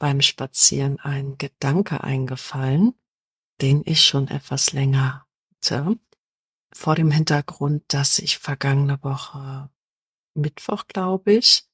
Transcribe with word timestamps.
beim 0.00 0.20
Spazieren 0.20 0.98
ein 0.98 1.38
Gedanke 1.38 2.02
eingefallen, 2.02 2.94
den 3.60 3.82
ich 3.84 4.04
schon 4.04 4.26
etwas 4.26 4.72
länger 4.72 5.24
hatte 5.56 5.96
vor 6.72 6.94
dem 6.94 7.10
Hintergrund, 7.10 7.84
dass 7.88 8.18
ich 8.18 8.38
vergangene 8.38 9.02
Woche 9.04 9.70
Mittwoch, 10.34 10.86
glaube 10.86 11.34
ich, 11.34 11.64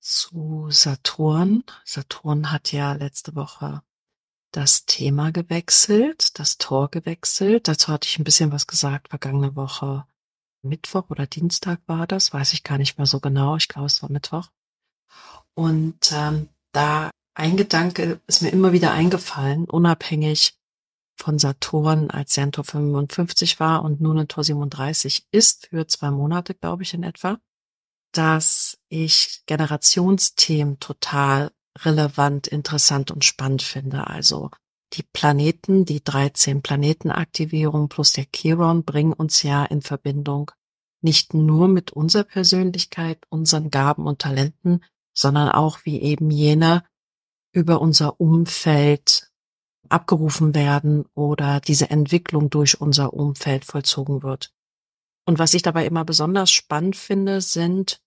zu 0.00 0.68
Saturn. 0.70 1.64
Saturn 1.84 2.50
hat 2.50 2.72
ja 2.72 2.92
letzte 2.92 3.34
Woche 3.34 3.82
das 4.52 4.86
Thema 4.86 5.30
gewechselt, 5.32 6.38
das 6.38 6.56
Tor 6.56 6.90
gewechselt. 6.90 7.68
Dazu 7.68 7.88
hatte 7.88 8.08
ich 8.08 8.18
ein 8.18 8.24
bisschen 8.24 8.50
was 8.50 8.66
gesagt, 8.66 9.08
vergangene 9.08 9.56
Woche 9.56 10.06
Mittwoch 10.62 11.10
oder 11.10 11.26
Dienstag 11.26 11.80
war 11.86 12.06
das, 12.06 12.32
weiß 12.32 12.52
ich 12.54 12.64
gar 12.64 12.78
nicht 12.78 12.96
mehr 12.96 13.06
so 13.06 13.20
genau. 13.20 13.56
Ich 13.56 13.68
glaube, 13.68 13.86
es 13.86 14.02
war 14.02 14.10
Mittwoch. 14.10 14.48
Und 15.54 16.12
ähm, 16.12 16.48
da 16.72 17.10
ein 17.38 17.56
Gedanke 17.56 18.20
ist 18.26 18.42
mir 18.42 18.50
immer 18.50 18.72
wieder 18.72 18.90
eingefallen, 18.90 19.66
unabhängig 19.66 20.58
von 21.16 21.38
Saturn, 21.38 22.10
als 22.10 22.34
Tor 22.34 22.64
55 22.64 23.60
war 23.60 23.84
und 23.84 24.00
nun 24.00 24.18
in 24.18 24.28
Tor 24.28 24.42
37 24.42 25.28
ist, 25.30 25.68
für 25.68 25.86
zwei 25.86 26.10
Monate, 26.10 26.54
glaube 26.54 26.82
ich, 26.82 26.94
in 26.94 27.04
etwa, 27.04 27.38
dass 28.12 28.78
ich 28.88 29.42
Generationsthemen 29.46 30.80
total 30.80 31.52
relevant, 31.78 32.48
interessant 32.48 33.12
und 33.12 33.24
spannend 33.24 33.62
finde. 33.62 34.08
Also 34.08 34.50
die 34.94 35.04
Planeten, 35.04 35.84
die 35.84 36.02
13 36.02 36.60
Planetenaktivierung 36.62 37.88
plus 37.88 38.12
der 38.12 38.26
Chiron 38.34 38.84
bringen 38.84 39.12
uns 39.12 39.44
ja 39.44 39.64
in 39.64 39.82
Verbindung 39.82 40.50
nicht 41.02 41.34
nur 41.34 41.68
mit 41.68 41.92
unserer 41.92 42.24
Persönlichkeit, 42.24 43.24
unseren 43.28 43.70
Gaben 43.70 44.08
und 44.08 44.20
Talenten, 44.20 44.82
sondern 45.14 45.50
auch 45.50 45.80
wie 45.84 46.00
eben 46.00 46.32
jene 46.32 46.82
über 47.58 47.80
unser 47.80 48.20
Umfeld 48.20 49.32
abgerufen 49.88 50.54
werden 50.54 51.06
oder 51.14 51.60
diese 51.60 51.90
Entwicklung 51.90 52.50
durch 52.50 52.80
unser 52.80 53.12
Umfeld 53.12 53.64
vollzogen 53.64 54.22
wird. 54.22 54.54
Und 55.26 55.40
was 55.40 55.54
ich 55.54 55.62
dabei 55.62 55.84
immer 55.86 56.04
besonders 56.04 56.52
spannend 56.52 56.94
finde, 56.94 57.40
sind 57.40 58.00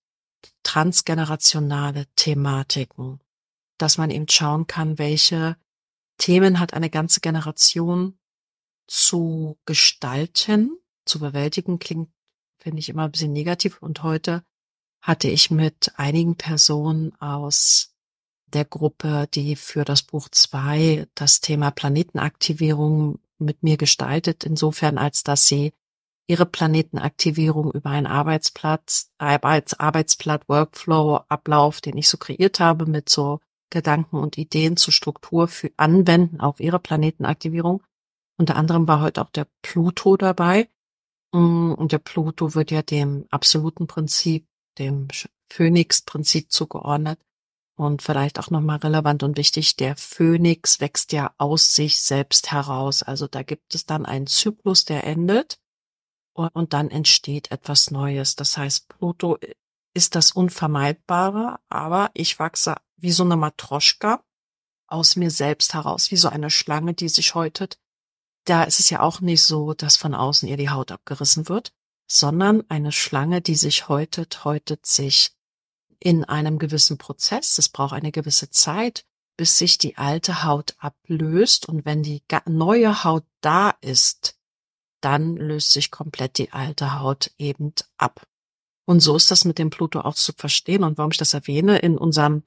transgenerationale 0.62 2.06
Thematiken, 2.16 3.20
dass 3.76 3.98
man 3.98 4.10
eben 4.10 4.26
schauen 4.26 4.66
kann, 4.66 4.98
welche 4.98 5.56
Themen 6.16 6.58
hat 6.58 6.72
eine 6.72 6.88
ganze 6.88 7.20
Generation 7.20 8.18
zu 8.86 9.58
gestalten, 9.66 10.78
zu 11.04 11.20
bewältigen, 11.20 11.78
klingt, 11.78 12.10
finde 12.58 12.78
ich, 12.78 12.88
immer 12.88 13.04
ein 13.04 13.12
bisschen 13.12 13.32
negativ. 13.32 13.82
Und 13.82 14.02
heute 14.02 14.44
hatte 15.02 15.28
ich 15.28 15.50
mit 15.50 15.92
einigen 15.96 16.36
Personen 16.36 17.14
aus 17.20 17.91
der 18.54 18.64
Gruppe, 18.64 19.28
die 19.34 19.56
für 19.56 19.84
das 19.84 20.02
Buch 20.02 20.28
zwei 20.30 21.06
das 21.14 21.40
Thema 21.40 21.70
Planetenaktivierung 21.70 23.18
mit 23.38 23.62
mir 23.62 23.76
gestaltet, 23.76 24.44
insofern 24.44 24.98
als 24.98 25.24
dass 25.24 25.46
sie 25.46 25.72
ihre 26.26 26.46
Planetenaktivierung 26.46 27.72
über 27.72 27.90
einen 27.90 28.06
Arbeitsplatz, 28.06 29.10
Arbeits, 29.18 29.74
Arbeitsblatt, 29.74 30.48
Workflow, 30.48 31.20
Ablauf, 31.28 31.80
den 31.80 31.96
ich 31.96 32.08
so 32.08 32.16
kreiert 32.16 32.60
habe, 32.60 32.86
mit 32.86 33.08
so 33.08 33.40
Gedanken 33.70 34.16
und 34.16 34.38
Ideen 34.38 34.76
zur 34.76 34.92
Struktur 34.92 35.48
für 35.48 35.70
anwenden 35.76 36.40
auf 36.40 36.60
ihre 36.60 36.78
Planetenaktivierung. 36.78 37.82
Unter 38.38 38.56
anderem 38.56 38.86
war 38.86 39.00
heute 39.00 39.22
auch 39.22 39.30
der 39.30 39.46
Pluto 39.62 40.16
dabei. 40.16 40.68
Mm, 41.32 41.72
und 41.72 41.92
der 41.92 41.98
Pluto 41.98 42.54
wird 42.54 42.70
ja 42.70 42.82
dem 42.82 43.26
absoluten 43.30 43.86
Prinzip, 43.86 44.46
dem 44.78 45.08
Phönix-Prinzip 45.50 46.50
zugeordnet. 46.50 47.18
Und 47.74 48.02
vielleicht 48.02 48.38
auch 48.38 48.50
nochmal 48.50 48.78
relevant 48.78 49.22
und 49.22 49.36
wichtig, 49.36 49.76
der 49.76 49.96
Phönix 49.96 50.80
wächst 50.80 51.12
ja 51.12 51.34
aus 51.38 51.74
sich 51.74 52.00
selbst 52.00 52.52
heraus. 52.52 53.02
Also 53.02 53.26
da 53.26 53.42
gibt 53.42 53.74
es 53.74 53.86
dann 53.86 54.04
einen 54.04 54.26
Zyklus, 54.26 54.84
der 54.84 55.04
endet 55.04 55.58
und 56.34 56.72
dann 56.72 56.90
entsteht 56.90 57.50
etwas 57.50 57.90
Neues. 57.90 58.36
Das 58.36 58.56
heißt, 58.56 58.88
Pluto 58.88 59.38
ist 59.94 60.14
das 60.14 60.32
Unvermeidbare, 60.32 61.58
aber 61.68 62.10
ich 62.14 62.38
wachse 62.38 62.76
wie 62.96 63.12
so 63.12 63.24
eine 63.24 63.36
Matroschka 63.36 64.22
aus 64.86 65.16
mir 65.16 65.30
selbst 65.30 65.74
heraus, 65.74 66.10
wie 66.10 66.16
so 66.16 66.28
eine 66.28 66.50
Schlange, 66.50 66.94
die 66.94 67.08
sich 67.08 67.34
häutet. 67.34 67.78
Da 68.44 68.64
ist 68.64 68.80
es 68.80 68.90
ja 68.90 69.00
auch 69.00 69.20
nicht 69.20 69.42
so, 69.42 69.72
dass 69.72 69.96
von 69.96 70.14
außen 70.14 70.48
ihr 70.48 70.56
die 70.56 70.70
Haut 70.70 70.92
abgerissen 70.92 71.48
wird, 71.48 71.72
sondern 72.06 72.62
eine 72.68 72.92
Schlange, 72.92 73.40
die 73.40 73.54
sich 73.54 73.88
häutet, 73.88 74.44
häutet 74.44 74.84
sich 74.84 75.32
in 76.02 76.24
einem 76.24 76.58
gewissen 76.58 76.98
Prozess. 76.98 77.58
Es 77.58 77.68
braucht 77.68 77.92
eine 77.92 78.10
gewisse 78.10 78.50
Zeit, 78.50 79.04
bis 79.36 79.56
sich 79.56 79.78
die 79.78 79.96
alte 79.96 80.42
Haut 80.42 80.74
ablöst. 80.78 81.68
Und 81.68 81.84
wenn 81.84 82.02
die 82.02 82.22
neue 82.46 83.04
Haut 83.04 83.24
da 83.40 83.70
ist, 83.80 84.36
dann 85.00 85.36
löst 85.36 85.72
sich 85.72 85.90
komplett 85.90 86.38
die 86.38 86.52
alte 86.52 86.98
Haut 86.98 87.30
eben 87.38 87.72
ab. 87.96 88.26
Und 88.84 89.00
so 89.00 89.14
ist 89.14 89.30
das 89.30 89.44
mit 89.44 89.58
dem 89.58 89.70
Pluto 89.70 90.00
auch 90.00 90.14
zu 90.14 90.32
verstehen. 90.32 90.82
Und 90.82 90.98
warum 90.98 91.12
ich 91.12 91.18
das 91.18 91.34
erwähne, 91.34 91.78
in 91.78 91.96
unserem 91.96 92.42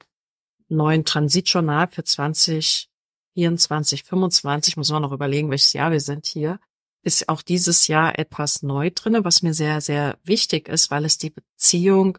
neuen 0.68 1.06
Transitjournal 1.06 1.88
für 1.88 2.04
2024, 2.04 4.04
25, 4.04 4.76
muss 4.76 4.90
man 4.90 5.02
noch 5.02 5.12
überlegen, 5.12 5.50
welches 5.50 5.72
Jahr 5.72 5.92
wir 5.92 6.00
sind 6.00 6.26
hier, 6.26 6.60
ist 7.02 7.30
auch 7.30 7.40
dieses 7.40 7.86
Jahr 7.86 8.18
etwas 8.18 8.62
neu 8.62 8.90
drinne, 8.94 9.24
was 9.24 9.42
mir 9.42 9.54
sehr, 9.54 9.80
sehr 9.80 10.18
wichtig 10.24 10.68
ist, 10.68 10.90
weil 10.90 11.06
es 11.06 11.18
die 11.18 11.30
Beziehung 11.30 12.18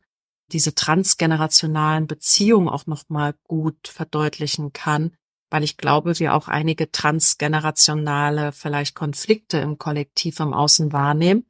diese 0.52 0.76
transgenerationalen 0.76 2.08
Beziehungen 2.08 2.70
auch 2.70 2.88
nochmal 2.88 3.36
gut 3.44 3.88
verdeutlichen 3.88 4.74
kann, 4.74 5.16
weil 5.50 5.64
ich 5.64 5.78
glaube, 5.78 6.20
wir 6.20 6.34
auch 6.34 6.48
einige 6.48 6.92
transgenerationale 6.92 8.52
vielleicht 8.52 8.96
Konflikte 8.96 9.58
im 9.60 9.78
Kollektiv 9.78 10.40
im 10.40 10.54
Außen 10.54 10.92
wahrnehmen. 10.92 11.46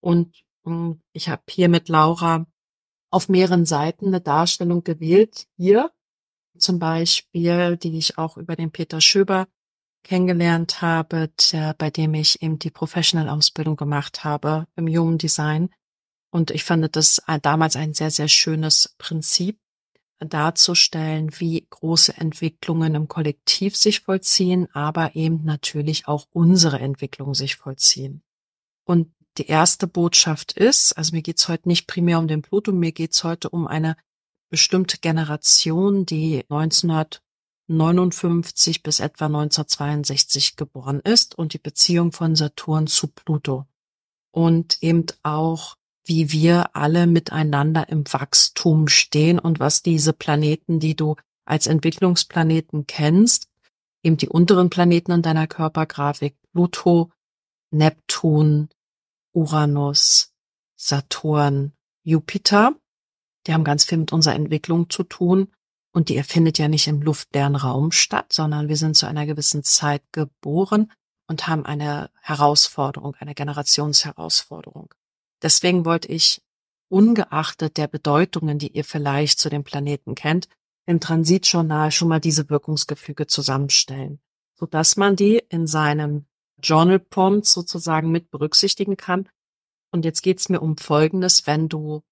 Und 0.00 0.42
hm, 0.64 1.00
ich 1.12 1.28
habe 1.28 1.42
hier 1.48 1.68
mit 1.68 1.88
Laura 1.88 2.46
auf 3.10 3.28
mehreren 3.28 3.66
Seiten 3.66 4.08
eine 4.08 4.20
Darstellung 4.20 4.84
gewählt. 4.84 5.46
Hier 5.56 5.90
zum 6.58 6.78
Beispiel, 6.78 7.76
die 7.76 7.96
ich 7.98 8.18
auch 8.18 8.36
über 8.36 8.56
den 8.56 8.70
Peter 8.70 9.00
Schöber 9.00 9.48
kennengelernt 10.02 10.80
habe, 10.80 11.30
der, 11.52 11.74
bei 11.74 11.90
dem 11.90 12.14
ich 12.14 12.42
eben 12.42 12.58
die 12.58 12.70
Professional-Ausbildung 12.70 13.76
gemacht 13.76 14.24
habe 14.24 14.66
im 14.76 14.86
Human 14.86 15.18
Design. 15.18 15.70
Und 16.30 16.50
ich 16.50 16.64
fand 16.64 16.96
das 16.96 17.22
damals 17.42 17.76
ein 17.76 17.94
sehr, 17.94 18.10
sehr 18.10 18.28
schönes 18.28 18.94
Prinzip 18.98 19.58
darzustellen, 20.20 21.30
wie 21.38 21.66
große 21.68 22.16
Entwicklungen 22.16 22.94
im 22.94 23.08
Kollektiv 23.08 23.76
sich 23.76 24.00
vollziehen, 24.00 24.68
aber 24.74 25.16
eben 25.16 25.44
natürlich 25.44 26.06
auch 26.06 26.28
unsere 26.32 26.78
Entwicklung 26.78 27.34
sich 27.34 27.56
vollziehen. 27.56 28.22
Und 28.84 29.12
die 29.38 29.46
erste 29.46 29.86
Botschaft 29.86 30.52
ist, 30.52 30.92
also 30.98 31.14
mir 31.14 31.22
geht's 31.22 31.48
heute 31.48 31.68
nicht 31.68 31.86
primär 31.86 32.18
um 32.18 32.28
den 32.28 32.42
Pluto, 32.42 32.72
mir 32.72 32.92
geht's 32.92 33.24
heute 33.24 33.48
um 33.48 33.66
eine 33.66 33.96
bestimmte 34.50 34.98
Generation, 34.98 36.04
die 36.04 36.44
1959 36.48 38.82
bis 38.82 39.00
etwa 39.00 39.24
1962 39.26 40.56
geboren 40.56 41.00
ist 41.00 41.38
und 41.38 41.54
die 41.54 41.58
Beziehung 41.58 42.12
von 42.12 42.36
Saturn 42.36 42.88
zu 42.88 43.08
Pluto. 43.08 43.64
Und 44.32 44.82
eben 44.82 45.06
auch 45.22 45.76
wie 46.04 46.32
wir 46.32 46.74
alle 46.74 47.06
miteinander 47.06 47.88
im 47.88 48.04
Wachstum 48.12 48.88
stehen 48.88 49.38
und 49.38 49.60
was 49.60 49.82
diese 49.82 50.12
Planeten, 50.12 50.80
die 50.80 50.96
du 50.96 51.16
als 51.44 51.66
Entwicklungsplaneten 51.66 52.86
kennst, 52.86 53.48
eben 54.02 54.16
die 54.16 54.28
unteren 54.28 54.70
Planeten 54.70 55.12
in 55.12 55.22
deiner 55.22 55.46
Körpergrafik, 55.46 56.36
Pluto, 56.52 57.10
Neptun, 57.70 58.68
Uranus, 59.32 60.32
Saturn, 60.76 61.72
Jupiter, 62.02 62.74
die 63.46 63.54
haben 63.54 63.64
ganz 63.64 63.84
viel 63.84 63.98
mit 63.98 64.12
unserer 64.12 64.34
Entwicklung 64.34 64.90
zu 64.90 65.02
tun 65.02 65.48
und 65.92 66.08
die 66.08 66.16
erfindet 66.16 66.58
ja 66.58 66.68
nicht 66.68 66.86
im 66.86 67.02
luftleeren 67.02 67.56
Raum 67.56 67.92
statt, 67.92 68.32
sondern 68.32 68.68
wir 68.68 68.76
sind 68.76 68.96
zu 68.96 69.06
einer 69.06 69.26
gewissen 69.26 69.62
Zeit 69.62 70.02
geboren 70.12 70.92
und 71.26 71.46
haben 71.46 71.64
eine 71.64 72.10
Herausforderung, 72.20 73.14
eine 73.18 73.34
Generationsherausforderung. 73.34 74.94
Deswegen 75.42 75.84
wollte 75.84 76.08
ich, 76.08 76.42
ungeachtet 76.88 77.76
der 77.76 77.86
Bedeutungen, 77.86 78.58
die 78.58 78.72
ihr 78.72 78.84
vielleicht 78.84 79.38
zu 79.38 79.48
dem 79.48 79.62
Planeten 79.62 80.14
kennt, 80.14 80.48
im 80.86 81.00
Transitjournal 81.00 81.92
schon 81.92 82.08
mal 82.08 82.20
diese 82.20 82.50
Wirkungsgefüge 82.50 83.26
zusammenstellen, 83.26 84.20
so 84.54 84.66
dass 84.66 84.96
man 84.96 85.14
die 85.14 85.40
in 85.48 85.66
seinem 85.66 86.26
Journal 86.60 86.98
Prompt 86.98 87.46
sozusagen 87.46 88.10
mit 88.10 88.30
berücksichtigen 88.30 88.96
kann. 88.96 89.28
Und 89.92 90.04
jetzt 90.04 90.22
geht's 90.22 90.48
mir 90.48 90.60
um 90.60 90.76
Folgendes, 90.76 91.46
wenn 91.46 91.68
du, 91.68 92.02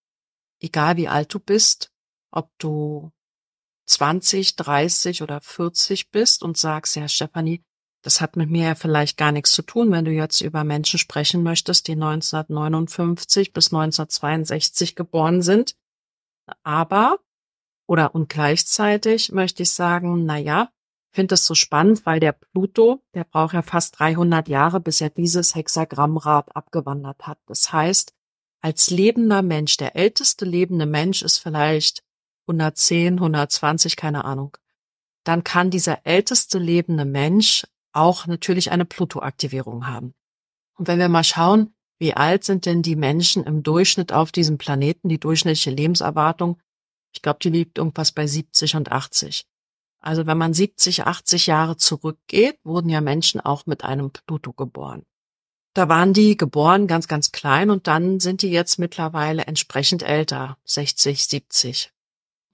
egal 0.60 0.96
wie 0.96 1.08
alt 1.08 1.34
du 1.34 1.40
bist, 1.40 1.92
ob 2.30 2.50
du 2.58 3.10
20, 3.86 4.56
30 4.56 5.22
oder 5.22 5.40
40 5.40 6.10
bist 6.10 6.42
und 6.42 6.56
sagst, 6.56 6.96
ja, 6.96 7.08
Stefanie, 7.08 7.64
das 8.08 8.22
hat 8.22 8.36
mit 8.36 8.48
mir 8.48 8.68
ja 8.68 8.74
vielleicht 8.74 9.18
gar 9.18 9.32
nichts 9.32 9.50
zu 9.50 9.60
tun, 9.60 9.92
wenn 9.92 10.06
du 10.06 10.10
jetzt 10.10 10.40
über 10.40 10.64
Menschen 10.64 10.98
sprechen 10.98 11.42
möchtest, 11.42 11.88
die 11.88 11.92
1959 11.92 13.52
bis 13.52 13.66
1962 13.66 14.96
geboren 14.96 15.42
sind. 15.42 15.76
Aber, 16.62 17.18
oder 17.86 18.14
und 18.14 18.30
gleichzeitig 18.30 19.30
möchte 19.32 19.62
ich 19.62 19.72
sagen, 19.72 20.24
na 20.24 20.38
ja, 20.38 20.70
finde 21.10 21.34
das 21.34 21.44
so 21.44 21.54
spannend, 21.54 22.06
weil 22.06 22.18
der 22.18 22.32
Pluto, 22.32 23.02
der 23.12 23.24
braucht 23.24 23.52
ja 23.52 23.60
fast 23.60 23.98
300 23.98 24.48
Jahre, 24.48 24.80
bis 24.80 25.02
er 25.02 25.10
dieses 25.10 25.54
Hexagrammrad 25.54 26.56
abgewandert 26.56 27.26
hat. 27.26 27.38
Das 27.44 27.74
heißt, 27.74 28.14
als 28.62 28.88
lebender 28.88 29.42
Mensch, 29.42 29.76
der 29.76 29.96
älteste 29.96 30.46
lebende 30.46 30.86
Mensch 30.86 31.20
ist 31.20 31.36
vielleicht 31.36 32.02
110, 32.46 33.16
120, 33.16 33.96
keine 33.96 34.24
Ahnung. 34.24 34.56
Dann 35.24 35.44
kann 35.44 35.68
dieser 35.68 36.06
älteste 36.06 36.58
lebende 36.58 37.04
Mensch 37.04 37.66
auch 37.92 38.26
natürlich 38.26 38.70
eine 38.70 38.84
Pluto-Aktivierung 38.84 39.86
haben. 39.86 40.14
Und 40.76 40.88
wenn 40.88 40.98
wir 40.98 41.08
mal 41.08 41.24
schauen, 41.24 41.74
wie 41.98 42.14
alt 42.14 42.44
sind 42.44 42.66
denn 42.66 42.82
die 42.82 42.96
Menschen 42.96 43.44
im 43.44 43.62
Durchschnitt 43.62 44.12
auf 44.12 44.30
diesem 44.30 44.58
Planeten, 44.58 45.08
die 45.08 45.18
durchschnittliche 45.18 45.70
Lebenserwartung, 45.70 46.60
ich 47.12 47.22
glaube, 47.22 47.40
die 47.42 47.50
liegt 47.50 47.78
irgendwas 47.78 48.12
bei 48.12 48.26
70 48.26 48.76
und 48.76 48.92
80. 48.92 49.46
Also 50.00 50.26
wenn 50.26 50.38
man 50.38 50.54
70, 50.54 51.04
80 51.04 51.48
Jahre 51.48 51.76
zurückgeht, 51.76 52.58
wurden 52.62 52.88
ja 52.88 53.00
Menschen 53.00 53.40
auch 53.40 53.66
mit 53.66 53.82
einem 53.82 54.10
Pluto 54.10 54.52
geboren. 54.52 55.04
Da 55.74 55.88
waren 55.88 56.12
die 56.12 56.36
geboren 56.36 56.86
ganz, 56.86 57.08
ganz 57.08 57.32
klein 57.32 57.70
und 57.70 57.86
dann 57.86 58.20
sind 58.20 58.42
die 58.42 58.50
jetzt 58.50 58.78
mittlerweile 58.78 59.46
entsprechend 59.46 60.02
älter, 60.02 60.56
60, 60.64 61.24
70. 61.24 61.92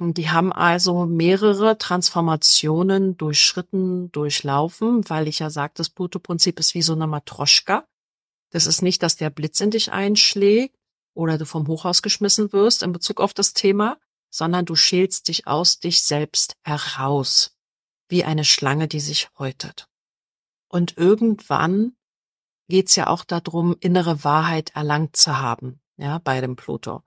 Die 0.00 0.30
haben 0.30 0.52
also 0.52 1.06
mehrere 1.06 1.78
Transformationen 1.78 3.16
durchschritten, 3.16 4.10
durchlaufen, 4.10 5.08
weil 5.08 5.28
ich 5.28 5.38
ja 5.38 5.50
sage, 5.50 5.74
das 5.76 5.88
Pluto-Prinzip 5.88 6.58
ist 6.58 6.74
wie 6.74 6.82
so 6.82 6.94
eine 6.94 7.06
Matroschka. 7.06 7.86
Das 8.50 8.66
ist 8.66 8.82
nicht, 8.82 9.02
dass 9.02 9.16
der 9.16 9.30
Blitz 9.30 9.60
in 9.60 9.70
dich 9.70 9.92
einschlägt 9.92 10.76
oder 11.14 11.38
du 11.38 11.46
vom 11.46 11.68
Hochhaus 11.68 12.02
geschmissen 12.02 12.52
wirst 12.52 12.82
in 12.82 12.92
Bezug 12.92 13.20
auf 13.20 13.34
das 13.34 13.52
Thema, 13.52 13.98
sondern 14.30 14.64
du 14.64 14.74
schälst 14.74 15.28
dich 15.28 15.46
aus 15.46 15.78
dich 15.78 16.02
selbst 16.02 16.56
heraus, 16.64 17.56
wie 18.08 18.24
eine 18.24 18.44
Schlange, 18.44 18.88
die 18.88 19.00
sich 19.00 19.28
häutet. 19.38 19.88
Und 20.68 20.96
irgendwann 20.98 21.96
geht's 22.68 22.96
ja 22.96 23.06
auch 23.06 23.22
darum, 23.22 23.76
innere 23.78 24.24
Wahrheit 24.24 24.74
erlangt 24.74 25.14
zu 25.14 25.38
haben, 25.38 25.80
ja, 25.96 26.18
bei 26.18 26.40
dem 26.40 26.56
Pluto. 26.56 27.04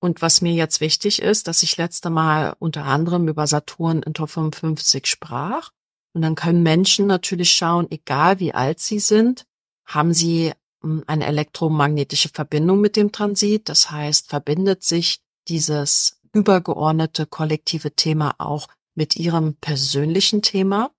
Und 0.00 0.22
was 0.22 0.42
mir 0.42 0.52
jetzt 0.52 0.80
wichtig 0.80 1.22
ist, 1.22 1.48
dass 1.48 1.62
ich 1.62 1.76
letzte 1.76 2.10
Mal 2.10 2.54
unter 2.58 2.84
anderem 2.84 3.28
über 3.28 3.46
Saturn 3.46 4.02
in 4.02 4.14
Top 4.14 4.30
55 4.30 5.06
sprach. 5.06 5.70
Und 6.12 6.22
dann 6.22 6.34
können 6.34 6.62
Menschen 6.62 7.06
natürlich 7.06 7.52
schauen, 7.52 7.86
egal 7.90 8.38
wie 8.40 8.54
alt 8.54 8.80
sie 8.80 9.00
sind, 9.00 9.46
haben 9.86 10.12
sie 10.12 10.52
hm, 10.82 11.04
eine 11.06 11.26
elektromagnetische 11.26 12.28
Verbindung 12.28 12.80
mit 12.80 12.96
dem 12.96 13.12
Transit. 13.12 13.68
Das 13.68 13.90
heißt, 13.90 14.28
verbindet 14.28 14.82
sich 14.84 15.20
dieses 15.48 16.18
übergeordnete 16.32 17.26
kollektive 17.26 17.92
Thema 17.92 18.34
auch 18.38 18.68
mit 18.94 19.16
ihrem 19.16 19.54
persönlichen 19.56 20.42
Thema. 20.42 20.90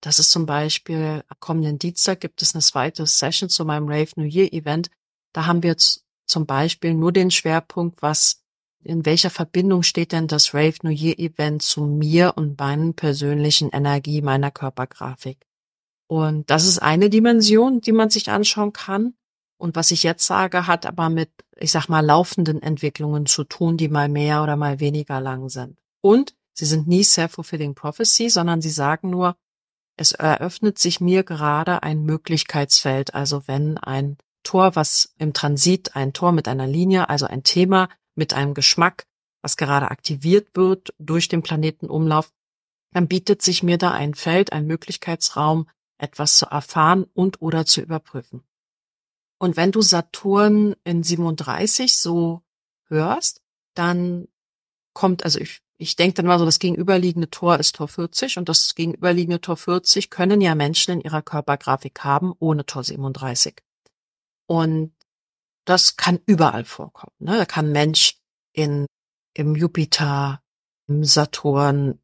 Das 0.00 0.18
ist 0.18 0.30
zum 0.30 0.46
Beispiel 0.46 1.24
kommenden 1.40 1.78
Dienstag 1.78 2.20
gibt 2.20 2.42
es 2.42 2.54
eine 2.54 2.62
zweite 2.62 3.04
Session 3.06 3.48
zu 3.48 3.64
meinem 3.64 3.88
Rave 3.88 4.10
New 4.16 4.26
Year 4.26 4.52
Event. 4.52 4.90
Da 5.32 5.46
haben 5.46 5.62
wir 5.62 5.70
jetzt 5.70 6.04
zum 6.28 6.46
Beispiel 6.46 6.94
nur 6.94 7.12
den 7.12 7.30
Schwerpunkt, 7.30 8.02
was 8.02 8.44
in 8.84 9.04
welcher 9.04 9.30
Verbindung 9.30 9.82
steht 9.82 10.12
denn 10.12 10.28
das 10.28 10.54
Rave 10.54 10.76
New 10.82 10.90
Year 10.90 11.18
Event 11.18 11.62
zu 11.62 11.84
mir 11.84 12.34
und 12.36 12.58
meinen 12.58 12.94
persönlichen 12.94 13.70
Energie 13.70 14.22
meiner 14.22 14.50
Körpergrafik? 14.50 15.46
Und 16.06 16.48
das 16.48 16.64
ist 16.64 16.78
eine 16.78 17.10
Dimension, 17.10 17.80
die 17.80 17.92
man 17.92 18.08
sich 18.10 18.30
anschauen 18.30 18.72
kann. 18.72 19.14
Und 19.58 19.76
was 19.76 19.90
ich 19.90 20.04
jetzt 20.04 20.24
sage, 20.24 20.66
hat 20.66 20.86
aber 20.86 21.10
mit, 21.10 21.30
ich 21.56 21.72
sag 21.72 21.88
mal, 21.88 22.00
laufenden 22.04 22.62
Entwicklungen 22.62 23.26
zu 23.26 23.44
tun, 23.44 23.76
die 23.76 23.88
mal 23.88 24.08
mehr 24.08 24.42
oder 24.42 24.56
mal 24.56 24.80
weniger 24.80 25.20
lang 25.20 25.48
sind. 25.48 25.78
Und 26.00 26.34
sie 26.54 26.64
sind 26.64 26.86
nie 26.86 27.02
self-fulfilling 27.02 27.74
prophecy, 27.74 28.30
sondern 28.30 28.62
sie 28.62 28.70
sagen 28.70 29.10
nur, 29.10 29.36
es 29.96 30.12
eröffnet 30.12 30.78
sich 30.78 31.00
mir 31.00 31.24
gerade 31.24 31.82
ein 31.82 32.04
Möglichkeitsfeld. 32.04 33.14
Also 33.14 33.42
wenn 33.46 33.76
ein 33.78 34.16
Tor, 34.48 34.76
was 34.76 35.12
im 35.18 35.34
Transit, 35.34 35.94
ein 35.94 36.14
Tor 36.14 36.32
mit 36.32 36.48
einer 36.48 36.66
Linie, 36.66 37.10
also 37.10 37.26
ein 37.26 37.42
Thema 37.42 37.90
mit 38.14 38.32
einem 38.32 38.54
Geschmack, 38.54 39.06
was 39.42 39.58
gerade 39.58 39.90
aktiviert 39.90 40.48
wird 40.54 40.94
durch 40.98 41.28
den 41.28 41.42
Planetenumlauf, 41.42 42.32
dann 42.94 43.08
bietet 43.08 43.42
sich 43.42 43.62
mir 43.62 43.76
da 43.76 43.90
ein 43.90 44.14
Feld, 44.14 44.54
ein 44.54 44.66
Möglichkeitsraum, 44.66 45.68
etwas 45.98 46.38
zu 46.38 46.46
erfahren 46.46 47.04
und 47.12 47.42
oder 47.42 47.66
zu 47.66 47.82
überprüfen. 47.82 48.42
Und 49.38 49.58
wenn 49.58 49.70
du 49.70 49.82
Saturn 49.82 50.74
in 50.82 51.02
37 51.02 51.98
so 51.98 52.40
hörst, 52.86 53.42
dann 53.74 54.28
kommt, 54.94 55.24
also 55.24 55.40
ich, 55.40 55.60
ich 55.76 55.94
denke 55.96 56.14
dann 56.14 56.26
mal 56.26 56.38
so, 56.38 56.46
das 56.46 56.58
gegenüberliegende 56.58 57.28
Tor 57.28 57.58
ist 57.58 57.76
Tor 57.76 57.88
40 57.88 58.38
und 58.38 58.48
das 58.48 58.74
gegenüberliegende 58.74 59.42
Tor 59.42 59.58
40 59.58 60.08
können 60.08 60.40
ja 60.40 60.54
Menschen 60.54 60.94
in 60.94 61.00
ihrer 61.02 61.20
Körpergrafik 61.20 62.02
haben 62.02 62.32
ohne 62.38 62.64
Tor 62.64 62.82
37. 62.82 63.62
Und 64.48 64.94
das 65.66 65.96
kann 65.96 66.18
überall 66.24 66.64
vorkommen. 66.64 67.12
Ne? 67.18 67.36
Da 67.36 67.44
kann 67.44 67.70
Mensch 67.70 68.18
in, 68.52 68.86
im 69.34 69.54
Jupiter, 69.54 70.40
im 70.86 71.04
Saturn, 71.04 72.00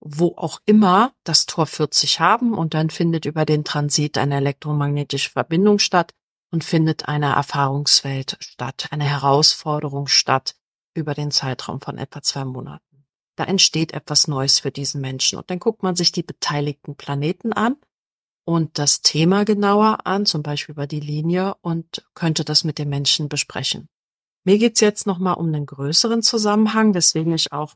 wo 0.00 0.34
auch 0.36 0.60
immer 0.66 1.14
das 1.24 1.46
Tor 1.46 1.66
40 1.66 2.20
haben 2.20 2.52
und 2.52 2.74
dann 2.74 2.90
findet 2.90 3.24
über 3.24 3.46
den 3.46 3.64
Transit 3.64 4.18
eine 4.18 4.36
elektromagnetische 4.36 5.30
Verbindung 5.30 5.78
statt 5.78 6.12
und 6.52 6.64
findet 6.64 7.08
eine 7.08 7.34
Erfahrungswelt 7.34 8.36
statt, 8.40 8.88
eine 8.90 9.04
Herausforderung 9.04 10.06
statt 10.06 10.54
über 10.94 11.14
den 11.14 11.30
Zeitraum 11.30 11.80
von 11.80 11.96
etwa 11.96 12.20
zwei 12.20 12.44
Monaten. 12.44 13.06
Da 13.36 13.44
entsteht 13.44 13.92
etwas 13.92 14.28
Neues 14.28 14.60
für 14.60 14.70
diesen 14.70 15.00
Menschen. 15.00 15.38
Und 15.38 15.50
dann 15.50 15.58
guckt 15.58 15.82
man 15.82 15.96
sich 15.96 16.12
die 16.12 16.22
beteiligten 16.22 16.94
Planeten 16.94 17.54
an 17.54 17.76
und 18.46 18.78
das 18.78 19.02
Thema 19.02 19.44
genauer 19.44 20.06
an, 20.06 20.24
zum 20.24 20.42
Beispiel 20.42 20.72
über 20.72 20.86
die 20.86 21.00
Linie 21.00 21.56
und 21.62 22.06
könnte 22.14 22.44
das 22.44 22.62
mit 22.62 22.78
den 22.78 22.88
Menschen 22.88 23.28
besprechen. 23.28 23.88
Mir 24.44 24.58
geht's 24.58 24.80
jetzt 24.80 25.04
nochmal 25.06 25.34
um 25.34 25.48
einen 25.48 25.66
größeren 25.66 26.22
Zusammenhang, 26.22 26.94
weswegen 26.94 27.34
ich 27.34 27.52
auch 27.52 27.74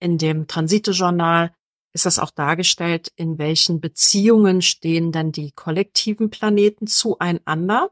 in 0.00 0.18
dem 0.18 0.46
Transite-Journal 0.46 1.54
ist 1.94 2.04
das 2.04 2.18
auch 2.18 2.30
dargestellt, 2.30 3.12
in 3.16 3.38
welchen 3.38 3.80
Beziehungen 3.80 4.60
stehen 4.60 5.10
denn 5.10 5.32
die 5.32 5.52
kollektiven 5.52 6.28
Planeten 6.28 6.86
zueinander. 6.86 7.90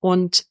Und 0.00 0.46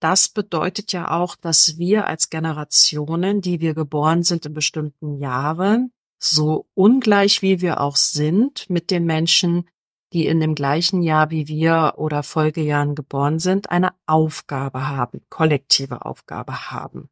das 0.00 0.28
bedeutet 0.30 0.92
ja 0.92 1.12
auch, 1.12 1.36
dass 1.36 1.78
wir 1.78 2.08
als 2.08 2.28
Generationen, 2.28 3.40
die 3.40 3.60
wir 3.60 3.74
geboren 3.74 4.24
sind 4.24 4.46
in 4.46 4.54
bestimmten 4.54 5.18
Jahren, 5.18 5.92
so 6.18 6.66
ungleich 6.74 7.42
wie 7.42 7.60
wir 7.60 7.80
auch 7.80 7.96
sind 7.96 8.68
mit 8.68 8.90
den 8.90 9.04
Menschen, 9.04 9.68
die 10.14 10.26
in 10.26 10.40
dem 10.40 10.54
gleichen 10.54 11.02
Jahr 11.02 11.30
wie 11.30 11.48
wir 11.48 11.94
oder 11.96 12.22
Folgejahren 12.22 12.94
geboren 12.94 13.38
sind, 13.38 13.70
eine 13.70 13.92
Aufgabe 14.06 14.88
haben, 14.88 15.20
kollektive 15.28 16.06
Aufgabe 16.06 16.70
haben 16.70 17.10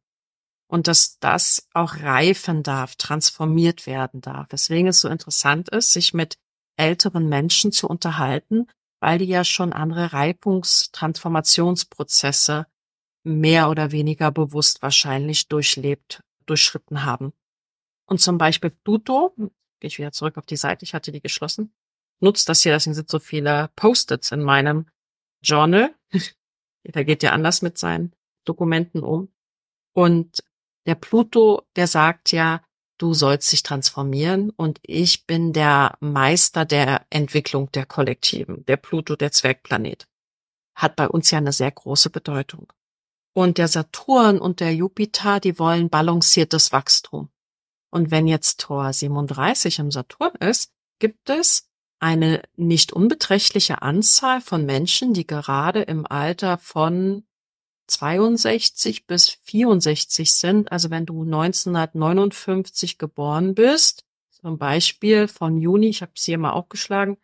und 0.73 0.87
dass 0.87 1.19
das 1.19 1.67
auch 1.75 1.97
reifen 1.97 2.63
darf, 2.63 2.95
transformiert 2.95 3.85
werden 3.85 4.21
darf. 4.21 4.47
Weswegen 4.49 4.87
es 4.87 5.01
so 5.01 5.07
interessant 5.07 5.69
ist, 5.69 5.93
sich 5.93 6.15
mit 6.15 6.39
älteren 6.77 7.29
Menschen 7.29 7.71
zu 7.71 7.87
unterhalten, 7.87 8.65
weil 8.99 9.19
die 9.19 9.25
ja 9.25 9.43
schon 9.43 9.71
andere 9.71 10.13
Reifungs-, 10.13 10.91
Transformationsprozesse 10.91 12.65
mehr 13.23 13.69
oder 13.69 13.91
weniger 13.91 14.31
bewusst 14.31 14.81
wahrscheinlich 14.81 15.47
durchlebt, 15.47 16.23
durchschritten 16.47 17.05
haben. 17.05 17.33
Und 18.07 18.19
zum 18.19 18.39
Beispiel 18.39 18.71
Pluto, 18.71 19.35
gehe 19.37 19.89
ich 19.89 19.99
wieder 19.99 20.11
zurück 20.11 20.39
auf 20.39 20.47
die 20.47 20.57
Seite, 20.57 20.85
ich 20.85 20.95
hatte 20.95 21.11
die 21.11 21.21
geschlossen, 21.21 21.71
nutzt 22.23 22.49
das 22.49 22.61
hier, 22.61 22.71
deswegen 22.71 22.95
sind 22.95 23.09
so 23.09 23.19
viele 23.19 23.69
Post-its 23.75 24.31
in 24.31 24.41
meinem 24.41 24.87
Journal. 25.41 25.93
Jeder 26.83 27.03
geht 27.03 27.23
ja 27.23 27.31
anders 27.31 27.61
mit 27.61 27.77
seinen 27.77 28.15
Dokumenten 28.45 29.03
um. 29.03 29.31
Und 29.93 30.43
der 30.85 30.95
Pluto, 30.95 31.63
der 31.75 31.87
sagt 31.87 32.31
ja, 32.31 32.63
du 32.97 33.13
sollst 33.13 33.51
dich 33.51 33.63
transformieren 33.63 34.49
und 34.49 34.79
ich 34.83 35.25
bin 35.25 35.53
der 35.53 35.97
Meister 35.99 36.65
der 36.65 37.05
Entwicklung 37.09 37.71
der 37.71 37.85
Kollektiven. 37.85 38.65
Der 38.65 38.77
Pluto, 38.77 39.15
der 39.15 39.31
Zwergplanet, 39.31 40.07
hat 40.75 40.95
bei 40.95 41.07
uns 41.07 41.29
ja 41.31 41.37
eine 41.37 41.53
sehr 41.53 41.71
große 41.71 42.09
Bedeutung. 42.09 42.71
Und 43.35 43.57
der 43.57 43.67
Saturn 43.67 44.39
und 44.39 44.59
der 44.59 44.73
Jupiter, 44.73 45.39
die 45.39 45.57
wollen 45.57 45.89
balanciertes 45.89 46.71
Wachstum. 46.71 47.29
Und 47.89 48.11
wenn 48.11 48.27
jetzt 48.27 48.59
Tor 48.59 48.91
37 48.91 49.79
im 49.79 49.91
Saturn 49.91 50.33
ist, 50.39 50.71
gibt 50.99 51.29
es 51.29 51.69
eine 52.03 52.43
nicht 52.57 52.91
unbeträchtliche 52.91 53.81
Anzahl 53.81 54.41
von 54.41 54.65
Menschen, 54.65 55.13
die 55.13 55.25
gerade 55.25 55.83
im 55.83 56.05
Alter 56.05 56.57
von 56.57 57.23
62 57.87 59.07
bis 59.07 59.29
64 59.29 60.33
sind. 60.33 60.69
Also 60.69 60.89
wenn 60.89 61.05
du 61.05 61.23
1959 61.23 62.97
geboren 62.97 63.55
bist, 63.55 64.03
zum 64.31 64.57
Beispiel 64.57 65.29
von 65.29 65.57
Juni, 65.57 65.87
ich 65.87 66.01
habe 66.01 66.11
es 66.13 66.25
hier 66.25 66.37
mal 66.37 66.51
aufgeschlagen, 66.51 67.15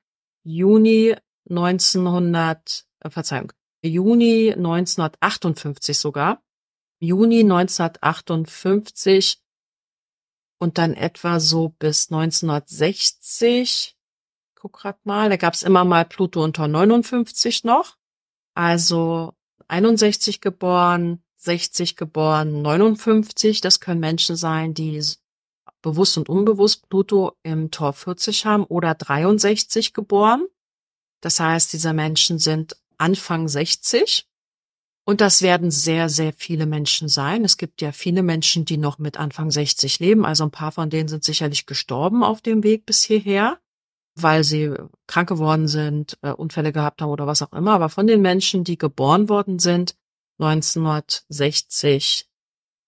Juni 0.43 1.13
1900, 1.49 2.85
äh, 3.01 3.09
Verzeihung, 3.09 3.51
Juni 3.81 4.53
1958 4.53 5.99
sogar, 5.99 6.41
Juni 7.01 7.41
1958 7.41 9.41
und 10.57 10.77
dann 10.77 10.93
etwa 10.93 11.41
so 11.41 11.67
bis 11.67 12.11
1960, 12.11 13.98
guck 14.59 14.73
grad 14.73 15.05
mal, 15.05 15.29
da 15.29 15.37
gab's 15.37 15.63
immer 15.63 15.85
mal 15.85 16.03
Pluto 16.03 16.43
unter 16.43 16.67
59 16.67 17.63
noch, 17.63 17.95
also 18.55 19.33
61 19.69 20.41
geboren, 20.41 21.23
60 21.37 21.95
geboren, 21.95 22.61
59, 22.61 23.61
das 23.61 23.79
können 23.79 24.01
Menschen 24.01 24.35
sein, 24.35 24.73
die 24.73 25.01
bewusst 25.81 26.17
und 26.17 26.27
unbewusst 26.27 26.89
Pluto 26.89 27.37
im 27.41 27.71
Tor 27.71 27.93
40 27.93 28.45
haben 28.45 28.65
oder 28.65 28.95
63 28.95 29.93
geboren. 29.93 30.45
Das 31.21 31.39
heißt, 31.39 31.71
diese 31.71 31.93
Menschen 31.93 32.37
sind 32.37 32.75
Anfang 32.97 33.47
60 33.47 34.27
und 35.05 35.21
das 35.21 35.41
werden 35.41 35.71
sehr, 35.71 36.09
sehr 36.09 36.33
viele 36.33 36.65
Menschen 36.65 37.07
sein. 37.07 37.45
Es 37.45 37.55
gibt 37.55 37.81
ja 37.81 37.93
viele 37.93 38.23
Menschen, 38.23 38.65
die 38.65 38.77
noch 38.77 38.99
mit 38.99 39.15
Anfang 39.15 39.51
60 39.51 39.99
leben. 39.99 40.25
Also 40.25 40.43
ein 40.43 40.51
paar 40.51 40.73
von 40.73 40.89
denen 40.89 41.07
sind 41.07 41.23
sicherlich 41.23 41.65
gestorben 41.65 42.23
auf 42.25 42.41
dem 42.41 42.63
Weg 42.63 42.85
bis 42.85 43.03
hierher, 43.03 43.57
weil 44.21 44.43
sie 44.43 44.73
krank 45.07 45.29
geworden 45.29 45.67
sind, 45.67 46.17
äh, 46.21 46.31
Unfälle 46.31 46.71
gehabt 46.71 47.01
haben 47.01 47.09
oder 47.09 47.27
was 47.27 47.41
auch 47.41 47.53
immer. 47.53 47.73
Aber 47.73 47.89
von 47.89 48.07
den 48.07 48.21
Menschen, 48.21 48.63
die 48.63 48.77
geboren 48.77 49.29
worden 49.29 49.59
sind, 49.59 49.95
1960, 50.39 52.29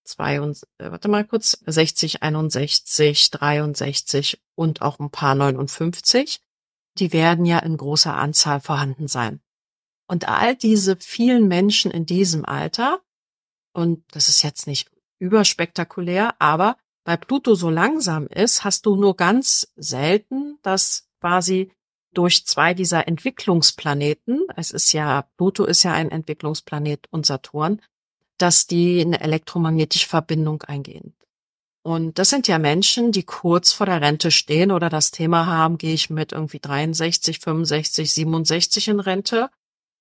22, 0.04 0.70
äh, 0.78 0.92
warte 0.92 1.08
mal 1.08 1.26
kurz, 1.26 1.58
60, 1.66 2.24
61, 2.24 3.32
63 3.32 4.42
und 4.56 4.82
auch 4.82 5.00
ein 5.00 5.12
paar 5.12 5.36
59, 5.36 6.42
die 6.98 7.14
werden 7.14 7.46
ja 7.46 7.60
in 7.60 7.78
großer 7.78 8.16
Anzahl 8.16 8.60
vorhanden 8.60 9.08
sein. 9.08 9.42
Und 10.08 10.28
all 10.28 10.56
diese 10.56 10.98
vielen 10.98 11.48
Menschen 11.48 11.92
in 11.92 12.06
diesem 12.06 12.46
Alter, 12.46 13.02
und 13.74 14.04
das 14.12 14.28
ist 14.28 14.42
jetzt 14.42 14.68
nicht 14.68 14.92
überspektakulär, 15.20 16.36
aber 16.40 16.78
weil 17.06 17.18
Pluto 17.18 17.56
so 17.56 17.70
langsam 17.70 18.28
ist, 18.28 18.64
hast 18.64 18.86
du 18.86 18.96
nur 18.96 19.16
ganz 19.16 19.72
selten, 19.76 20.60
dass 20.62 21.08
quasi 21.22 21.72
durch 22.14 22.46
zwei 22.46 22.74
dieser 22.74 23.08
Entwicklungsplaneten, 23.08 24.46
es 24.58 24.72
ist 24.72 24.92
ja, 24.92 25.28
Pluto 25.38 25.64
ist 25.64 25.84
ja 25.84 25.94
ein 25.94 26.12
Entwicklungsplanet 26.12 27.08
und 27.10 27.26
Saturn, 27.26 27.82
dass 28.38 28.68
die 28.68 29.02
eine 29.02 29.22
elektromagnetische 29.22 30.08
Verbindung 30.08 30.64
eingehen. 30.64 31.16
Und 31.84 32.20
das 32.20 32.30
sind 32.30 32.48
ja 32.48 32.60
Menschen, 32.60 33.12
die 33.12 33.24
kurz 33.24 33.72
vor 33.72 33.86
der 33.86 34.02
Rente 34.02 34.30
stehen 34.30 34.72
oder 34.72 34.90
das 34.90 35.12
Thema 35.12 35.48
haben, 35.48 35.78
gehe 35.78 35.94
ich 35.94 36.10
mit 36.10 36.32
irgendwie 36.32 36.60
63, 36.60 37.40
65, 37.40 38.14
67 38.14 38.88
in 38.90 39.00
Rente 39.00 39.50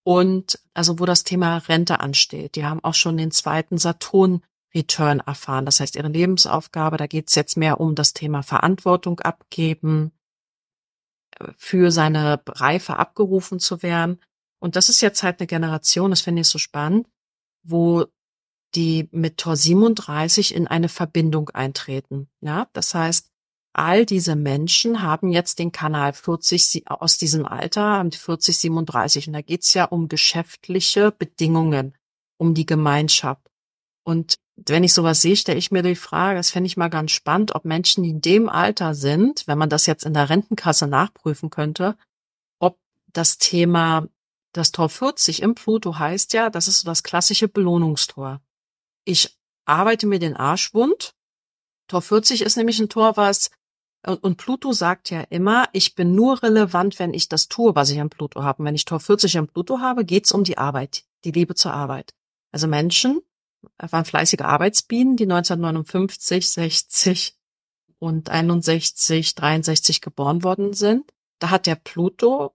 und 0.04 0.58
also 0.74 0.98
wo 0.98 1.06
das 1.06 1.24
Thema 1.24 1.58
Rente 1.58 2.00
ansteht. 2.00 2.56
Die 2.56 2.64
haben 2.64 2.84
auch 2.84 2.94
schon 2.94 3.16
den 3.16 3.30
zweiten 3.30 3.78
Saturn-Return 3.78 5.20
erfahren. 5.20 5.64
Das 5.64 5.80
heißt, 5.80 5.96
ihre 5.96 6.08
Lebensaufgabe, 6.08 6.98
da 6.98 7.06
geht 7.06 7.28
es 7.28 7.34
jetzt 7.34 7.56
mehr 7.56 7.80
um 7.80 7.94
das 7.94 8.12
Thema 8.12 8.42
Verantwortung 8.42 9.20
abgeben, 9.20 10.12
für 11.56 11.90
seine 11.90 12.42
Reife 12.46 12.96
abgerufen 12.96 13.58
zu 13.60 13.82
werden. 13.82 14.20
Und 14.58 14.76
das 14.76 14.88
ist 14.88 15.00
jetzt 15.00 15.22
halt 15.22 15.40
eine 15.40 15.46
Generation, 15.46 16.10
das 16.10 16.20
finde 16.20 16.42
ich 16.42 16.48
so 16.48 16.58
spannend, 16.58 17.08
wo 17.62 18.06
die 18.74 19.08
mit 19.10 19.38
Tor 19.38 19.56
37 19.56 20.54
in 20.54 20.66
eine 20.66 20.88
Verbindung 20.88 21.50
eintreten. 21.50 22.28
Ja, 22.40 22.68
das 22.72 22.94
heißt, 22.94 23.30
all 23.72 24.04
diese 24.06 24.36
Menschen 24.36 25.02
haben 25.02 25.30
jetzt 25.30 25.58
den 25.58 25.72
Kanal 25.72 26.12
40 26.12 26.84
aus 26.86 27.18
diesem 27.18 27.46
Alter, 27.46 28.04
40, 28.10 28.56
37. 28.58 29.28
Und 29.28 29.32
da 29.32 29.42
geht's 29.42 29.74
ja 29.74 29.84
um 29.84 30.08
geschäftliche 30.08 31.12
Bedingungen, 31.12 31.96
um 32.38 32.54
die 32.54 32.66
Gemeinschaft. 32.66 33.46
Und 34.04 34.38
wenn 34.66 34.84
ich 34.84 34.92
sowas 34.92 35.20
sehe, 35.20 35.36
stelle 35.36 35.58
ich 35.58 35.70
mir 35.70 35.82
die 35.82 35.94
Frage, 35.94 36.36
das 36.36 36.50
fände 36.50 36.66
ich 36.66 36.76
mal 36.76 36.88
ganz 36.88 37.12
spannend, 37.12 37.54
ob 37.54 37.64
Menschen, 37.64 38.02
die 38.02 38.10
in 38.10 38.20
dem 38.20 38.48
Alter 38.48 38.94
sind, 38.94 39.46
wenn 39.46 39.58
man 39.58 39.70
das 39.70 39.86
jetzt 39.86 40.04
in 40.04 40.14
der 40.14 40.28
Rentenkasse 40.28 40.86
nachprüfen 40.86 41.50
könnte, 41.50 41.96
ob 42.58 42.78
das 43.12 43.38
Thema, 43.38 44.08
das 44.52 44.72
Tor 44.72 44.88
40 44.88 45.42
im 45.42 45.54
Pluto 45.54 45.98
heißt 45.98 46.32
ja, 46.32 46.50
das 46.50 46.68
ist 46.68 46.80
so 46.80 46.86
das 46.86 47.02
klassische 47.02 47.48
Belohnungstor. 47.48 48.40
Ich 49.04 49.38
arbeite 49.64 50.06
mir 50.06 50.18
den 50.18 50.36
Arsch 50.36 50.74
wund. 50.74 51.14
Tor 51.88 52.02
40 52.02 52.42
ist 52.42 52.56
nämlich 52.56 52.80
ein 52.80 52.88
Tor, 52.88 53.16
was 53.16 53.50
und 54.02 54.36
Pluto 54.36 54.72
sagt 54.72 55.10
ja 55.10 55.20
immer, 55.28 55.68
ich 55.74 55.94
bin 55.94 56.14
nur 56.14 56.42
relevant, 56.42 56.98
wenn 56.98 57.12
ich 57.12 57.28
das 57.28 57.48
tue, 57.48 57.74
was 57.74 57.90
ich 57.90 58.00
am 58.00 58.08
Pluto 58.08 58.42
habe. 58.42 58.62
Und 58.62 58.66
wenn 58.66 58.74
ich 58.74 58.86
Tor 58.86 58.98
40 58.98 59.36
am 59.36 59.46
Pluto 59.46 59.80
habe, 59.80 60.06
geht's 60.06 60.32
um 60.32 60.42
die 60.42 60.56
Arbeit, 60.56 61.04
die 61.24 61.32
Liebe 61.32 61.54
zur 61.54 61.74
Arbeit. 61.74 62.14
Also 62.50 62.66
Menschen 62.66 63.20
waren 63.78 64.04
fleißige 64.04 64.42
Arbeitsbienen, 64.42 65.16
die 65.16 65.24
1959, 65.24 66.48
60 66.48 67.36
und 67.98 68.30
61, 68.30 69.34
63 69.34 70.00
geboren 70.00 70.42
worden 70.42 70.72
sind. 70.72 71.12
Da 71.38 71.50
hat 71.50 71.66
der 71.66 71.76
Pluto 71.76 72.54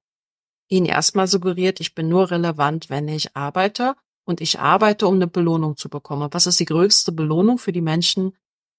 ihn 0.67 0.85
erstmal 0.85 1.27
suggeriert, 1.27 1.79
ich 1.79 1.93
bin 1.93 2.09
nur 2.09 2.31
relevant, 2.31 2.89
wenn 2.89 3.07
ich 3.07 3.35
arbeite 3.35 3.95
und 4.25 4.41
ich 4.41 4.59
arbeite, 4.59 5.07
um 5.07 5.15
eine 5.15 5.27
Belohnung 5.27 5.77
zu 5.77 5.89
bekommen. 5.89 6.29
Was 6.31 6.47
ist 6.47 6.59
die 6.59 6.65
größte 6.65 7.11
Belohnung 7.11 7.59
für 7.59 7.71
die 7.71 7.81
Menschen, 7.81 8.33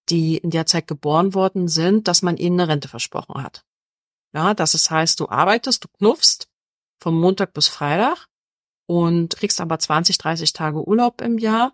die 0.09 0.37
in 0.37 0.51
der 0.51 0.67
Zeit 0.67 0.87
geboren 0.87 1.35
worden 1.35 1.69
sind, 1.69 2.09
dass 2.09 2.23
man 2.23 2.37
ihnen 2.37 2.61
eine 2.61 2.71
Rente 2.73 2.89
versprochen 2.89 3.43
hat. 3.43 3.65
Ja, 4.33 4.55
das 4.55 4.75
ist, 4.75 4.91
heißt, 4.91 5.21
du 5.21 5.29
arbeitest, 5.29 5.85
du 5.85 5.89
knuffst 5.89 6.49
vom 7.01 7.19
Montag 7.19 7.53
bis 7.55 7.69
Freitag 7.69 8.27
und 8.87 9.37
kriegst 9.37 9.61
aber 9.61 9.79
20, 9.79 10.19
30 10.19 10.53
Tage 10.53 10.87
Urlaub 10.87 11.21
im 11.21 11.39
Jahr, 11.39 11.73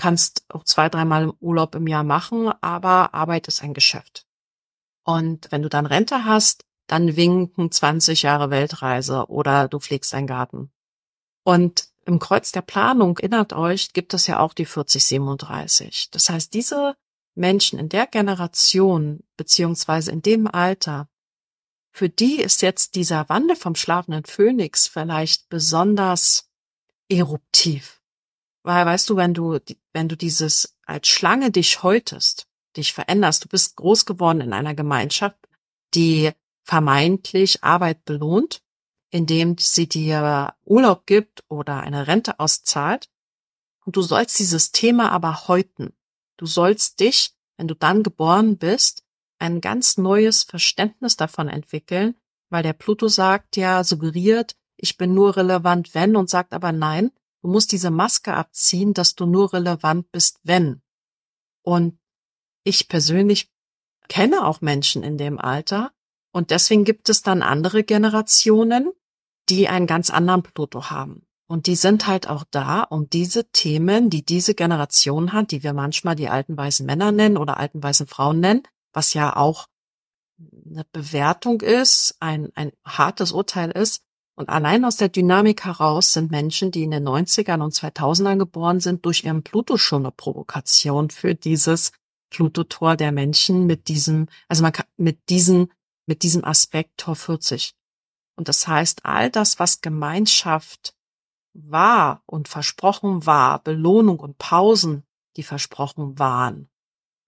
kannst 0.00 0.46
auch 0.48 0.64
zwei, 0.64 0.88
dreimal 0.88 1.30
Urlaub 1.40 1.74
im 1.74 1.86
Jahr 1.86 2.04
machen, 2.04 2.50
aber 2.62 3.12
Arbeit 3.12 3.48
ist 3.48 3.62
ein 3.62 3.74
Geschäft. 3.74 4.26
Und 5.04 5.52
wenn 5.52 5.62
du 5.62 5.68
dann 5.68 5.84
Rente 5.84 6.24
hast, 6.24 6.64
dann 6.86 7.16
winken 7.16 7.70
20 7.70 8.22
Jahre 8.22 8.48
Weltreise 8.48 9.26
oder 9.28 9.68
du 9.68 9.78
pflegst 9.78 10.14
einen 10.14 10.26
Garten. 10.26 10.72
Und 11.44 11.90
im 12.06 12.18
Kreuz 12.18 12.50
der 12.50 12.62
Planung, 12.62 13.18
erinnert 13.18 13.52
euch, 13.52 13.92
gibt 13.92 14.14
es 14.14 14.26
ja 14.26 14.40
auch 14.40 14.54
die 14.54 14.64
4037. 14.64 16.08
Das 16.10 16.30
heißt, 16.30 16.54
diese 16.54 16.96
Menschen 17.34 17.78
in 17.78 17.90
der 17.90 18.06
Generation 18.06 19.20
beziehungsweise 19.36 20.10
in 20.12 20.22
dem 20.22 20.46
Alter, 20.46 21.08
für 21.92 22.08
die 22.08 22.40
ist 22.40 22.62
jetzt 22.62 22.94
dieser 22.94 23.28
Wandel 23.28 23.56
vom 23.56 23.74
schlafenden 23.74 24.24
Phönix 24.24 24.86
vielleicht 24.86 25.50
besonders 25.50 26.48
eruptiv. 27.10 27.99
Weil, 28.62 28.86
weißt 28.86 29.08
du, 29.08 29.16
wenn 29.16 29.34
du, 29.34 29.58
wenn 29.92 30.08
du 30.08 30.16
dieses 30.16 30.76
als 30.84 31.08
Schlange 31.08 31.50
dich 31.50 31.82
häutest, 31.82 32.46
dich 32.76 32.92
veränderst, 32.92 33.44
du 33.44 33.48
bist 33.48 33.76
groß 33.76 34.04
geworden 34.04 34.40
in 34.40 34.52
einer 34.52 34.74
Gemeinschaft, 34.74 35.38
die 35.94 36.30
vermeintlich 36.64 37.64
Arbeit 37.64 38.04
belohnt, 38.04 38.62
indem 39.10 39.56
sie 39.58 39.88
dir 39.88 40.54
Urlaub 40.64 41.06
gibt 41.06 41.42
oder 41.48 41.80
eine 41.80 42.06
Rente 42.06 42.38
auszahlt. 42.38 43.08
Und 43.84 43.96
du 43.96 44.02
sollst 44.02 44.38
dieses 44.38 44.72
Thema 44.72 45.10
aber 45.10 45.48
häuten. 45.48 45.92
Du 46.36 46.46
sollst 46.46 47.00
dich, 47.00 47.34
wenn 47.56 47.66
du 47.66 47.74
dann 47.74 48.02
geboren 48.02 48.56
bist, 48.56 49.04
ein 49.38 49.60
ganz 49.60 49.96
neues 49.96 50.44
Verständnis 50.44 51.16
davon 51.16 51.48
entwickeln, 51.48 52.14
weil 52.50 52.62
der 52.62 52.72
Pluto 52.72 53.08
sagt 53.08 53.56
ja, 53.56 53.82
suggeriert, 53.84 54.56
ich 54.76 54.96
bin 54.96 55.14
nur 55.14 55.36
relevant, 55.36 55.94
wenn 55.94 56.14
und 56.16 56.30
sagt 56.30 56.52
aber 56.52 56.72
nein, 56.72 57.10
du 57.42 57.48
musst 57.48 57.72
diese 57.72 57.90
Maske 57.90 58.34
abziehen, 58.34 58.94
dass 58.94 59.14
du 59.14 59.26
nur 59.26 59.52
relevant 59.52 60.10
bist, 60.12 60.38
wenn. 60.42 60.82
Und 61.62 61.98
ich 62.64 62.88
persönlich 62.88 63.50
kenne 64.08 64.46
auch 64.46 64.60
Menschen 64.60 65.02
in 65.02 65.18
dem 65.18 65.38
Alter 65.38 65.92
und 66.32 66.50
deswegen 66.50 66.84
gibt 66.84 67.08
es 67.08 67.22
dann 67.22 67.42
andere 67.42 67.84
Generationen, 67.84 68.90
die 69.48 69.68
einen 69.68 69.86
ganz 69.86 70.10
anderen 70.10 70.42
Pluto 70.42 70.90
haben. 70.90 71.26
Und 71.48 71.66
die 71.66 71.74
sind 71.74 72.06
halt 72.06 72.28
auch 72.28 72.44
da, 72.50 72.82
um 72.82 73.10
diese 73.10 73.50
Themen, 73.50 74.08
die 74.08 74.24
diese 74.24 74.54
Generation 74.54 75.32
hat, 75.32 75.50
die 75.50 75.64
wir 75.64 75.72
manchmal 75.72 76.14
die 76.14 76.28
alten 76.28 76.56
weißen 76.56 76.86
Männer 76.86 77.10
nennen 77.10 77.36
oder 77.36 77.56
alten 77.56 77.82
weißen 77.82 78.06
Frauen 78.06 78.38
nennen, 78.38 78.62
was 78.92 79.14
ja 79.14 79.34
auch 79.34 79.66
eine 80.38 80.86
Bewertung 80.92 81.60
ist, 81.60 82.16
ein, 82.20 82.50
ein 82.54 82.72
hartes 82.84 83.32
Urteil 83.32 83.72
ist. 83.72 84.04
Und 84.40 84.48
allein 84.48 84.86
aus 84.86 84.96
der 84.96 85.10
Dynamik 85.10 85.66
heraus 85.66 86.14
sind 86.14 86.30
Menschen, 86.30 86.70
die 86.70 86.82
in 86.82 86.92
den 86.92 87.06
90ern 87.06 87.62
und 87.62 87.74
2000ern 87.74 88.38
geboren 88.38 88.80
sind, 88.80 89.04
durch 89.04 89.22
ihren 89.22 89.42
Pluto 89.42 89.76
schon 89.76 90.00
eine 90.06 90.12
Provokation 90.12 91.10
für 91.10 91.34
dieses 91.34 91.92
Pluto-Tor 92.30 92.96
der 92.96 93.12
Menschen 93.12 93.66
mit 93.66 93.88
diesem, 93.88 94.28
also 94.48 94.62
man 94.62 94.72
kann 94.72 94.86
mit 94.96 95.28
diesem, 95.28 95.70
mit 96.06 96.22
diesem 96.22 96.42
Aspekt 96.42 96.96
Tor 96.96 97.16
40. 97.16 97.74
Und 98.34 98.48
das 98.48 98.66
heißt, 98.66 99.04
all 99.04 99.28
das, 99.30 99.58
was 99.58 99.82
Gemeinschaft 99.82 100.94
war 101.52 102.22
und 102.24 102.48
versprochen 102.48 103.26
war, 103.26 103.62
Belohnung 103.62 104.20
und 104.20 104.38
Pausen, 104.38 105.04
die 105.36 105.42
versprochen 105.42 106.18
waren, 106.18 106.70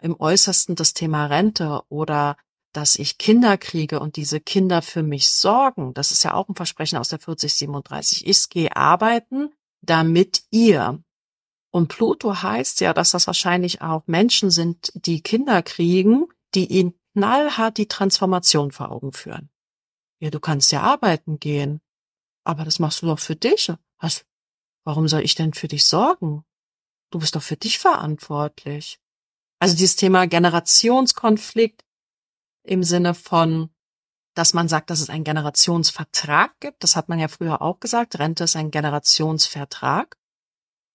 im 0.00 0.18
äußersten 0.18 0.76
das 0.76 0.94
Thema 0.94 1.26
Rente 1.26 1.82
oder 1.90 2.38
dass 2.72 2.96
ich 2.96 3.18
Kinder 3.18 3.58
kriege 3.58 4.00
und 4.00 4.16
diese 4.16 4.40
Kinder 4.40 4.82
für 4.82 5.02
mich 5.02 5.30
sorgen, 5.30 5.94
das 5.94 6.10
ist 6.10 6.22
ja 6.24 6.34
auch 6.34 6.48
ein 6.48 6.54
Versprechen 6.54 6.98
aus 6.98 7.08
der 7.08 7.18
4037. 7.18 8.26
Ich 8.26 8.48
gehe 8.48 8.74
arbeiten, 8.74 9.50
damit 9.82 10.44
ihr. 10.50 11.02
Und 11.70 11.88
Pluto 11.88 12.42
heißt 12.42 12.80
ja, 12.80 12.92
dass 12.92 13.10
das 13.10 13.26
wahrscheinlich 13.26 13.82
auch 13.82 14.02
Menschen 14.06 14.50
sind, 14.50 14.92
die 14.94 15.22
Kinder 15.22 15.62
kriegen, 15.62 16.26
die 16.54 16.66
ihnen 16.66 16.94
knallhart 17.14 17.78
die 17.78 17.88
Transformation 17.88 18.72
vor 18.72 18.90
Augen 18.90 19.12
führen. 19.12 19.50
Ja, 20.20 20.30
du 20.30 20.40
kannst 20.40 20.72
ja 20.72 20.82
arbeiten 20.82 21.38
gehen, 21.38 21.80
aber 22.44 22.64
das 22.64 22.78
machst 22.78 23.02
du 23.02 23.06
doch 23.06 23.18
für 23.18 23.36
dich. 23.36 23.72
Was? 23.98 24.24
Warum 24.84 25.08
soll 25.08 25.22
ich 25.22 25.34
denn 25.34 25.54
für 25.54 25.68
dich 25.68 25.84
sorgen? 25.84 26.44
Du 27.10 27.18
bist 27.18 27.36
doch 27.36 27.42
für 27.42 27.56
dich 27.56 27.78
verantwortlich. 27.78 28.98
Also 29.58 29.76
dieses 29.76 29.96
Thema 29.96 30.26
Generationskonflikt 30.26 31.84
im 32.62 32.82
Sinne 32.82 33.14
von, 33.14 33.70
dass 34.34 34.54
man 34.54 34.68
sagt, 34.68 34.90
dass 34.90 35.00
es 35.00 35.10
einen 35.10 35.24
Generationsvertrag 35.24 36.58
gibt. 36.60 36.82
Das 36.82 36.96
hat 36.96 37.08
man 37.08 37.18
ja 37.18 37.28
früher 37.28 37.60
auch 37.60 37.80
gesagt. 37.80 38.18
Rente 38.18 38.44
ist 38.44 38.56
ein 38.56 38.70
Generationsvertrag. 38.70 40.16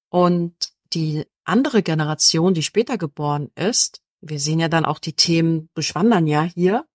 Und 0.09 0.71
die 0.93 1.25
andere 1.43 1.83
Generation, 1.83 2.53
die 2.53 2.63
später 2.63 2.97
geboren 2.97 3.51
ist, 3.55 4.01
wir 4.21 4.39
sehen 4.39 4.59
ja 4.59 4.67
dann 4.67 4.85
auch 4.85 4.99
die 4.99 5.13
Themen 5.13 5.69
durchwandern 5.75 6.27
ja 6.27 6.43
hier, 6.43 6.85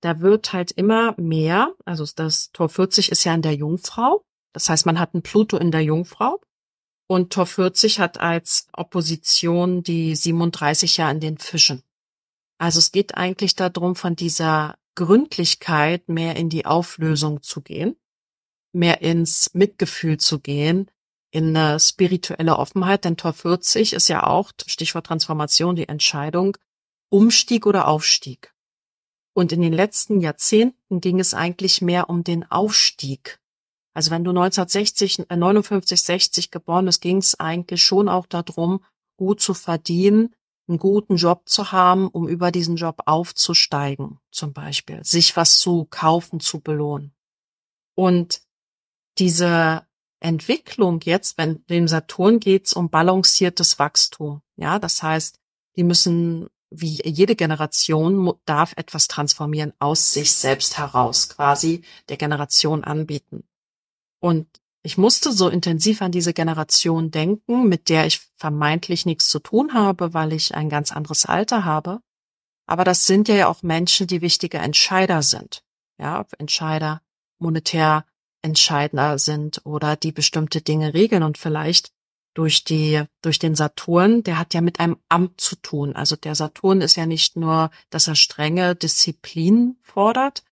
da 0.00 0.20
wird 0.20 0.52
halt 0.52 0.70
immer 0.72 1.14
mehr, 1.18 1.74
also 1.84 2.04
das 2.14 2.50
Tor 2.52 2.68
40 2.68 3.10
ist 3.10 3.24
ja 3.24 3.34
in 3.34 3.42
der 3.42 3.54
Jungfrau. 3.54 4.24
Das 4.52 4.68
heißt, 4.68 4.86
man 4.86 4.98
hat 4.98 5.14
einen 5.14 5.22
Pluto 5.22 5.56
in 5.56 5.70
der 5.70 5.82
Jungfrau. 5.82 6.40
Und 7.08 7.32
Tor 7.32 7.46
40 7.46 8.00
hat 8.00 8.20
als 8.20 8.68
Opposition 8.72 9.82
die 9.82 10.14
37 10.14 10.98
ja 10.98 11.10
in 11.10 11.20
den 11.20 11.38
Fischen. 11.38 11.82
Also 12.58 12.78
es 12.78 12.92
geht 12.92 13.16
eigentlich 13.16 13.54
darum, 13.54 13.94
von 13.94 14.16
dieser 14.16 14.76
Gründlichkeit 14.96 16.08
mehr 16.08 16.36
in 16.36 16.48
die 16.48 16.66
Auflösung 16.66 17.42
zu 17.42 17.62
gehen, 17.62 17.96
mehr 18.72 19.00
ins 19.00 19.54
Mitgefühl 19.54 20.18
zu 20.18 20.40
gehen, 20.40 20.90
in 21.30 21.56
eine 21.56 21.78
spirituelle 21.78 22.56
Offenheit, 22.56 23.04
denn 23.04 23.16
Tor 23.16 23.32
40 23.32 23.92
ist 23.92 24.08
ja 24.08 24.26
auch, 24.26 24.50
Stichwort 24.66 25.06
Transformation, 25.06 25.76
die 25.76 25.88
Entscheidung, 25.88 26.56
Umstieg 27.10 27.66
oder 27.66 27.86
Aufstieg. 27.86 28.52
Und 29.34 29.52
in 29.52 29.62
den 29.62 29.72
letzten 29.72 30.20
Jahrzehnten 30.20 31.00
ging 31.00 31.20
es 31.20 31.34
eigentlich 31.34 31.80
mehr 31.80 32.10
um 32.10 32.24
den 32.24 32.50
Aufstieg. 32.50 33.38
Also 33.94 34.10
wenn 34.10 34.24
du 34.24 34.30
1960, 34.30 35.26
59, 35.28 36.02
60 36.02 36.50
geboren 36.50 36.86
bist, 36.86 37.00
ging 37.00 37.18
es 37.18 37.38
eigentlich 37.38 37.84
schon 37.84 38.08
auch 38.08 38.26
darum, 38.26 38.84
gut 39.16 39.40
zu 39.40 39.54
verdienen, 39.54 40.34
einen 40.68 40.78
guten 40.78 41.16
Job 41.16 41.48
zu 41.48 41.72
haben, 41.72 42.08
um 42.08 42.28
über 42.28 42.50
diesen 42.50 42.76
Job 42.76 43.02
aufzusteigen, 43.06 44.18
zum 44.30 44.52
Beispiel, 44.52 45.02
sich 45.04 45.36
was 45.36 45.58
zu 45.58 45.86
kaufen, 45.90 46.40
zu 46.40 46.60
belohnen. 46.60 47.14
Und 47.94 48.42
diese 49.18 49.86
Entwicklung 50.20 51.00
jetzt, 51.02 51.38
wenn 51.38 51.64
dem 51.66 51.88
Saturn 51.88 52.40
geht's 52.40 52.72
um 52.72 52.90
balanciertes 52.90 53.78
Wachstum. 53.78 54.42
Ja, 54.56 54.78
das 54.78 55.02
heißt, 55.02 55.40
die 55.76 55.84
müssen, 55.84 56.48
wie 56.70 57.00
jede 57.04 57.36
Generation, 57.36 58.34
darf 58.44 58.74
etwas 58.76 59.08
transformieren 59.08 59.72
aus 59.78 60.12
sich 60.12 60.32
selbst 60.32 60.76
heraus, 60.76 61.28
quasi 61.28 61.82
der 62.08 62.16
Generation 62.16 62.84
anbieten. 62.84 63.44
Und 64.20 64.48
ich 64.82 64.96
musste 64.96 65.32
so 65.32 65.48
intensiv 65.48 66.02
an 66.02 66.12
diese 66.12 66.32
Generation 66.32 67.10
denken, 67.10 67.68
mit 67.68 67.88
der 67.88 68.06
ich 68.06 68.20
vermeintlich 68.36 69.06
nichts 69.06 69.28
zu 69.28 69.40
tun 69.40 69.74
habe, 69.74 70.14
weil 70.14 70.32
ich 70.32 70.54
ein 70.54 70.68
ganz 70.68 70.92
anderes 70.92 71.26
Alter 71.26 71.64
habe. 71.64 72.00
Aber 72.66 72.84
das 72.84 73.06
sind 73.06 73.28
ja 73.28 73.48
auch 73.48 73.62
Menschen, 73.62 74.06
die 74.06 74.20
wichtige 74.20 74.58
Entscheider 74.58 75.22
sind. 75.22 75.64
Ja, 75.98 76.24
Entscheider 76.38 77.02
monetär 77.38 78.04
entscheidender 78.42 79.18
sind 79.18 79.62
oder 79.64 79.96
die 79.96 80.12
bestimmte 80.12 80.60
Dinge 80.60 80.94
regeln 80.94 81.22
und 81.22 81.38
vielleicht 81.38 81.92
durch 82.34 82.62
die, 82.62 83.02
durch 83.20 83.40
den 83.40 83.56
Saturn, 83.56 84.22
der 84.22 84.38
hat 84.38 84.54
ja 84.54 84.60
mit 84.60 84.78
einem 84.78 84.96
Amt 85.08 85.40
zu 85.40 85.56
tun. 85.56 85.96
Also 85.96 86.14
der 86.14 86.36
Saturn 86.36 86.80
ist 86.80 86.96
ja 86.96 87.04
nicht 87.04 87.36
nur, 87.36 87.70
dass 87.90 88.06
er 88.06 88.14
strenge 88.14 88.76
Disziplin 88.76 89.76
fordert 89.82 90.44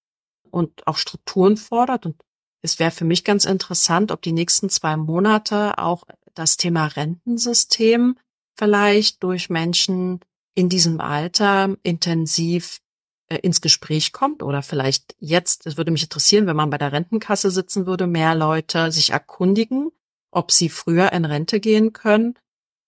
und 0.51 0.87
auch 0.89 0.97
Strukturen 0.97 1.57
fordert 1.57 2.07
und 2.07 2.17
es 2.66 2.81
wäre 2.81 2.90
für 2.90 3.05
mich 3.05 3.22
ganz 3.22 3.44
interessant, 3.44 4.11
ob 4.11 4.22
die 4.22 4.33
nächsten 4.33 4.68
zwei 4.68 4.96
Monate 4.96 5.79
auch 5.79 6.02
das 6.35 6.57
Thema 6.57 6.87
Rentensystem 6.87 8.18
vielleicht 8.57 9.22
durch 9.22 9.48
Menschen 9.50 10.18
in 10.57 10.68
diesem 10.68 11.00
Alter 11.00 11.76
intensiv 11.85 12.81
äh, 13.29 13.37
ins 13.37 13.61
Gespräch 13.61 14.12
kommt 14.12 14.42
oder 14.42 14.62
vielleicht 14.62 15.14
jetzt, 15.20 15.64
es 15.66 15.76
würde 15.76 15.92
mich 15.92 16.02
interessieren, 16.02 16.48
wenn 16.48 16.57
man 16.57 16.70
bei 16.70 16.79
der 16.79 16.90
Rentenkasse 16.90 17.52
sitzen 17.52 17.87
würde, 17.87 18.09
mehr 18.09 18.35
Leute 18.35 18.90
sich 18.90 19.11
erkundigen, 19.11 19.92
ob 20.33 20.50
sie 20.50 20.68
früher 20.68 21.12
in 21.12 21.24
Rente 21.24 21.61
gehen 21.61 21.92
können, 21.92 22.35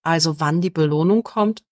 also 0.03 0.41
wann 0.41 0.61
die 0.61 0.71
Belohnung 0.71 1.23
kommt, 1.23 1.63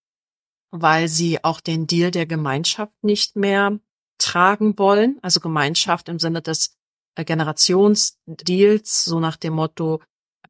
weil 0.70 1.08
sie 1.08 1.42
auch 1.42 1.60
den 1.60 1.88
Deal 1.88 2.12
der 2.12 2.26
Gemeinschaft 2.26 2.92
nicht 3.02 3.34
mehr 3.34 3.80
tragen 4.18 4.78
wollen, 4.78 5.18
also 5.22 5.40
Gemeinschaft 5.40 6.08
im 6.08 6.20
Sinne 6.20 6.40
des 6.40 6.76
Generationsdeals, 7.24 9.04
so 9.04 9.20
nach 9.20 9.36
dem 9.36 9.54
Motto, 9.54 10.00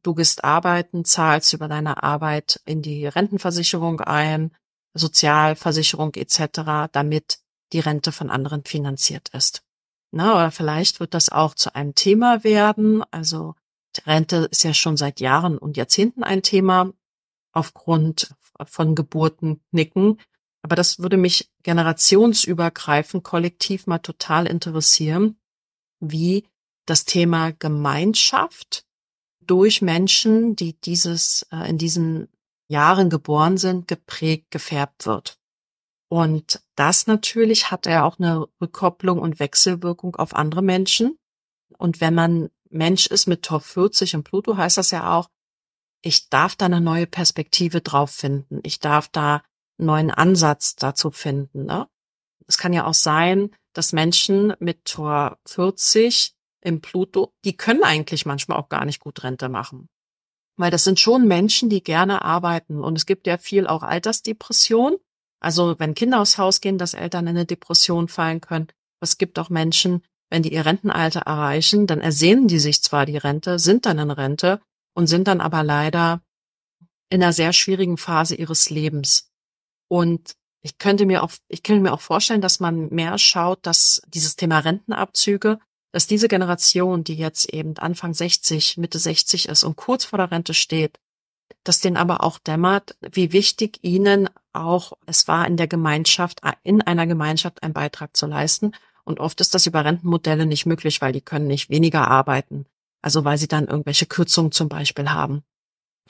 du 0.03 0.15
gehst 0.15 0.45
arbeiten, 0.45 1.05
zahlst 1.05 1.53
über 1.53 1.69
deine 1.69 2.03
Arbeit 2.03 2.61
in 2.65 2.83
die 2.83 3.07
Rentenversicherung 3.07 4.01
ein, 4.01 4.55
Sozialversicherung 4.95 6.15
etc., 6.15 6.89
damit 6.93 7.41
die 7.73 7.81
Rente 7.81 8.13
von 8.13 8.31
anderen 8.31 8.65
finanziert 8.65 9.29
ist. 9.31 9.63
Na, 10.13 10.35
oder 10.35 10.51
vielleicht 10.51 11.01
wird 11.01 11.15
das 11.15 11.29
auch 11.29 11.55
zu 11.55 11.75
einem 11.75 11.95
Thema 11.95 12.45
werden. 12.45 13.03
Also 13.11 13.55
Rente 14.07 14.49
ist 14.51 14.63
ja 14.63 14.75
schon 14.75 14.97
seit 14.97 15.21
Jahren 15.21 15.59
und 15.59 15.77
Jahrzehnten 15.77 16.23
ein 16.23 16.43
Thema 16.43 16.93
aufgrund 17.53 18.35
von 18.65 18.95
Geburten 18.95 19.61
nicken. 19.71 20.21
Aber 20.63 20.77
das 20.77 20.99
würde 20.99 21.17
mich 21.17 21.51
generationsübergreifend 21.63 23.25
kollektiv 23.25 23.87
mal 23.87 23.99
total 23.99 24.47
interessieren, 24.47 25.39
wie 26.01 26.47
das 26.87 27.05
Thema 27.05 27.53
Gemeinschaft 27.53 28.85
durch 29.41 29.83
Menschen, 29.83 30.57
die 30.57 30.79
dieses 30.81 31.47
äh, 31.53 31.69
in 31.69 31.79
diesen 31.79 32.29
Jahren 32.69 33.11
geboren 33.11 33.59
sind, 33.59 33.87
geprägt, 33.87 34.51
gefärbt 34.51 35.07
wird. 35.07 35.39
Und 36.09 36.63
das 36.77 37.07
natürlich 37.07 37.71
hat 37.71 37.87
ja 37.87 38.05
auch 38.05 38.19
eine 38.19 38.47
Rückkopplung 38.61 39.19
und 39.19 39.41
Wechselwirkung 39.41 40.17
auf 40.17 40.35
andere 40.35 40.63
Menschen. 40.63 41.19
Und 41.79 42.01
wenn 42.01 42.15
man 42.15 42.51
Mensch 42.71 43.07
ist 43.07 43.27
mit 43.27 43.43
Tor 43.43 43.61
40 43.61 44.15
und 44.15 44.25
Pluto, 44.25 44.57
heißt 44.57 44.79
das 44.79 44.91
ja 44.91 45.17
auch, 45.17 45.29
ich 46.03 46.29
darf 46.29 46.55
da 46.55 46.67
eine 46.67 46.81
neue 46.81 47.07
Perspektive 47.07 47.81
drauf 47.81 48.11
finden. 48.11 48.61
Ich 48.63 48.79
darf 48.79 49.09
da 49.09 49.43
einen 49.79 49.87
neuen 49.87 50.11
Ansatz 50.11 50.77
dazu 50.77 51.11
finden. 51.11 51.65
Ne? 51.65 51.89
Es 52.47 52.59
kann 52.59 52.73
ja 52.73 52.87
auch 52.87 52.95
sein, 52.95 53.51
dass 53.73 53.93
Menschen 53.93 54.55
mit 54.61 54.85
Tor 54.85 55.39
40 55.47 56.36
im 56.67 56.81
Pluto, 56.81 57.33
die 57.45 57.57
können 57.57 57.85
eigentlich 57.85 58.27
manchmal 58.27 58.59
auch 58.59 58.69
gar 58.69 58.85
nicht 58.85 58.99
gut 58.99 59.23
Rente 59.23 59.49
machen. 59.49 59.89
Weil 60.59 60.73
das 60.73 60.83
sind 60.85 60.99
schon 60.99 61.29
Menschen, 61.29 61.69
die 61.69 61.83
gerne 61.83 62.23
arbeiten. 62.23 62.83
Und 62.83 62.97
es 62.97 63.07
gibt 63.07 63.29
ja 63.29 63.39
viel 63.39 63.69
auch 63.69 63.85
Altersdepression. 63.85 64.97
Also 65.39 65.79
wenn 65.79 65.95
Kinder 65.95 66.21
aus 66.21 66.39
Haus 66.39 66.61
gehen, 66.61 66.77
dass 66.77 66.95
Eltern 66.95 67.27
in 67.27 67.37
eine 67.37 67.47
Depression 67.47 68.09
fallen 68.09 68.41
können. 68.41 68.67
Es 69.01 69.17
gibt 69.17 69.39
auch 69.39 69.49
Menschen, 69.49 70.03
wenn 70.29 70.43
die 70.43 70.53
ihr 70.53 70.67
Rentenalter 70.67 71.21
erreichen, 71.21 71.87
dann 71.87 72.01
ersehnen 72.01 72.49
die 72.49 72.59
sich 72.59 72.83
zwar 72.83 73.07
die 73.07 73.19
Rente, 73.19 73.61
sind 73.61 73.87
dann 73.87 74.01
in 74.01 74.11
Rente 74.11 74.61
und 74.95 75.07
sind 75.07 75.29
dann 75.29 75.41
aber 75.41 75.63
leider 75.63 76.21
in 77.11 77.23
einer 77.23 77.33
sehr 77.33 77.53
schwierigen 77.53 77.97
Phase 77.97 78.35
ihres 78.35 78.71
Lebens. 78.71 79.31
Und 79.89 80.35
ich 80.63 80.79
könnte 80.79 81.07
mir 81.07 81.23
auch, 81.23 81.31
ich 81.47 81.63
könnte 81.63 81.83
mir 81.83 81.93
auch 81.93 82.01
vorstellen, 82.01 82.41
dass 82.41 82.59
man 82.59 82.89
mehr 82.89 83.19
schaut, 83.19 83.65
dass 83.65 84.03
dieses 84.09 84.35
Thema 84.35 84.59
Rentenabzüge 84.59 85.61
dass 85.97 86.07
diese 86.07 86.29
Generation, 86.29 87.05
die 87.05 87.15
jetzt 87.15 87.49
eben 87.55 87.79
Anfang 87.79 88.13
60, 88.13 88.77
Mitte 88.77 88.99
60 88.99 89.49
ist 89.49 89.65
und 89.65 89.77
kurz 89.77 90.05
vor 90.05 90.19
der 90.19 90.31
Rente 90.31 90.53
steht, 90.53 91.01
dass 91.65 91.81
denen 91.81 91.97
aber 91.97 92.23
auch 92.23 92.39
dämmert, 92.39 92.99
wie 93.01 93.33
wichtig 93.33 93.79
ihnen 93.81 94.29
auch 94.53 94.93
es 95.07 95.27
war, 95.27 95.47
in 95.47 95.57
der 95.57 95.69
Gemeinschaft, 95.69 96.43
in 96.65 96.83
einer 96.83 97.07
Gemeinschaft 97.07 97.63
einen 97.63 97.73
Beitrag 97.73 98.15
zu 98.15 98.27
leisten. 98.27 98.73
Und 99.05 99.21
oft 99.21 99.41
ist 99.41 99.55
das 99.55 99.65
über 99.65 99.87
Rentenmodelle 99.87 100.45
nicht 100.45 100.67
möglich, 100.67 101.01
weil 101.01 101.15
die 101.15 101.23
können 101.23 101.47
nicht 101.47 101.71
weniger 101.71 102.09
arbeiten. 102.09 102.67
Also 103.01 103.25
weil 103.25 103.39
sie 103.39 103.49
dann 103.49 103.67
irgendwelche 103.67 104.05
Kürzungen 104.05 104.53
zum 104.53 104.69
Beispiel 104.69 105.09
haben. 105.09 105.45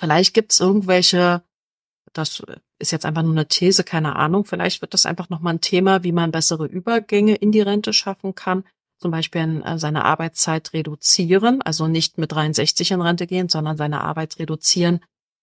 Vielleicht 0.00 0.34
gibt 0.34 0.50
es 0.50 0.58
irgendwelche 0.58 1.44
das 2.12 2.42
ist 2.78 2.92
jetzt 2.92 3.04
einfach 3.04 3.22
nur 3.22 3.32
eine 3.32 3.48
These, 3.48 3.84
keine 3.84 4.16
Ahnung, 4.16 4.44
vielleicht 4.44 4.80
wird 4.80 4.94
das 4.94 5.06
einfach 5.06 5.28
nochmal 5.28 5.54
ein 5.54 5.60
Thema, 5.60 6.02
wie 6.02 6.12
man 6.12 6.30
bessere 6.30 6.66
Übergänge 6.66 7.34
in 7.34 7.52
die 7.52 7.60
Rente 7.60 7.92
schaffen 7.92 8.34
kann. 8.34 8.64
Zum 8.98 9.10
Beispiel 9.10 9.62
äh, 9.64 9.78
seine 9.78 10.04
Arbeitszeit 10.04 10.72
reduzieren, 10.72 11.62
also 11.62 11.86
nicht 11.86 12.18
mit 12.18 12.32
63 12.32 12.92
in 12.92 13.02
Rente 13.02 13.26
gehen, 13.26 13.48
sondern 13.48 13.76
seine 13.76 14.02
Arbeit 14.02 14.38
reduzieren 14.38 15.00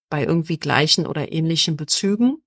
bei 0.10 0.24
irgendwie 0.24 0.58
gleichen 0.58 1.06
oder 1.06 1.32
ähnlichen 1.32 1.78
Bezügen. 1.78 2.38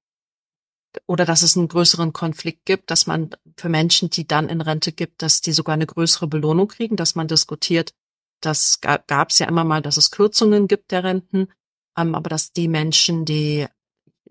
Oder 1.07 1.25
dass 1.25 1.43
es 1.43 1.57
einen 1.57 1.69
größeren 1.69 2.13
Konflikt 2.13 2.65
gibt, 2.65 2.91
dass 2.91 3.07
man 3.07 3.31
für 3.57 3.69
Menschen, 3.69 4.09
die 4.09 4.27
dann 4.27 4.49
in 4.49 4.63
Rente 4.63 4.93
gibt, 4.93 5.21
dass 5.21 5.43
die 5.43 5.53
sogar 5.53 5.75
eine 5.75 5.87
größere 5.87 6.27
Belohnung 6.27 6.69
kriegen, 6.69 6.97
dass 6.97 7.15
man 7.15 7.29
diskutiert, 7.29 7.93
das 8.41 8.81
gab 8.81 9.31
es 9.31 9.39
ja 9.39 9.47
immer 9.47 9.65
mal, 9.65 9.83
dass 9.83 9.97
es 9.97 10.11
Kürzungen 10.11 10.69
gibt 10.69 10.91
der 10.93 11.05
Renten, 11.05 11.49
ähm, 11.97 12.15
aber 12.15 12.31
dass 12.31 12.53
die 12.53 12.69
Menschen, 12.69 13.25
die 13.25 13.67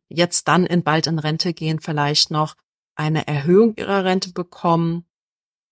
jetzt 0.07 0.47
dann 0.47 0.65
in 0.65 0.83
bald 0.83 1.07
in 1.07 1.19
Rente 1.19 1.53
gehen, 1.53 1.79
vielleicht 1.79 2.31
noch 2.31 2.55
eine 2.95 3.27
Erhöhung 3.27 3.75
ihrer 3.77 4.05
Rente 4.05 4.31
bekommen 4.31 5.05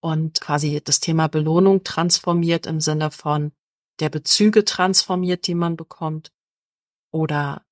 und 0.04 0.42
quasi 0.42 0.82
das 0.84 1.00
Thema 1.00 1.28
Belohnung 1.28 1.86
transformiert 1.86 2.68
im 2.68 2.82
Sinne 2.82 3.10
von 3.10 3.54
der 4.00 4.10
Bezüge 4.10 4.66
transformiert, 4.66 5.48
die 5.48 5.56
man 5.56 5.78
bekommt 5.78 6.34
oder 7.12 7.66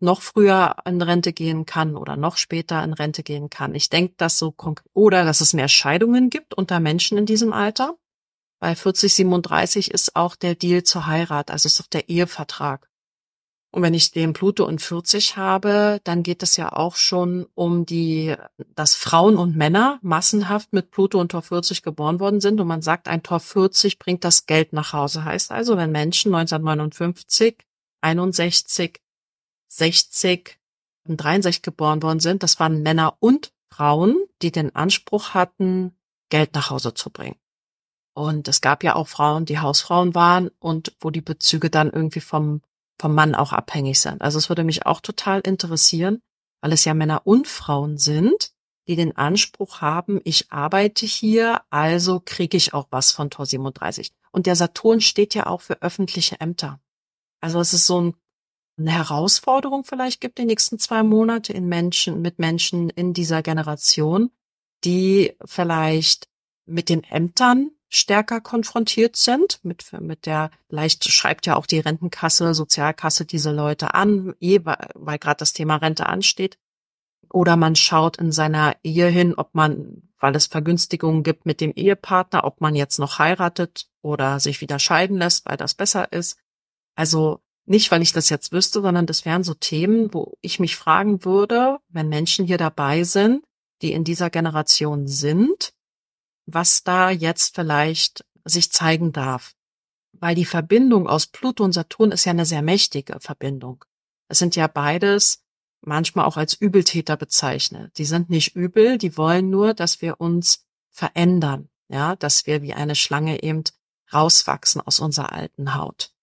noch 0.00 0.20
früher 0.20 0.74
in 0.84 1.00
Rente 1.00 1.32
gehen 1.32 1.64
kann 1.64 1.96
oder 1.96 2.16
noch 2.16 2.38
später 2.38 2.82
in 2.82 2.92
Rente 2.92 3.22
gehen 3.22 3.50
kann. 3.50 3.76
Ich 3.76 3.88
denke, 3.88 4.14
dass 4.16 4.36
so 4.36 4.52
oder 4.94 5.24
dass 5.24 5.40
es 5.40 5.54
mehr 5.54 5.68
Scheidungen 5.68 6.28
gibt 6.28 6.54
unter 6.54 6.80
Menschen 6.80 7.18
in 7.18 7.26
diesem 7.26 7.52
Alter. 7.52 7.96
Bei 8.58 8.74
40, 8.74 9.14
37 9.14 9.92
ist 9.92 10.16
auch 10.16 10.34
der 10.34 10.56
Deal 10.56 10.82
zur 10.82 11.06
Heirat, 11.06 11.52
also 11.52 11.68
ist 11.68 11.80
auch 11.80 11.86
der 11.86 12.08
Ehevertrag. 12.08 12.90
Und 13.76 13.82
wenn 13.82 13.92
ich 13.92 14.10
den 14.10 14.32
Pluto 14.32 14.66
in 14.68 14.78
40 14.78 15.36
habe, 15.36 16.00
dann 16.02 16.22
geht 16.22 16.42
es 16.42 16.56
ja 16.56 16.72
auch 16.72 16.96
schon 16.96 17.46
um 17.54 17.84
die, 17.84 18.34
dass 18.74 18.94
Frauen 18.94 19.36
und 19.36 19.54
Männer 19.54 19.98
massenhaft 20.00 20.72
mit 20.72 20.90
Pluto 20.90 21.20
und 21.20 21.32
Tor 21.32 21.42
40 21.42 21.82
geboren 21.82 22.18
worden 22.18 22.40
sind. 22.40 22.58
Und 22.58 22.68
man 22.68 22.80
sagt, 22.80 23.06
ein 23.06 23.22
Tor 23.22 23.38
40 23.38 23.98
bringt 23.98 24.24
das 24.24 24.46
Geld 24.46 24.72
nach 24.72 24.94
Hause. 24.94 25.26
Heißt 25.26 25.52
also, 25.52 25.76
wenn 25.76 25.92
Menschen 25.92 26.34
1959, 26.34 27.66
61, 28.00 29.02
60 29.68 30.58
und 31.06 31.18
63 31.18 31.60
geboren 31.60 32.02
worden 32.02 32.20
sind, 32.20 32.42
das 32.42 32.58
waren 32.58 32.82
Männer 32.82 33.18
und 33.20 33.52
Frauen, 33.70 34.16
die 34.40 34.52
den 34.52 34.74
Anspruch 34.74 35.34
hatten, 35.34 35.94
Geld 36.30 36.54
nach 36.54 36.70
Hause 36.70 36.94
zu 36.94 37.10
bringen. 37.10 37.36
Und 38.14 38.48
es 38.48 38.62
gab 38.62 38.82
ja 38.82 38.96
auch 38.96 39.08
Frauen, 39.08 39.44
die 39.44 39.58
Hausfrauen 39.58 40.14
waren 40.14 40.48
und 40.60 40.96
wo 40.98 41.10
die 41.10 41.20
Bezüge 41.20 41.68
dann 41.68 41.90
irgendwie 41.90 42.20
vom, 42.20 42.62
vom 42.98 43.14
Mann 43.14 43.34
auch 43.34 43.52
abhängig 43.52 44.00
sind. 44.00 44.22
Also 44.22 44.38
es 44.38 44.48
würde 44.48 44.64
mich 44.64 44.86
auch 44.86 45.00
total 45.00 45.40
interessieren, 45.40 46.20
weil 46.60 46.72
es 46.72 46.84
ja 46.84 46.94
Männer 46.94 47.22
und 47.26 47.48
Frauen 47.48 47.98
sind, 47.98 48.52
die 48.88 48.96
den 48.96 49.16
Anspruch 49.16 49.80
haben, 49.80 50.20
ich 50.24 50.52
arbeite 50.52 51.06
hier, 51.06 51.60
also 51.70 52.20
kriege 52.24 52.56
ich 52.56 52.72
auch 52.72 52.86
was 52.90 53.12
von 53.12 53.30
Tor 53.30 53.46
37. 53.46 54.12
Und 54.30 54.46
der 54.46 54.56
Saturn 54.56 55.00
steht 55.00 55.34
ja 55.34 55.46
auch 55.46 55.60
für 55.60 55.82
öffentliche 55.82 56.40
Ämter. 56.40 56.80
Also 57.40 57.60
es 57.60 57.72
ist 57.72 57.86
so 57.86 58.00
ein, 58.00 58.14
eine 58.78 58.92
Herausforderung 58.92 59.84
vielleicht 59.84 60.20
gibt 60.20 60.38
die 60.38 60.44
nächsten 60.44 60.78
zwei 60.78 61.02
Monate 61.02 61.52
in 61.52 61.66
Menschen, 61.66 62.20
mit 62.20 62.38
Menschen 62.38 62.90
in 62.90 63.12
dieser 63.12 63.42
Generation, 63.42 64.30
die 64.84 65.36
vielleicht 65.44 66.28
mit 66.66 66.88
den 66.88 67.02
Ämtern 67.04 67.70
stärker 67.88 68.40
konfrontiert 68.40 69.16
sind. 69.16 69.60
Mit, 69.62 69.92
mit 70.00 70.26
der, 70.26 70.50
leicht 70.68 71.04
schreibt 71.04 71.46
ja 71.46 71.56
auch 71.56 71.66
die 71.66 71.78
Rentenkasse, 71.78 72.54
Sozialkasse 72.54 73.24
diese 73.24 73.52
Leute 73.52 73.94
an, 73.94 74.34
eh, 74.40 74.60
weil, 74.64 74.90
weil 74.94 75.18
gerade 75.18 75.38
das 75.38 75.52
Thema 75.52 75.76
Rente 75.76 76.06
ansteht. 76.06 76.58
Oder 77.30 77.56
man 77.56 77.76
schaut 77.76 78.18
in 78.18 78.32
seiner 78.32 78.76
Ehe 78.82 79.08
hin, 79.08 79.34
ob 79.34 79.54
man, 79.54 80.10
weil 80.18 80.36
es 80.36 80.46
Vergünstigungen 80.46 81.22
gibt 81.22 81.44
mit 81.44 81.60
dem 81.60 81.72
Ehepartner, 81.72 82.44
ob 82.44 82.60
man 82.60 82.74
jetzt 82.74 82.98
noch 82.98 83.18
heiratet 83.18 83.88
oder 84.00 84.40
sich 84.40 84.60
wieder 84.60 84.78
scheiden 84.78 85.18
lässt, 85.18 85.46
weil 85.46 85.56
das 85.56 85.74
besser 85.74 86.12
ist. 86.12 86.38
Also 86.94 87.40
nicht, 87.66 87.90
weil 87.90 88.02
ich 88.02 88.12
das 88.12 88.28
jetzt 88.28 88.52
wüsste, 88.52 88.80
sondern 88.80 89.06
das 89.06 89.24
wären 89.24 89.42
so 89.42 89.54
Themen, 89.54 90.14
wo 90.14 90.34
ich 90.40 90.60
mich 90.60 90.76
fragen 90.76 91.24
würde, 91.24 91.78
wenn 91.88 92.08
Menschen 92.08 92.46
hier 92.46 92.58
dabei 92.58 93.02
sind, 93.02 93.44
die 93.82 93.92
in 93.92 94.04
dieser 94.04 94.30
Generation 94.30 95.08
sind, 95.08 95.72
was 96.46 96.82
da 96.84 97.10
jetzt 97.10 97.54
vielleicht 97.54 98.24
sich 98.44 98.72
zeigen 98.72 99.12
darf. 99.12 99.54
Weil 100.12 100.34
die 100.34 100.44
Verbindung 100.44 101.08
aus 101.08 101.26
Pluto 101.26 101.62
und 101.64 101.72
Saturn 101.72 102.12
ist 102.12 102.24
ja 102.24 102.30
eine 102.30 102.46
sehr 102.46 102.62
mächtige 102.62 103.20
Verbindung. 103.20 103.84
Es 104.28 104.38
sind 104.38 104.56
ja 104.56 104.66
beides 104.66 105.44
manchmal 105.82 106.24
auch 106.24 106.36
als 106.36 106.54
Übeltäter 106.54 107.16
bezeichnet. 107.16 107.98
Die 107.98 108.04
sind 108.04 108.30
nicht 108.30 108.56
übel, 108.56 108.98
die 108.98 109.16
wollen 109.16 109.50
nur, 109.50 109.74
dass 109.74 110.00
wir 110.00 110.20
uns 110.20 110.66
verändern, 110.90 111.68
ja, 111.88 112.16
dass 112.16 112.46
wir 112.46 112.62
wie 112.62 112.74
eine 112.74 112.94
Schlange 112.94 113.42
eben 113.42 113.62
rauswachsen 114.12 114.80
aus 114.80 115.00
unserer 115.00 115.32
alten 115.32 115.74
Haut 115.74 116.14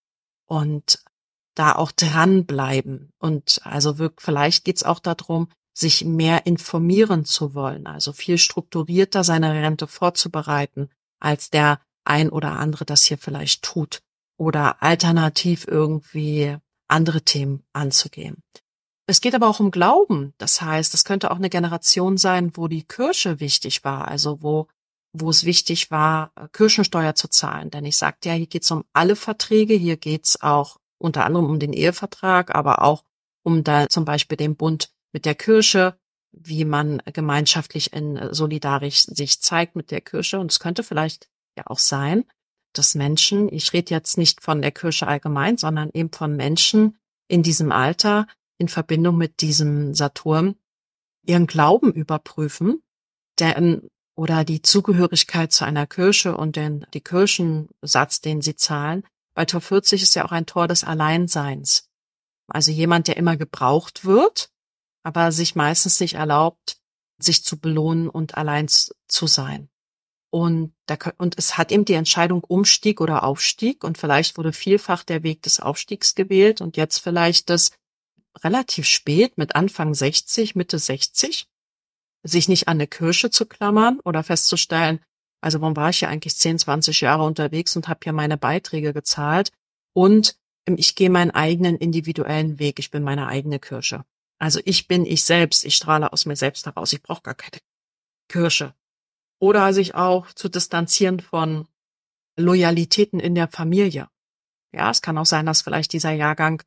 und 0.46 1.04
da 1.56 1.74
auch 1.74 1.92
dranbleiben. 1.92 3.12
Und 3.20 3.62
also 3.64 3.98
wirklich, 4.00 4.26
vielleicht 4.26 4.66
geht's 4.66 4.84
auch 4.84 5.00
darum, 5.00 5.50
sich 5.74 6.06
mehr 6.06 6.46
informieren 6.46 7.26
zu 7.26 7.56
wollen, 7.56 7.88
also 7.88 8.14
viel 8.14 8.38
strukturierter 8.38 9.24
seine 9.24 9.54
Rente 9.54 9.88
vorzubereiten, 9.88 10.90
als 11.20 11.50
der 11.50 11.80
ein 12.06 12.30
oder 12.30 12.54
andere 12.54 12.86
das 12.86 13.04
hier 13.04 13.18
vielleicht 13.18 13.64
tut 13.64 14.02
oder 14.38 14.84
alternativ 14.84 15.68
irgendwie 15.68 16.58
andere 16.88 17.22
Themen 17.22 17.64
anzugehen. 17.74 18.44
Es 19.06 19.20
geht 19.20 19.36
aber 19.36 19.48
auch 19.50 19.60
um 19.60 19.72
Glauben. 19.72 20.34
Das 20.38 20.62
heißt, 20.62 20.94
es 20.94 21.04
könnte 21.04 21.32
auch 21.32 21.38
eine 21.38 21.50
Generation 21.50 22.18
sein, 22.18 22.52
wo 22.56 22.68
die 22.68 22.84
Kirche 22.84 23.40
wichtig 23.40 23.84
war, 23.84 24.08
also 24.08 24.42
wo, 24.42 24.68
wo 25.12 25.30
es 25.30 25.44
wichtig 25.44 25.92
war, 25.92 26.32
Kirchensteuer 26.54 27.16
zu 27.16 27.28
zahlen. 27.28 27.70
Denn 27.70 27.86
ich 27.86 27.98
sagte 27.98 28.30
ja, 28.30 28.36
hier 28.36 28.48
geht 28.48 28.64
es 28.64 28.72
um 28.72 28.86
alle 28.94 29.16
Verträge, 29.16 29.74
hier 29.74 29.98
geht 29.98 30.26
es 30.26 30.42
auch 30.42 30.78
unter 31.00 31.26
anderem 31.26 31.50
um 31.50 31.60
den 31.60 31.74
Ehevertrag, 31.74 32.56
aber 32.56 32.82
auch 32.82 33.04
um 33.44 33.64
da 33.64 33.90
zum 33.90 34.06
Beispiel 34.06 34.38
den 34.38 34.56
Bund 34.56 34.93
mit 35.14 35.26
der 35.26 35.36
Kirche, 35.36 35.98
wie 36.32 36.66
man 36.66 37.02
gemeinschaftlich 37.14 37.94
in 37.94 38.18
äh, 38.18 38.34
solidarisch 38.34 39.04
sich 39.04 39.40
zeigt 39.42 39.76
mit 39.76 39.92
der 39.92 40.02
Kirche. 40.02 40.40
Und 40.40 40.52
es 40.52 40.60
könnte 40.60 40.84
vielleicht 40.84 41.30
ja 41.58 41.64
auch 41.68 41.80
sein, 41.80 42.26
dass 42.74 42.96
Menschen, 42.96 43.54
ich 43.54 43.72
rede 43.72 43.92
jetzt 43.92 44.18
nicht 44.18 44.42
von 44.42 44.62
der 44.62 44.72
Kirche 44.72 45.08
allgemein, 45.08 45.58
sondern 45.58 45.92
eben 45.94 46.12
von 46.12 46.36
Menschen 46.36 46.98
in 47.28 47.44
diesem 47.44 47.72
Alter 47.72 48.28
in 48.58 48.68
Verbindung 48.68 49.18
mit 49.18 49.42
diesem 49.42 49.94
Saturn 49.94 50.56
ihren 51.26 51.48
Glauben 51.48 51.94
überprüfen, 51.94 52.82
denn 53.40 53.90
oder 54.16 54.44
die 54.44 54.62
Zugehörigkeit 54.62 55.52
zu 55.52 55.66
einer 55.66 55.88
Kirche 55.88 56.38
und 56.38 56.56
den 56.56 56.86
die 56.94 57.02
Kirchensatz, 57.02 58.22
den 58.22 58.42
sie 58.42 58.56
zahlen. 58.56 59.04
Bei 59.34 59.46
Tor 59.46 59.62
40 59.62 60.04
ist 60.04 60.14
ja 60.16 60.26
auch 60.26 60.32
ein 60.32 60.46
Tor 60.46 60.68
des 60.68 60.84
Alleinseins. 60.84 61.90
Also 62.48 62.72
jemand, 62.72 63.08
der 63.08 63.18
immer 63.18 63.38
gebraucht 63.38 64.06
wird, 64.06 64.52
aber 65.04 65.32
sich 65.32 65.56
meistens 65.56 66.00
nicht 66.00 66.16
erlaubt, 66.16 66.78
sich 67.20 67.44
zu 67.44 67.60
belohnen 67.60 68.10
und 68.10 68.36
allein 68.36 68.68
zu 68.68 69.28
sein. 69.28 69.70
Und, 70.32 70.74
da, 70.88 70.98
und 71.18 71.38
es 71.38 71.58
hat 71.58 71.72
eben 71.72 71.86
die 71.86 71.94
Entscheidung 71.94 72.44
Umstieg 72.44 73.02
oder 73.02 73.24
Aufstieg 73.24 73.84
und 73.84 74.00
vielleicht 74.00 74.38
wurde 74.38 74.52
vielfach 74.52 75.04
der 75.04 75.22
Weg 75.22 75.44
des 75.44 75.60
Aufstiegs 75.60 76.16
gewählt 76.16 76.60
und 76.60 76.76
jetzt 76.76 76.98
vielleicht 76.98 77.52
das 77.52 77.72
relativ 78.44 78.88
spät 78.88 79.38
mit 79.38 79.56
Anfang 79.56 79.94
60, 79.94 80.56
Mitte 80.56 80.80
60, 80.80 81.48
sich 82.24 82.48
nicht 82.48 82.68
an 82.68 82.78
eine 82.78 82.88
Kirche 82.88 83.30
zu 83.30 83.46
klammern 83.46 84.00
oder 84.04 84.24
festzustellen, 84.24 85.02
also 85.44 85.60
warum 85.60 85.76
war 85.76 85.90
ich 85.90 86.02
ja 86.02 86.08
eigentlich 86.08 86.38
10, 86.38 86.58
20 86.60 87.02
Jahre 87.02 87.24
unterwegs 87.24 87.76
und 87.76 87.90
habe 87.90 88.00
ja 88.06 88.14
meine 88.14 88.38
Beiträge 88.38 88.94
gezahlt 88.94 89.52
und 89.94 90.38
ich 90.66 90.96
gehe 90.96 91.10
meinen 91.10 91.32
eigenen 91.32 91.78
individuellen 91.78 92.60
Weg, 92.60 92.80
ich 92.80 92.92
bin 92.92 93.04
meine 93.04 93.28
eigene 93.28 93.60
Kirche. 93.60 94.06
Also 94.44 94.60
ich 94.66 94.90
bin 94.90 95.06
ich 95.06 95.24
selbst, 95.24 95.64
ich 95.64 95.74
strahle 95.74 96.12
aus 96.12 96.26
mir 96.26 96.36
selbst 96.36 96.66
heraus, 96.66 96.92
ich 96.92 97.02
brauche 97.02 97.22
gar 97.22 97.34
keine 97.34 97.62
Kirche. 98.28 98.76
Oder 99.40 99.72
sich 99.72 99.96
auch 99.96 100.34
zu 100.34 100.50
distanzieren 100.50 101.22
von 101.22 101.66
Loyalitäten 102.36 103.22
in 103.22 103.36
der 103.36 103.48
Familie. 103.48 104.10
Ja, 104.74 104.92
es 104.92 105.02
kann 105.02 105.18
auch 105.18 105.26
sein, 105.26 105.46
dass 105.46 105.62
vielleicht 105.62 105.94
dieser 105.94 106.12
Jahrgang 106.12 106.62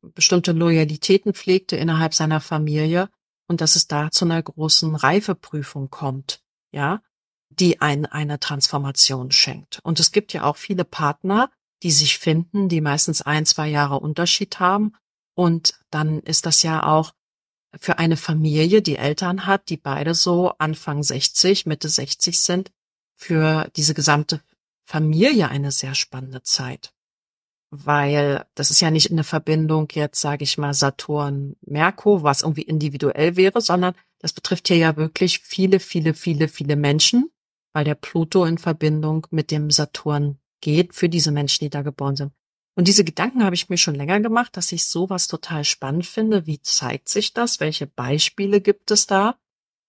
bestimmte 0.00 0.52
Loyalitäten 0.52 1.34
pflegte 1.34 1.76
innerhalb 1.76 2.14
seiner 2.14 2.40
Familie 2.40 3.10
und 3.46 3.60
dass 3.60 3.76
es 3.76 3.86
da 3.86 4.10
zu 4.10 4.24
einer 4.24 4.42
großen 4.42 4.94
Reifeprüfung 4.94 5.90
kommt, 5.90 6.42
ja, 6.70 7.02
die 7.50 7.82
einen 7.82 8.06
eine 8.06 8.40
Transformation 8.40 9.32
schenkt. 9.32 9.80
Und 9.82 10.00
es 10.00 10.12
gibt 10.12 10.32
ja 10.32 10.44
auch 10.44 10.56
viele 10.56 10.86
Partner, 10.86 11.50
die 11.82 11.90
sich 11.90 12.16
finden, 12.16 12.70
die 12.70 12.80
meistens 12.80 13.20
ein, 13.20 13.44
zwei 13.44 13.68
Jahre 13.68 14.00
Unterschied 14.00 14.60
haben 14.60 14.94
und 15.34 15.80
dann 15.90 16.20
ist 16.20 16.46
das 16.46 16.62
ja 16.62 16.82
auch 16.84 17.12
für 17.74 17.98
eine 17.98 18.16
Familie, 18.16 18.82
die 18.82 18.96
Eltern 18.96 19.46
hat, 19.46 19.68
die 19.70 19.78
beide 19.78 20.14
so 20.14 20.50
Anfang 20.58 21.02
60, 21.02 21.66
Mitte 21.66 21.88
60 21.88 22.40
sind, 22.40 22.70
für 23.16 23.70
diese 23.76 23.94
gesamte 23.94 24.40
Familie 24.84 25.48
eine 25.48 25.70
sehr 25.72 25.94
spannende 25.94 26.42
Zeit. 26.42 26.92
weil 27.74 28.44
das 28.54 28.70
ist 28.70 28.80
ja 28.80 28.90
nicht 28.90 29.10
eine 29.10 29.24
Verbindung 29.24 29.88
jetzt, 29.94 30.20
sage 30.20 30.44
ich 30.44 30.58
mal, 30.58 30.74
Saturn-Merkur, 30.74 32.22
was 32.22 32.42
irgendwie 32.42 32.62
individuell 32.62 33.36
wäre, 33.36 33.62
sondern 33.62 33.94
das 34.18 34.34
betrifft 34.34 34.68
hier 34.68 34.76
ja 34.76 34.96
wirklich 34.96 35.38
viele, 35.38 35.80
viele, 35.80 36.12
viele, 36.12 36.48
viele 36.48 36.76
Menschen, 36.76 37.30
weil 37.72 37.84
der 37.84 37.94
Pluto 37.94 38.44
in 38.44 38.58
Verbindung 38.58 39.26
mit 39.30 39.50
dem 39.50 39.70
Saturn 39.70 40.38
geht 40.60 40.94
für 40.94 41.08
diese 41.08 41.32
Menschen, 41.32 41.64
die 41.64 41.70
da 41.70 41.80
geboren 41.80 42.14
sind. 42.16 42.32
Und 42.74 42.88
diese 42.88 43.04
Gedanken 43.04 43.44
habe 43.44 43.54
ich 43.54 43.68
mir 43.68 43.76
schon 43.76 43.94
länger 43.94 44.20
gemacht, 44.20 44.56
dass 44.56 44.72
ich 44.72 44.86
sowas 44.86 45.28
total 45.28 45.64
spannend 45.64 46.06
finde. 46.06 46.46
Wie 46.46 46.60
zeigt 46.62 47.08
sich 47.08 47.34
das? 47.34 47.60
Welche 47.60 47.86
Beispiele 47.86 48.60
gibt 48.60 48.90
es 48.90 49.06
da? 49.06 49.36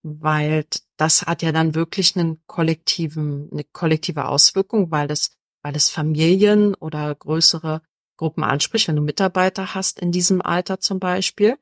Weil 0.01 0.65
das 0.97 1.21
hat 1.21 1.43
ja 1.43 1.53
dann 1.53 1.75
wirklich 1.75 2.17
einen 2.17 2.45
kollektiven, 2.45 3.49
eine 3.51 3.63
kollektive 3.63 4.27
Auswirkung, 4.27 4.91
weil 4.91 5.07
das 5.07 5.37
weil 5.63 5.75
es 5.75 5.89
Familien 5.89 6.75
oder 6.75 7.15
größere 7.15 7.81
Gruppen 8.17 8.43
anspricht, 8.43 8.87
wenn 8.87 8.97
du 8.97 9.01
Mitarbeiter 9.01 9.73
hast 9.73 9.99
in 9.99 10.11
diesem 10.11 10.41
Alter 10.41 10.79
zum 10.79 10.99
Beispiel. 10.99 11.57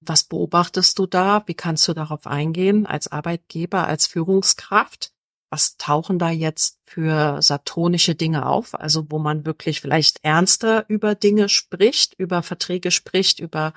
Was 0.00 0.24
beobachtest 0.24 0.98
du 0.98 1.06
da? 1.06 1.46
Wie 1.46 1.54
kannst 1.54 1.86
du 1.88 1.94
darauf 1.94 2.26
eingehen 2.26 2.86
als 2.86 3.08
Arbeitgeber, 3.08 3.86
als 3.86 4.06
Führungskraft? 4.06 5.12
Was 5.50 5.76
tauchen 5.76 6.18
da 6.18 6.30
jetzt 6.30 6.78
für 6.86 7.42
saturnische 7.42 8.14
Dinge 8.14 8.46
auf? 8.46 8.74
Also 8.74 9.10
wo 9.10 9.18
man 9.18 9.44
wirklich 9.44 9.80
vielleicht 9.80 10.24
ernster 10.24 10.84
über 10.88 11.14
Dinge 11.14 11.48
spricht, 11.48 12.14
über 12.14 12.42
Verträge 12.42 12.92
spricht, 12.92 13.40
über 13.40 13.74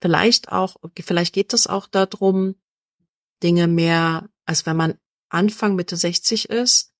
vielleicht 0.00 0.50
auch, 0.50 0.76
vielleicht 0.98 1.32
geht 1.32 1.54
es 1.54 1.68
auch 1.68 1.86
darum, 1.86 2.56
Dinge 3.42 3.68
mehr, 3.68 4.28
als 4.44 4.66
wenn 4.66 4.76
man 4.76 4.98
Anfang 5.28 5.76
Mitte 5.76 5.96
60 5.96 6.50
ist, 6.50 6.92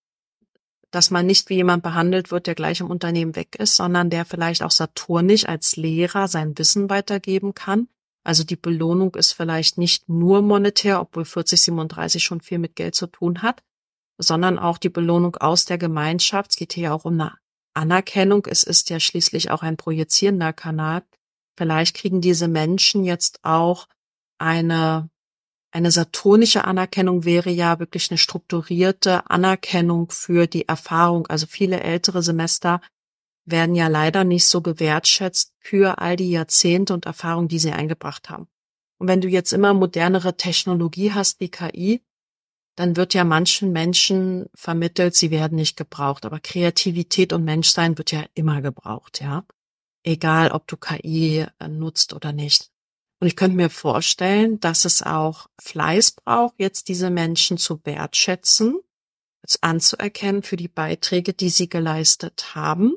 dass 0.93 1.11
man 1.11 1.27
nicht 1.27 1.49
wie 1.49 1.55
jemand 1.55 1.83
behandelt 1.83 2.31
wird, 2.31 2.47
der 2.47 2.55
gleich 2.55 2.81
im 2.81 2.91
Unternehmen 2.91 3.35
weg 3.35 3.57
ist, 3.57 3.77
sondern 3.77 4.11
der 4.11 4.25
vielleicht 4.25 4.63
auch 4.63 4.71
saturnisch 4.71 5.47
als 5.47 5.77
Lehrer 5.77 6.29
sein 6.29 6.57
Wissen 6.59 6.91
weitergeben 6.91 7.55
kann. 7.55 7.89
Also 8.25 8.45
die 8.45 8.57
Belohnung 8.57 9.15
ist 9.17 9.33
vielleicht 9.33 9.79
nicht 9.79 10.09
nur 10.09 10.43
monetär, 10.43 11.01
obwohl 11.01 11.25
4037 11.25 12.23
schon 12.23 12.41
viel 12.41 12.59
mit 12.59 12.77
Geld 12.77 12.95
zu 12.95 13.07
tun 13.07 13.43
hat, 13.43 13.63
sondern 14.19 14.59
auch 14.59 14.79
die 14.79 14.89
Belohnung 14.89 15.37
aus 15.37 15.65
der 15.65 15.79
Gemeinschaft. 15.79 16.53
Es 16.53 16.57
geht 16.57 16.73
hier 16.73 16.95
auch 16.95 17.05
um 17.05 17.15
eine 17.15 17.35
Anerkennung. 17.75 18.47
Es 18.47 18.63
ist 18.63 18.91
ja 18.91 19.01
schließlich 19.01 19.51
auch 19.51 19.63
ein 19.63 19.77
projizierender 19.77 20.53
Kanal. 20.53 21.03
Vielleicht 21.57 21.97
kriegen 21.97 22.21
diese 22.21 22.49
Menschen 22.49 23.05
jetzt 23.05 23.41
auch 23.43 23.89
eine 24.39 25.11
eine 25.75 25.91
saturnische 25.91 26.65
Anerkennung 26.65 27.25
wäre 27.25 27.49
ja 27.49 27.79
wirklich 27.79 28.11
eine 28.11 28.19
strukturierte 28.19 29.31
Anerkennung 29.31 30.11
für 30.11 30.47
die 30.47 30.69
Erfahrung. 30.69 31.27
Also 31.29 31.47
viele 31.47 31.81
ältere 31.81 32.23
Semester 32.23 32.83
werden 33.47 33.75
ja 33.75 33.89
leider 33.89 34.23
nicht 34.25 34.47
so 34.47 34.61
gewertschätzt 34.61 35.55
für 35.59 35.99
all 35.99 36.17
die 36.17 36.31
Jahrzehnte 36.31 36.93
und 36.93 37.07
Erfahrung, 37.07 37.49
die 37.49 37.59
sie 37.59 37.73
eingebracht 37.73 38.29
haben. 38.29 38.49
Und 38.99 39.09
wenn 39.09 39.23
du 39.23 39.29
jetzt 39.29 39.53
immer 39.55 39.73
modernere 39.73 40.37
Technologie 40.37 41.13
hast 41.13 41.41
wie 41.41 41.49
KI, 41.49 42.03
dann 42.83 42.97
wird 42.97 43.15
ja 43.15 43.23
manchen 43.23 43.71
Menschen 43.71 44.47
vermittelt, 44.57 45.15
sie 45.15 45.31
werden 45.31 45.55
nicht 45.55 45.77
gebraucht. 45.77 46.27
Aber 46.27 46.41
Kreativität 46.41 47.33
und 47.33 47.45
Menschsein 47.45 47.97
wird 47.97 48.11
ja 48.11 48.25
immer 48.35 48.61
gebraucht, 48.61 49.21
ja. 49.21 49.45
Egal, 50.03 50.51
ob 50.51 50.67
du 50.67 50.77
KI 50.77 51.47
nutzt 51.69 52.13
oder 52.13 52.33
nicht. 52.33 52.73
Und 53.21 53.29
ich 53.29 53.37
könnte 53.37 53.57
mir 53.57 53.71
vorstellen, 53.71 54.59
dass 54.59 54.85
es 54.85 55.01
auch 55.01 55.47
Fleiß 55.61 56.11
braucht, 56.11 56.57
jetzt 56.59 56.89
diese 56.89 57.09
Menschen 57.09 57.57
zu 57.57 57.81
wertschätzen, 57.85 58.81
anzuerkennen 59.61 60.43
für 60.43 60.57
die 60.57 60.67
Beiträge, 60.67 61.35
die 61.35 61.51
sie 61.51 61.69
geleistet 61.69 62.57
haben. 62.57 62.97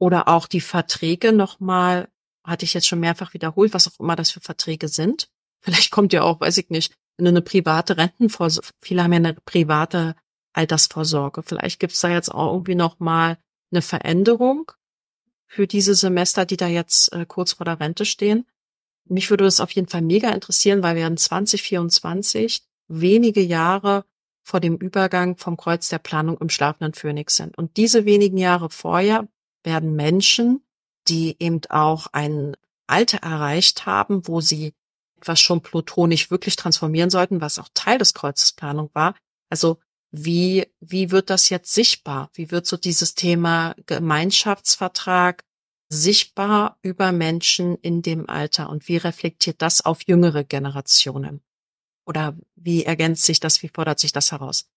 Oder 0.00 0.26
auch 0.26 0.48
die 0.48 0.60
Verträge 0.60 1.32
nochmal, 1.32 2.08
hatte 2.42 2.64
ich 2.64 2.74
jetzt 2.74 2.88
schon 2.88 2.98
mehrfach 2.98 3.32
wiederholt, 3.32 3.74
was 3.74 3.86
auch 3.86 4.00
immer 4.00 4.16
das 4.16 4.32
für 4.32 4.40
Verträge 4.40 4.88
sind. 4.88 5.30
Vielleicht 5.60 5.92
kommt 5.92 6.12
ja 6.12 6.22
auch, 6.22 6.40
weiß 6.40 6.58
ich 6.58 6.70
nicht, 6.70 6.96
wenn 7.16 7.24
du 7.24 7.30
eine 7.30 7.42
private 7.42 7.96
Rentenvorsorge, 7.96 8.68
viele 8.80 9.02
haben 9.02 9.12
ja 9.12 9.18
eine 9.18 9.34
private 9.34 10.14
Altersvorsorge. 10.52 11.42
Vielleicht 11.42 11.80
gibt's 11.80 12.00
da 12.00 12.08
jetzt 12.08 12.30
auch 12.30 12.52
irgendwie 12.52 12.74
nochmal 12.74 13.38
eine 13.70 13.82
Veränderung 13.82 14.72
für 15.46 15.66
diese 15.66 15.94
Semester, 15.94 16.44
die 16.44 16.56
da 16.56 16.66
jetzt 16.66 17.12
äh, 17.12 17.24
kurz 17.26 17.54
vor 17.54 17.64
der 17.64 17.80
Rente 17.80 18.04
stehen 18.04 18.46
mich 19.08 19.30
würde 19.30 19.46
es 19.46 19.60
auf 19.60 19.70
jeden 19.72 19.88
Fall 19.88 20.02
mega 20.02 20.30
interessieren, 20.30 20.82
weil 20.82 20.96
wir 20.96 21.06
in 21.06 21.16
2024 21.16 22.62
wenige 22.88 23.40
Jahre 23.40 24.04
vor 24.42 24.60
dem 24.60 24.76
Übergang 24.76 25.36
vom 25.36 25.56
Kreuz 25.56 25.88
der 25.88 25.98
Planung 25.98 26.38
im 26.38 26.48
schlafenden 26.48 26.94
Phönix 26.94 27.36
sind. 27.36 27.56
Und 27.58 27.76
diese 27.76 28.04
wenigen 28.04 28.38
Jahre 28.38 28.70
vorher 28.70 29.28
werden 29.64 29.94
Menschen, 29.96 30.62
die 31.08 31.36
eben 31.38 31.60
auch 31.68 32.08
ein 32.12 32.56
Alter 32.86 33.18
erreicht 33.18 33.86
haben, 33.86 34.26
wo 34.28 34.40
sie 34.40 34.74
etwas 35.26 35.40
schon 35.40 35.60
plutonisch 35.60 36.30
wirklich 36.30 36.54
transformieren 36.54 37.10
sollten, 37.10 37.40
was 37.40 37.58
auch 37.58 37.68
Teil 37.74 37.98
des 37.98 38.14
Kreuzes 38.14 38.52
Planung 38.52 38.90
war. 38.92 39.16
Also 39.50 39.78
wie, 40.12 40.72
wie 40.80 41.10
wird 41.10 41.30
das 41.30 41.48
jetzt 41.48 41.74
sichtbar? 41.74 42.30
Wie 42.34 42.52
wird 42.52 42.66
so 42.66 42.76
dieses 42.76 43.16
Thema 43.16 43.74
Gemeinschaftsvertrag, 43.86 45.44
sichtbar 45.88 46.78
über 46.82 47.12
Menschen 47.12 47.76
in 47.76 48.02
dem 48.02 48.28
Alter 48.28 48.70
und 48.70 48.88
wie 48.88 48.96
reflektiert 48.96 49.62
das 49.62 49.84
auf 49.84 50.06
jüngere 50.06 50.44
Generationen? 50.44 51.42
Oder 52.06 52.36
wie 52.54 52.84
ergänzt 52.84 53.24
sich 53.24 53.40
das, 53.40 53.62
wie 53.62 53.68
fordert 53.68 53.98
sich 53.98 54.12
das 54.12 54.30
heraus? 54.30 54.68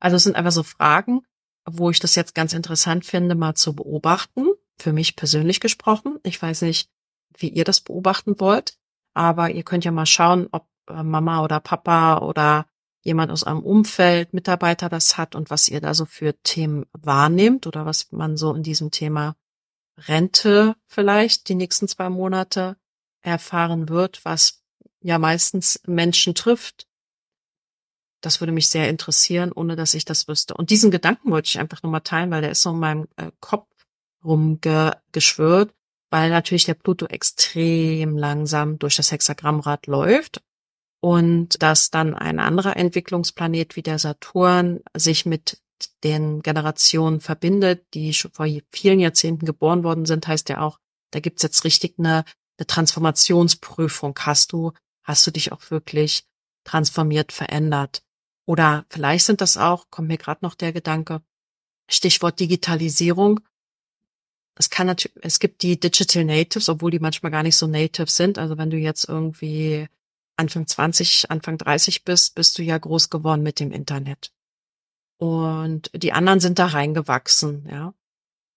Also 0.00 0.16
es 0.16 0.24
sind 0.24 0.36
einfach 0.36 0.52
so 0.52 0.62
Fragen, 0.62 1.22
wo 1.66 1.90
ich 1.90 1.98
das 1.98 2.14
jetzt 2.14 2.34
ganz 2.34 2.52
interessant 2.52 3.06
finde, 3.06 3.34
mal 3.34 3.54
zu 3.54 3.74
beobachten, 3.74 4.48
für 4.78 4.92
mich 4.92 5.16
persönlich 5.16 5.60
gesprochen. 5.60 6.18
Ich 6.22 6.40
weiß 6.40 6.62
nicht, 6.62 6.90
wie 7.36 7.48
ihr 7.48 7.64
das 7.64 7.80
beobachten 7.80 8.38
wollt, 8.38 8.78
aber 9.14 9.50
ihr 9.50 9.62
könnt 9.62 9.84
ja 9.84 9.92
mal 9.92 10.06
schauen, 10.06 10.48
ob 10.50 10.66
äh, 10.88 11.02
Mama 11.02 11.42
oder 11.42 11.60
Papa 11.60 12.18
oder 12.18 12.66
jemand 13.02 13.30
aus 13.30 13.44
eurem 13.44 13.62
Umfeld, 13.62 14.34
Mitarbeiter 14.34 14.88
das 14.88 15.16
hat 15.16 15.34
und 15.34 15.50
was 15.50 15.68
ihr 15.68 15.80
da 15.80 15.94
so 15.94 16.04
für 16.04 16.34
Themen 16.42 16.86
wahrnehmt 16.92 17.66
oder 17.66 17.86
was 17.86 18.10
man 18.12 18.36
so 18.36 18.52
in 18.54 18.62
diesem 18.62 18.90
Thema 18.90 19.36
Rente 19.96 20.74
vielleicht 20.86 21.48
die 21.48 21.54
nächsten 21.54 21.86
zwei 21.86 22.08
Monate 22.10 22.76
erfahren 23.20 23.88
wird, 23.88 24.24
was 24.24 24.62
ja 25.00 25.18
meistens 25.18 25.80
Menschen 25.86 26.34
trifft. 26.34 26.88
Das 28.20 28.40
würde 28.40 28.52
mich 28.52 28.70
sehr 28.70 28.88
interessieren, 28.88 29.52
ohne 29.52 29.76
dass 29.76 29.92
ich 29.94 30.06
das 30.06 30.26
wüsste. 30.26 30.54
Und 30.54 30.70
diesen 30.70 30.90
Gedanken 30.90 31.30
wollte 31.30 31.48
ich 31.48 31.58
einfach 31.58 31.82
nur 31.82 31.92
mal 31.92 32.00
teilen, 32.00 32.30
weil 32.30 32.40
der 32.40 32.50
ist 32.50 32.62
so 32.62 32.70
in 32.70 32.78
meinem 32.78 33.06
äh, 33.16 33.30
Kopf 33.40 33.68
rumgeschwirrt, 34.24 35.74
weil 36.14 36.30
natürlich 36.30 36.64
der 36.64 36.74
Pluto 36.74 37.06
extrem 37.06 38.16
langsam 38.16 38.78
durch 38.78 38.94
das 38.94 39.10
Hexagrammrad 39.10 39.88
läuft 39.88 40.44
und 41.00 41.60
dass 41.60 41.90
dann 41.90 42.14
ein 42.14 42.38
anderer 42.38 42.76
Entwicklungsplanet 42.76 43.74
wie 43.74 43.82
der 43.82 43.98
Saturn 43.98 44.78
sich 44.96 45.26
mit 45.26 45.60
den 46.04 46.40
Generationen 46.40 47.20
verbindet, 47.20 47.84
die 47.94 48.14
schon 48.14 48.30
vor 48.30 48.46
vielen 48.70 49.00
Jahrzehnten 49.00 49.44
geboren 49.44 49.82
worden 49.82 50.06
sind, 50.06 50.28
heißt 50.28 50.48
ja 50.50 50.60
auch, 50.60 50.78
da 51.10 51.18
gibt's 51.18 51.42
jetzt 51.42 51.64
richtig 51.64 51.98
eine, 51.98 52.24
eine 52.58 52.66
Transformationsprüfung. 52.68 54.16
Hast 54.20 54.52
du, 54.52 54.70
hast 55.02 55.26
du 55.26 55.32
dich 55.32 55.50
auch 55.50 55.68
wirklich 55.72 56.28
transformiert, 56.62 57.32
verändert? 57.32 58.04
Oder 58.46 58.86
vielleicht 58.88 59.24
sind 59.24 59.40
das 59.40 59.56
auch, 59.56 59.90
kommt 59.90 60.06
mir 60.06 60.18
gerade 60.18 60.44
noch 60.44 60.54
der 60.54 60.72
Gedanke, 60.72 61.22
Stichwort 61.90 62.38
Digitalisierung. 62.38 63.40
Es 64.56 64.70
kann 64.70 64.86
natürlich, 64.86 65.16
es 65.22 65.40
gibt 65.40 65.62
die 65.62 65.78
Digital 65.78 66.24
Natives, 66.24 66.68
obwohl 66.68 66.90
die 66.90 67.00
manchmal 67.00 67.32
gar 67.32 67.42
nicht 67.42 67.56
so 67.56 67.66
native 67.66 68.08
sind. 68.08 68.38
Also 68.38 68.56
wenn 68.56 68.70
du 68.70 68.76
jetzt 68.76 69.08
irgendwie 69.08 69.88
Anfang 70.36 70.66
20, 70.66 71.30
Anfang 71.30 71.58
30 71.58 72.04
bist, 72.04 72.34
bist 72.34 72.58
du 72.58 72.62
ja 72.62 72.78
groß 72.78 73.10
geworden 73.10 73.42
mit 73.42 73.60
dem 73.60 73.72
Internet. 73.72 74.32
Und 75.18 75.90
die 75.94 76.12
anderen 76.12 76.40
sind 76.40 76.58
da 76.58 76.66
reingewachsen, 76.66 77.68
ja. 77.70 77.94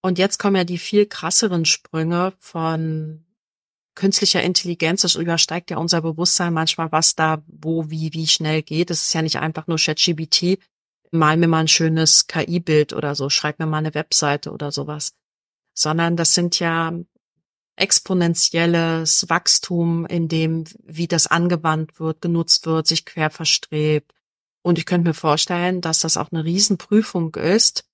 Und 0.01 0.19
jetzt 0.19 0.37
kommen 0.37 0.55
ja 0.55 0.63
die 0.63 0.77
viel 0.77 1.05
krasseren 1.05 1.65
Sprünge 1.65 2.33
von 2.39 3.25
künstlicher 3.95 4.41
Intelligenz. 4.43 5.01
Das 5.01 5.15
übersteigt 5.15 5.71
ja 5.71 5.77
unser 5.77 6.01
Bewusstsein 6.01 6.53
manchmal, 6.53 6.91
was 6.91 7.15
da, 7.15 7.43
wo, 7.47 7.89
wie, 7.89 8.13
wie 8.13 8.27
schnell 8.27 8.61
geht. 8.61 8.91
Es 8.91 9.03
ist 9.03 9.13
ja 9.13 9.21
nicht 9.21 9.39
einfach 9.39 9.67
nur 9.67 9.77
ChatGBT. 9.77 10.59
Mal 11.11 11.37
mir 11.37 11.47
mal 11.47 11.61
ein 11.61 11.67
schönes 11.67 12.27
KI-Bild 12.27 12.93
oder 12.93 13.15
so. 13.15 13.29
Schreib 13.29 13.59
mir 13.59 13.65
mal 13.65 13.79
eine 13.79 13.93
Webseite 13.95 14.51
oder 14.51 14.71
sowas. 14.71 15.13
Sondern 15.77 16.17
das 16.17 16.33
sind 16.33 16.59
ja 16.59 16.91
exponentielles 17.75 19.29
Wachstum 19.29 20.05
in 20.07 20.27
dem, 20.27 20.63
wie 20.83 21.07
das 21.07 21.27
angewandt 21.27 21.99
wird, 21.99 22.21
genutzt 22.21 22.65
wird, 22.65 22.87
sich 22.87 23.05
quer 23.05 23.29
verstrebt, 23.29 24.11
und 24.67 24.77
ich 24.77 24.85
könnte 24.85 25.07
mir 25.07 25.13
vorstellen, 25.13 25.79
dass 25.79 26.01
das 26.01 26.17
auch 26.17 26.29
eine 26.29 26.43
Riesenprüfung 26.43 27.35
ist, 27.35 27.85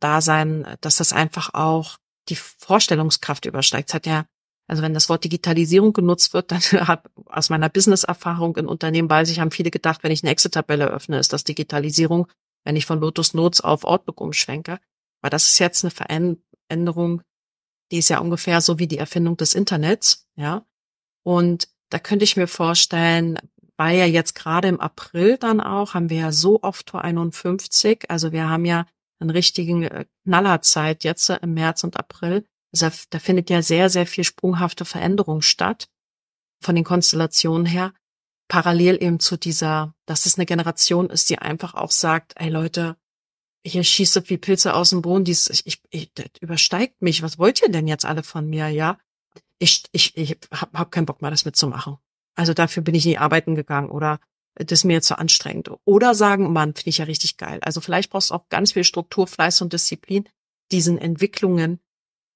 da 0.00 0.22
sein, 0.22 0.66
dass 0.80 0.96
das 0.96 1.12
einfach 1.12 1.52
auch 1.52 1.98
die 2.30 2.36
Vorstellungskraft 2.36 3.44
übersteigt. 3.44 3.90
Es 3.90 3.94
hat 3.94 4.06
ja, 4.06 4.24
also 4.66 4.82
wenn 4.82 4.94
das 4.94 5.10
Wort 5.10 5.24
Digitalisierung 5.24 5.92
genutzt 5.92 6.32
wird, 6.32 6.50
dann 6.50 6.62
hat 6.62 7.10
aus 7.26 7.50
meiner 7.50 7.68
Business-Erfahrung 7.68 8.56
in 8.56 8.66
Unternehmen 8.66 9.10
weiß 9.10 9.28
ich, 9.28 9.40
haben 9.40 9.50
viele 9.50 9.70
gedacht, 9.70 10.02
wenn 10.02 10.12
ich 10.12 10.22
eine 10.22 10.32
Excel-Tabelle 10.32 10.86
öffne, 10.86 11.18
ist 11.18 11.34
das 11.34 11.44
Digitalisierung, 11.44 12.26
wenn 12.64 12.76
ich 12.76 12.86
von 12.86 13.00
Lotus 13.00 13.34
Notes 13.34 13.60
auf 13.60 13.84
Outlook 13.84 14.18
umschwenke. 14.18 14.78
Weil 15.20 15.30
das 15.30 15.46
ist 15.48 15.58
jetzt 15.58 15.84
eine 15.84 15.90
Veränderung, 16.68 17.22
Die 17.90 17.98
ist 17.98 18.08
ja 18.08 18.18
ungefähr 18.18 18.60
so 18.60 18.78
wie 18.78 18.86
die 18.86 18.98
Erfindung 18.98 19.36
des 19.36 19.54
Internets, 19.54 20.26
ja. 20.36 20.66
Und 21.22 21.68
da 21.90 21.98
könnte 21.98 22.24
ich 22.24 22.36
mir 22.36 22.48
vorstellen, 22.48 23.38
weil 23.76 23.98
ja 23.98 24.06
jetzt 24.06 24.34
gerade 24.34 24.68
im 24.68 24.80
April 24.80 25.36
dann 25.36 25.60
auch, 25.60 25.94
haben 25.94 26.10
wir 26.10 26.18
ja 26.18 26.32
so 26.32 26.62
oft 26.62 26.86
Tor 26.86 27.02
51, 27.02 28.10
also 28.10 28.32
wir 28.32 28.48
haben 28.48 28.64
ja 28.64 28.86
einen 29.20 29.30
richtigen 29.30 29.82
äh, 29.84 30.06
Knallerzeit 30.24 31.04
jetzt 31.04 31.30
äh, 31.30 31.38
im 31.42 31.54
März 31.54 31.84
und 31.84 31.96
April. 31.96 32.46
Also 32.72 32.88
da 33.10 33.18
findet 33.18 33.50
ja 33.50 33.62
sehr, 33.62 33.88
sehr 33.90 34.06
viel 34.06 34.24
sprunghafte 34.24 34.84
Veränderung 34.84 35.42
statt 35.42 35.88
von 36.60 36.74
den 36.74 36.84
Konstellationen 36.84 37.66
her. 37.66 37.92
Parallel 38.48 39.02
eben 39.02 39.20
zu 39.20 39.36
dieser, 39.36 39.94
dass 40.06 40.26
es 40.26 40.36
eine 40.36 40.46
Generation 40.46 41.08
ist, 41.10 41.30
die 41.30 41.38
einfach 41.38 41.74
auch 41.74 41.90
sagt, 41.90 42.34
ey 42.36 42.48
Leute, 42.50 42.96
hier 43.66 43.82
schießt 43.82 44.28
wie 44.28 44.36
Pilze 44.36 44.74
aus 44.74 44.90
dem 44.90 45.02
Boden, 45.02 45.24
dies, 45.24 45.48
ich, 45.48 45.66
ich, 45.66 45.80
ich, 45.90 46.12
das 46.14 46.26
übersteigt 46.40 47.00
mich. 47.00 47.22
Was 47.22 47.38
wollt 47.38 47.62
ihr 47.62 47.70
denn 47.70 47.88
jetzt 47.88 48.04
alle 48.04 48.22
von 48.22 48.48
mir, 48.48 48.68
ja? 48.68 48.98
Ich, 49.58 49.84
ich, 49.92 50.16
ich 50.16 50.38
hab, 50.50 50.72
hab 50.74 50.90
keinen 50.90 51.06
Bock 51.06 51.22
mehr, 51.22 51.30
das 51.30 51.44
mitzumachen. 51.44 51.96
Also 52.34 52.52
dafür 52.52 52.82
bin 52.82 52.94
ich 52.94 53.06
nie 53.06 53.18
arbeiten 53.18 53.54
gegangen 53.54 53.90
oder 53.90 54.20
das 54.56 54.80
ist 54.80 54.84
mir 54.84 55.02
zu 55.02 55.18
anstrengend. 55.18 55.70
Oder 55.84 56.14
sagen, 56.14 56.52
Mann, 56.52 56.74
finde 56.74 56.90
ich 56.90 56.98
ja 56.98 57.06
richtig 57.06 57.36
geil. 57.38 57.58
Also 57.62 57.80
vielleicht 57.80 58.10
brauchst 58.10 58.30
du 58.30 58.34
auch 58.34 58.48
ganz 58.50 58.72
viel 58.72 58.84
Struktur, 58.84 59.26
Fleiß 59.26 59.62
und 59.62 59.72
Disziplin, 59.72 60.28
diesen 60.70 60.98
Entwicklungen, 60.98 61.80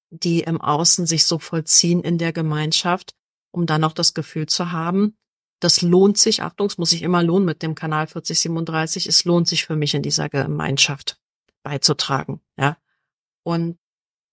die 0.09 0.41
im 0.41 0.59
Außen 0.59 1.05
sich 1.05 1.25
so 1.25 1.39
vollziehen 1.39 2.01
in 2.01 2.17
der 2.17 2.33
Gemeinschaft, 2.33 3.13
um 3.51 3.65
dann 3.65 3.83
auch 3.83 3.93
das 3.93 4.13
Gefühl 4.13 4.47
zu 4.47 4.71
haben, 4.71 5.15
das 5.59 5.81
lohnt 5.81 6.17
sich, 6.17 6.41
Achtung, 6.41 6.67
es 6.67 6.77
muss 6.77 6.91
sich 6.91 7.01
immer 7.01 7.23
lohnen 7.23 7.45
mit 7.45 7.61
dem 7.61 7.75
Kanal 7.75 8.07
4037, 8.07 9.07
es 9.07 9.25
lohnt 9.25 9.47
sich 9.47 9.65
für 9.65 9.75
mich 9.75 9.93
in 9.93 10.01
dieser 10.01 10.29
Gemeinschaft 10.29 11.19
beizutragen, 11.63 12.41
ja. 12.57 12.77
Und 13.43 13.77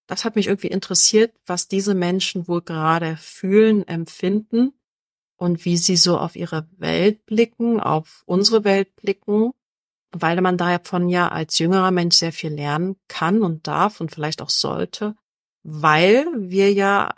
das 0.06 0.24
hat 0.24 0.36
mich 0.36 0.46
irgendwie 0.46 0.68
interessiert, 0.68 1.34
was 1.46 1.68
diese 1.68 1.94
Menschen 1.94 2.46
wohl 2.46 2.62
gerade 2.62 3.16
fühlen, 3.16 3.86
empfinden 3.88 4.72
und 5.36 5.64
wie 5.64 5.76
sie 5.76 5.96
so 5.96 6.18
auf 6.18 6.36
ihre 6.36 6.68
Welt 6.76 7.26
blicken, 7.26 7.80
auf 7.80 8.22
unsere 8.26 8.64
Welt 8.64 8.94
blicken, 8.96 9.52
weil 10.12 10.40
man 10.40 10.56
davon 10.56 11.08
ja 11.08 11.28
als 11.28 11.58
jüngerer 11.58 11.90
Mensch 11.90 12.16
sehr 12.16 12.32
viel 12.32 12.52
lernen 12.52 12.96
kann 13.08 13.42
und 13.42 13.66
darf 13.66 14.00
und 14.00 14.12
vielleicht 14.12 14.40
auch 14.42 14.50
sollte, 14.50 15.16
weil 15.62 16.26
wir 16.36 16.72
ja 16.72 17.12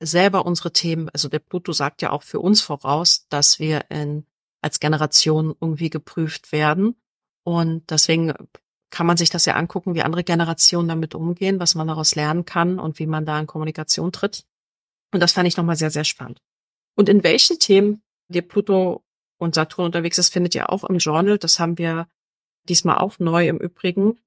selber 0.00 0.46
unsere 0.46 0.72
Themen, 0.72 1.08
also 1.10 1.28
der 1.28 1.38
Pluto 1.38 1.72
sagt 1.72 2.02
ja 2.02 2.10
auch 2.10 2.22
für 2.22 2.40
uns 2.40 2.62
voraus, 2.62 3.26
dass 3.28 3.58
wir 3.58 3.84
in, 3.90 4.24
als 4.62 4.80
Generation 4.80 5.54
irgendwie 5.60 5.90
geprüft 5.90 6.52
werden. 6.52 6.96
Und 7.44 7.90
deswegen 7.90 8.34
kann 8.90 9.06
man 9.06 9.16
sich 9.16 9.30
das 9.30 9.44
ja 9.44 9.54
angucken, 9.54 9.94
wie 9.94 10.02
andere 10.02 10.24
Generationen 10.24 10.88
damit 10.88 11.14
umgehen, 11.14 11.60
was 11.60 11.74
man 11.74 11.86
daraus 11.86 12.14
lernen 12.14 12.44
kann 12.44 12.78
und 12.78 12.98
wie 12.98 13.06
man 13.06 13.24
da 13.24 13.38
in 13.38 13.46
Kommunikation 13.46 14.10
tritt. 14.10 14.44
Und 15.12 15.20
das 15.20 15.32
fand 15.32 15.46
ich 15.46 15.56
nochmal 15.56 15.76
sehr, 15.76 15.90
sehr 15.90 16.04
spannend. 16.04 16.40
Und 16.96 17.08
in 17.08 17.22
welchen 17.22 17.58
Themen 17.58 18.02
der 18.28 18.42
Pluto 18.42 19.04
und 19.38 19.54
Saturn 19.54 19.86
unterwegs 19.86 20.18
ist, 20.18 20.32
findet 20.32 20.54
ihr 20.54 20.70
auch 20.70 20.84
im 20.84 20.98
Journal. 20.98 21.38
Das 21.38 21.58
haben 21.58 21.78
wir 21.78 22.08
diesmal 22.68 22.98
auch 22.98 23.18
neu 23.18 23.48
im 23.48 23.58
Übrigen 23.58 24.18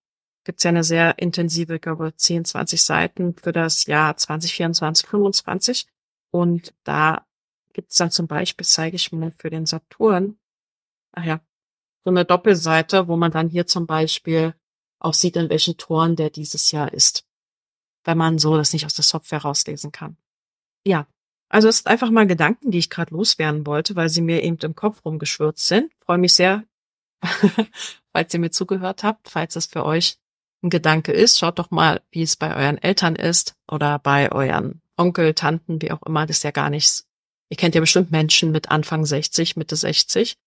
gibt 0.43 0.59
es 0.59 0.63
ja 0.63 0.69
eine 0.69 0.83
sehr 0.83 1.19
intensive, 1.19 1.75
ich 1.75 1.81
glaube 1.81 2.13
10, 2.15 2.45
20 2.45 2.81
Seiten 2.81 3.35
für 3.35 3.51
das 3.51 3.85
Jahr 3.85 4.17
2024, 4.17 5.07
25. 5.07 5.87
Und 6.31 6.73
da 6.83 7.25
gibt 7.73 7.91
es 7.91 7.97
dann 7.97 8.11
zum 8.11 8.27
Beispiel, 8.27 8.65
zeige 8.65 8.95
ich 8.95 9.11
mal 9.11 9.33
für 9.37 9.49
den 9.49 9.65
Saturn, 9.65 10.37
ach 11.11 11.23
ja, 11.23 11.41
so 12.03 12.09
eine 12.09 12.25
Doppelseite, 12.25 13.07
wo 13.07 13.15
man 13.15 13.31
dann 13.31 13.49
hier 13.49 13.65
zum 13.65 13.87
Beispiel 13.87 14.53
auch 14.99 15.13
sieht, 15.13 15.35
in 15.35 15.49
welchen 15.49 15.77
Toren 15.77 16.15
der 16.15 16.29
dieses 16.29 16.71
Jahr 16.71 16.93
ist. 16.93 17.25
Wenn 18.03 18.17
man 18.17 18.37
so 18.37 18.57
das 18.57 18.73
nicht 18.73 18.85
aus 18.85 18.93
der 18.93 19.03
Software 19.03 19.41
rauslesen 19.41 19.91
kann. 19.91 20.17
Ja, 20.85 21.07
also 21.49 21.67
es 21.67 21.77
sind 21.77 21.87
einfach 21.87 22.09
mal 22.09 22.27
Gedanken, 22.27 22.71
die 22.71 22.79
ich 22.79 22.89
gerade 22.89 23.13
loswerden 23.13 23.65
wollte, 23.65 23.95
weil 23.95 24.09
sie 24.09 24.21
mir 24.21 24.43
eben 24.43 24.57
im 24.57 24.75
Kopf 24.75 25.05
rumgeschwirrt 25.05 25.59
sind. 25.59 25.93
Freue 26.03 26.17
mich 26.17 26.33
sehr, 26.33 26.63
falls 28.11 28.33
ihr 28.33 28.39
mir 28.39 28.51
zugehört 28.51 29.03
habt, 29.03 29.29
falls 29.29 29.55
es 29.55 29.67
für 29.67 29.85
euch 29.85 30.17
ein 30.63 30.69
Gedanke 30.69 31.11
ist, 31.11 31.37
schaut 31.37 31.59
doch 31.59 31.71
mal, 31.71 32.01
wie 32.11 32.21
es 32.21 32.35
bei 32.35 32.55
euren 32.55 32.77
Eltern 32.77 33.15
ist 33.15 33.55
oder 33.69 33.99
bei 33.99 34.31
euren 34.31 34.81
Onkel, 34.97 35.33
Tanten, 35.33 35.81
wie 35.81 35.91
auch 35.91 36.01
immer, 36.03 36.25
das 36.25 36.37
ist 36.37 36.43
ja 36.43 36.51
gar 36.51 36.69
nichts. 36.69 37.07
Ihr 37.49 37.57
kennt 37.57 37.75
ja 37.75 37.81
bestimmt 37.81 38.11
Menschen 38.11 38.51
mit 38.51 38.71
Anfang 38.71 39.05
60, 39.05 39.57
Mitte 39.57 39.75
60 39.75 40.37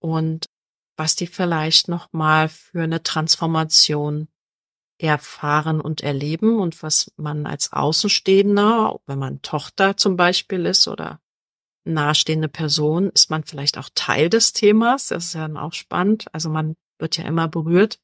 und 0.00 0.48
was 0.96 1.16
die 1.16 1.26
vielleicht 1.26 1.88
noch 1.88 2.12
mal 2.12 2.48
für 2.48 2.82
eine 2.82 3.02
Transformation 3.02 4.28
erfahren 4.98 5.80
und 5.80 6.00
erleben 6.02 6.58
und 6.60 6.82
was 6.82 7.12
man 7.16 7.46
als 7.46 7.72
Außenstehender, 7.72 9.00
wenn 9.06 9.18
man 9.18 9.42
Tochter 9.42 9.96
zum 9.96 10.16
Beispiel 10.16 10.66
ist 10.66 10.86
oder 10.88 11.20
nahestehende 11.84 12.48
Person, 12.48 13.10
ist 13.10 13.30
man 13.30 13.42
vielleicht 13.44 13.78
auch 13.78 13.88
Teil 13.94 14.28
des 14.28 14.52
Themas. 14.52 15.08
Das 15.08 15.24
ist 15.24 15.34
ja 15.34 15.42
dann 15.42 15.56
auch 15.56 15.72
spannend. 15.72 16.26
Also 16.32 16.50
man 16.50 16.76
wird 16.98 17.16
ja 17.16 17.24
immer 17.24 17.48
berührt. 17.48 17.98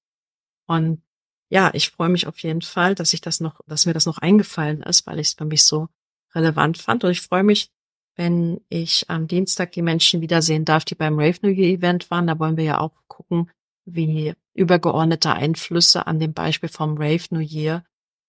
Und 0.66 1.02
ja, 1.48 1.70
ich 1.72 1.90
freue 1.90 2.08
mich 2.10 2.26
auf 2.26 2.38
jeden 2.40 2.62
Fall, 2.62 2.94
dass 2.94 3.12
ich 3.12 3.20
das 3.20 3.40
noch, 3.40 3.60
dass 3.66 3.86
mir 3.86 3.94
das 3.94 4.06
noch 4.06 4.18
eingefallen 4.18 4.82
ist, 4.82 5.06
weil 5.06 5.18
ich 5.18 5.28
es 5.28 5.34
für 5.34 5.44
mich 5.44 5.64
so 5.64 5.88
relevant 6.34 6.78
fand. 6.78 7.04
Und 7.04 7.10
ich 7.10 7.22
freue 7.22 7.42
mich, 7.42 7.70
wenn 8.16 8.60
ich 8.68 9.08
am 9.08 9.26
Dienstag 9.28 9.72
die 9.72 9.82
Menschen 9.82 10.20
wiedersehen 10.20 10.64
darf, 10.64 10.84
die 10.84 10.94
beim 10.94 11.18
Rave 11.18 11.38
New 11.42 11.50
Year 11.50 11.78
Event 11.78 12.10
waren. 12.10 12.26
Da 12.26 12.38
wollen 12.38 12.56
wir 12.56 12.64
ja 12.64 12.80
auch 12.80 12.92
gucken, 13.06 13.50
wie 13.84 14.34
übergeordnete 14.54 15.32
Einflüsse 15.32 16.06
an 16.06 16.18
dem 16.18 16.34
Beispiel 16.34 16.68
vom 16.68 16.98
Rave 16.98 17.24
New 17.30 17.40
Year, 17.40 17.84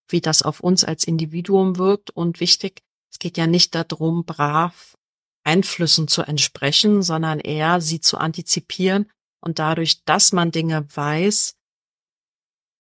wie 0.08 0.22
das 0.22 0.42
auf 0.42 0.62
uns 0.62 0.84
als 0.84 1.04
Individuum 1.04 1.78
wirkt. 1.78 2.12
Und 2.12 2.40
wichtig, 2.40 2.84
es 3.12 3.20
geht 3.20 3.38
ja 3.38 3.48
nicht 3.48 3.76
darum, 3.76 4.24
brav 4.26 4.96
Einflüssen 5.44 6.08
zu 6.08 6.22
entsprechen, 6.22 7.02
sondern 7.02 7.40
eher 7.40 7.82
sie 7.82 8.00
zu 8.00 8.18
antizipieren 8.18 9.10
und 9.42 9.60
dadurch, 9.60 10.04
dass 10.04 10.32
man 10.32 10.52
Dinge 10.52 10.86
weiß, 10.96 11.56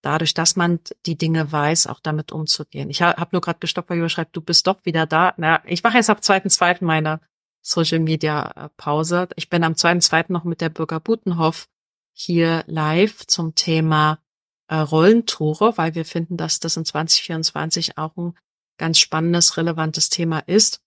dadurch, 0.01 0.33
dass 0.33 0.55
man 0.55 0.79
die 1.05 1.17
Dinge 1.17 1.51
weiß, 1.51 1.87
auch 1.87 1.99
damit 1.99 2.31
umzugehen. 2.31 2.89
Ich 2.89 3.01
habe 3.01 3.29
nur 3.31 3.41
gerade 3.41 3.59
gestoppt, 3.59 3.89
weil 3.89 3.97
Jürgen 3.97 4.09
schreibt, 4.09 4.35
du 4.35 4.41
bist 4.41 4.67
doch 4.67 4.85
wieder 4.85 5.05
da. 5.05 5.33
Na, 5.37 5.61
ich 5.65 5.83
mache 5.83 5.97
jetzt 5.97 6.09
ab 6.09 6.23
zweiten, 6.23 6.49
zweiten 6.49 6.85
meine 6.85 7.19
Social 7.61 7.99
Media 7.99 8.51
äh, 8.55 8.69
Pause. 8.77 9.27
Ich 9.35 9.49
bin 9.49 9.63
am 9.63 9.75
zweiten, 9.75 10.01
zweiten 10.01 10.33
noch 10.33 10.43
mit 10.43 10.61
der 10.61 10.69
Bürger 10.69 10.99
Butenhoff 10.99 11.67
hier 12.13 12.63
live 12.67 13.25
zum 13.27 13.55
Thema 13.55 14.19
äh, 14.67 14.75
Rollentore, 14.75 15.77
weil 15.77 15.95
wir 15.95 16.05
finden, 16.05 16.37
dass 16.37 16.59
das 16.59 16.77
in 16.77 16.85
2024 16.85 17.97
auch 17.97 18.15
ein 18.17 18.37
ganz 18.77 18.99
spannendes, 18.99 19.57
relevantes 19.57 20.09
Thema 20.09 20.39
ist, 20.39 20.81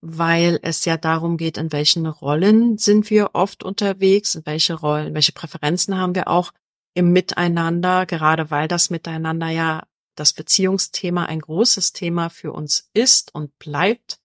weil 0.00 0.58
es 0.62 0.84
ja 0.86 0.96
darum 0.96 1.36
geht, 1.36 1.58
in 1.58 1.72
welchen 1.72 2.06
Rollen 2.06 2.78
sind 2.78 3.10
wir 3.10 3.30
oft 3.34 3.62
unterwegs, 3.62 4.34
in 4.34 4.46
welche 4.46 4.74
Rollen, 4.74 5.14
welche 5.14 5.32
Präferenzen 5.32 5.98
haben 5.98 6.14
wir 6.14 6.28
auch 6.28 6.52
im 6.94 7.12
Miteinander, 7.12 8.06
gerade 8.06 8.50
weil 8.50 8.68
das 8.68 8.90
Miteinander 8.90 9.48
ja 9.48 9.86
das 10.16 10.32
Beziehungsthema 10.32 11.24
ein 11.24 11.40
großes 11.40 11.92
Thema 11.92 12.28
für 12.30 12.52
uns 12.52 12.90
ist 12.92 13.34
und 13.34 13.58
bleibt, 13.58 14.20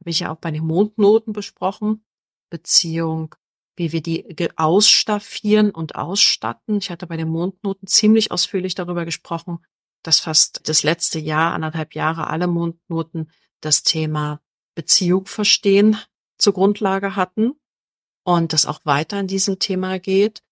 habe 0.00 0.10
ich 0.10 0.20
ja 0.20 0.32
auch 0.32 0.38
bei 0.38 0.50
den 0.50 0.64
Mondnoten 0.64 1.32
besprochen. 1.32 2.04
Beziehung, 2.50 3.34
wie 3.76 3.92
wir 3.92 4.00
die 4.00 4.48
ausstaffieren 4.56 5.70
und 5.70 5.96
ausstatten. 5.96 6.78
Ich 6.78 6.90
hatte 6.90 7.06
bei 7.06 7.16
den 7.16 7.28
Mondnoten 7.28 7.88
ziemlich 7.88 8.30
ausführlich 8.30 8.74
darüber 8.74 9.04
gesprochen, 9.04 9.64
dass 10.02 10.20
fast 10.20 10.68
das 10.68 10.82
letzte 10.82 11.18
Jahr, 11.18 11.52
anderthalb 11.52 11.94
Jahre, 11.94 12.28
alle 12.28 12.46
Mondnoten 12.46 13.32
das 13.60 13.82
Thema 13.82 14.40
Beziehung 14.74 15.26
verstehen 15.26 15.98
zur 16.38 16.52
Grundlage 16.52 17.16
hatten 17.16 17.54
und 18.24 18.52
das 18.52 18.66
auch 18.66 18.80
weiter 18.84 19.18
in 19.18 19.26
diesem 19.26 19.58
Thema 19.58 19.98
geht 19.98 20.42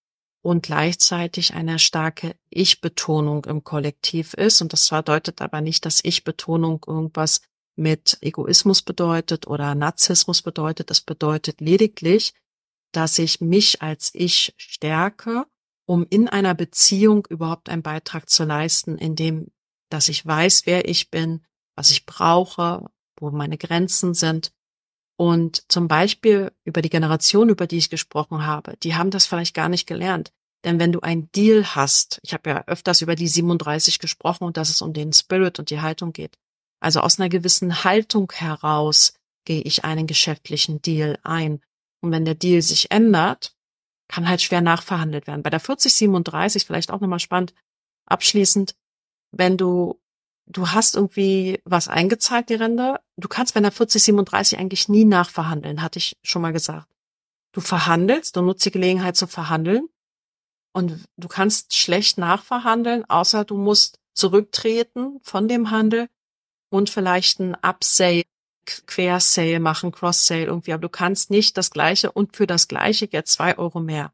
und 0.43 0.61
gleichzeitig 0.61 1.53
eine 1.53 1.79
starke 1.79 2.35
Ich-Betonung 2.49 3.45
im 3.45 3.63
Kollektiv 3.63 4.33
ist. 4.33 4.61
Und 4.61 4.73
das 4.73 4.89
bedeutet 4.89 5.41
aber 5.41 5.61
nicht, 5.61 5.85
dass 5.85 6.03
Ich-Betonung 6.03 6.83
irgendwas 6.85 7.41
mit 7.75 8.17
Egoismus 8.21 8.81
bedeutet 8.81 9.47
oder 9.47 9.73
Narzissmus 9.73 10.41
bedeutet. 10.41 10.89
Das 10.89 10.99
bedeutet 10.99 11.61
lediglich, 11.61 12.33
dass 12.91 13.17
ich 13.19 13.39
mich 13.39 13.81
als 13.81 14.11
Ich 14.13 14.53
stärke, 14.57 15.45
um 15.85 16.05
in 16.09 16.27
einer 16.27 16.53
Beziehung 16.53 17.25
überhaupt 17.29 17.69
einen 17.69 17.81
Beitrag 17.81 18.29
zu 18.29 18.43
leisten, 18.43 18.97
indem, 18.97 19.47
dass 19.89 20.09
ich 20.09 20.25
weiß, 20.25 20.65
wer 20.65 20.87
ich 20.87 21.09
bin, 21.09 21.45
was 21.75 21.89
ich 21.89 22.05
brauche, 22.05 22.85
wo 23.17 23.31
meine 23.31 23.57
Grenzen 23.57 24.13
sind 24.13 24.51
und 25.17 25.63
zum 25.71 25.87
Beispiel 25.87 26.51
über 26.63 26.81
die 26.81 26.89
Generation, 26.89 27.49
über 27.49 27.67
die 27.67 27.77
ich 27.77 27.89
gesprochen 27.89 28.45
habe, 28.45 28.75
die 28.83 28.95
haben 28.95 29.11
das 29.11 29.25
vielleicht 29.25 29.53
gar 29.53 29.69
nicht 29.69 29.87
gelernt. 29.87 30.31
Denn 30.63 30.79
wenn 30.79 30.91
du 30.91 31.01
ein 31.01 31.29
Deal 31.31 31.75
hast, 31.75 32.19
ich 32.23 32.33
habe 32.33 32.49
ja 32.49 32.63
öfters 32.67 33.01
über 33.01 33.15
die 33.15 33.27
37 33.27 33.99
gesprochen 33.99 34.45
und 34.45 34.57
dass 34.57 34.69
es 34.69 34.81
um 34.81 34.93
den 34.93 35.11
Spirit 35.13 35.59
und 35.59 35.69
die 35.69 35.81
Haltung 35.81 36.13
geht. 36.13 36.37
Also 36.79 37.01
aus 37.01 37.19
einer 37.19 37.29
gewissen 37.29 37.83
Haltung 37.83 38.31
heraus 38.33 39.13
gehe 39.45 39.61
ich 39.61 39.83
einen 39.83 40.07
geschäftlichen 40.07 40.81
Deal 40.81 41.19
ein. 41.23 41.61
Und 42.01 42.11
wenn 42.11 42.25
der 42.25 42.35
Deal 42.35 42.61
sich 42.61 42.91
ändert, 42.91 43.55
kann 44.07 44.27
halt 44.27 44.41
schwer 44.41 44.61
nachverhandelt 44.61 45.27
werden. 45.27 45.43
Bei 45.43 45.49
der 45.49 45.59
4037 45.59 46.65
vielleicht 46.65 46.91
auch 46.91 47.01
nochmal 47.01 47.19
spannend, 47.19 47.53
abschließend, 48.05 48.75
wenn 49.31 49.57
du 49.57 49.99
du 50.45 50.69
hast 50.69 50.95
irgendwie 50.95 51.59
was 51.65 51.87
eingezahlt, 51.87 52.49
die 52.49 52.55
Rente. 52.55 52.99
Du 53.17 53.27
kannst 53.27 53.53
bei 53.53 53.59
einer 53.59 53.71
4037 53.71 54.59
eigentlich 54.59 54.89
nie 54.89 55.05
nachverhandeln, 55.05 55.81
hatte 55.81 55.99
ich 55.99 56.17
schon 56.23 56.41
mal 56.41 56.53
gesagt. 56.53 56.87
Du 57.53 57.61
verhandelst, 57.61 58.35
du 58.35 58.41
nutzt 58.41 58.65
die 58.65 58.71
Gelegenheit 58.71 59.15
zu 59.15 59.27
verhandeln 59.27 59.87
und 60.73 61.05
du 61.17 61.27
kannst 61.27 61.75
schlecht 61.75 62.17
nachverhandeln, 62.17 63.05
außer 63.09 63.45
du 63.45 63.57
musst 63.57 63.99
zurücktreten 64.13 65.19
von 65.21 65.47
dem 65.47 65.71
Handel 65.71 66.09
und 66.69 66.89
vielleicht 66.89 67.39
ein 67.39 67.55
Upsale, 67.55 68.23
Quersale 68.65 69.59
machen, 69.59 69.91
Cross-Sale 69.91 70.45
irgendwie, 70.45 70.73
aber 70.73 70.81
du 70.81 70.89
kannst 70.89 71.29
nicht 71.29 71.57
das 71.57 71.69
Gleiche 71.69 72.11
und 72.11 72.35
für 72.35 72.47
das 72.47 72.67
Gleiche 72.67 73.07
jetzt 73.11 73.33
zwei 73.33 73.57
Euro 73.57 73.79
mehr. 73.79 74.13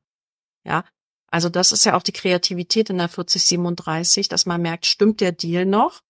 Ja, 0.65 0.84
also 1.32 1.47
das 1.49 1.71
ist 1.71 1.86
ja 1.86 1.95
auch 1.95 2.03
die 2.03 2.11
Kreativität 2.11 2.89
in 2.89 2.97
der 2.97 3.07
4037, 3.07 4.27
dass 4.27 4.45
man 4.45 4.61
merkt, 4.61 4.86
stimmt 4.86 5.21
der 5.21 5.32
Deal 5.32 5.65
noch? 5.65 6.01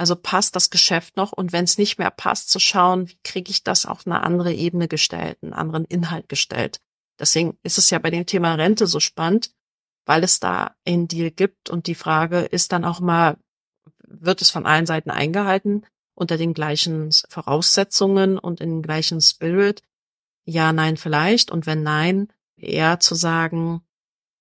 Also 0.00 0.16
passt 0.16 0.56
das 0.56 0.70
Geschäft 0.70 1.18
noch? 1.18 1.30
Und 1.30 1.52
wenn 1.52 1.64
es 1.64 1.76
nicht 1.76 1.98
mehr 1.98 2.10
passt, 2.10 2.48
zu 2.48 2.58
schauen, 2.58 3.10
wie 3.10 3.18
kriege 3.22 3.50
ich 3.50 3.64
das 3.64 3.84
auf 3.84 4.06
eine 4.06 4.22
andere 4.22 4.54
Ebene 4.54 4.88
gestellt, 4.88 5.36
einen 5.42 5.52
anderen 5.52 5.84
Inhalt 5.84 6.26
gestellt. 6.30 6.80
Deswegen 7.18 7.58
ist 7.62 7.76
es 7.76 7.90
ja 7.90 7.98
bei 7.98 8.08
dem 8.08 8.24
Thema 8.24 8.54
Rente 8.54 8.86
so 8.86 8.98
spannend, 8.98 9.52
weil 10.06 10.24
es 10.24 10.40
da 10.40 10.74
einen 10.86 11.06
Deal 11.06 11.30
gibt 11.30 11.68
und 11.68 11.86
die 11.86 11.94
Frage 11.94 12.38
ist 12.38 12.72
dann 12.72 12.86
auch 12.86 13.00
mal, 13.00 13.36
wird 14.08 14.40
es 14.40 14.48
von 14.48 14.64
allen 14.64 14.86
Seiten 14.86 15.10
eingehalten 15.10 15.84
unter 16.14 16.38
den 16.38 16.54
gleichen 16.54 17.10
Voraussetzungen 17.28 18.38
und 18.38 18.62
in 18.62 18.80
gleichen 18.80 19.20
Spirit? 19.20 19.82
Ja, 20.46 20.72
nein, 20.72 20.96
vielleicht. 20.96 21.50
Und 21.50 21.66
wenn 21.66 21.82
nein, 21.82 22.32
eher 22.56 23.00
zu 23.00 23.14
sagen, 23.14 23.82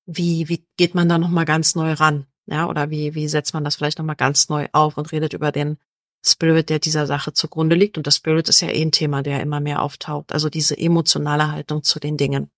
wie, 0.06 0.48
wie 0.48 0.66
geht 0.78 0.96
man 0.96 1.10
da 1.10 1.18
nochmal 1.18 1.44
ganz 1.44 1.76
neu 1.76 1.92
ran? 1.92 2.29
Ja, 2.50 2.68
oder 2.68 2.90
wie, 2.90 3.14
wie 3.14 3.28
setzt 3.28 3.54
man 3.54 3.64
das 3.64 3.76
vielleicht 3.76 4.00
nochmal 4.00 4.16
ganz 4.16 4.50
neu 4.50 4.68
auf 4.72 4.98
und 4.98 5.12
redet 5.12 5.34
über 5.34 5.52
den 5.52 5.78
Spirit, 6.26 6.70
der 6.70 6.80
dieser 6.80 7.06
Sache 7.06 7.32
zugrunde 7.32 7.76
liegt. 7.76 7.98
Und 7.98 8.08
das 8.08 8.16
Spirit 8.16 8.50
ist 8.50 8.62
ja 8.62 8.70
eh 8.70 8.82
ein 8.82 8.92
Thema, 8.92 9.22
der 9.22 9.42
immer 9.42 9.60
mehr 9.60 9.82
auftaucht. 9.84 10.34
Also 10.34 10.50
diese 10.50 10.78
emotionale 10.78 11.52
Haltung 11.52 11.84
zu 11.84 12.00
den 12.00 12.18
Dingen. 12.18 12.50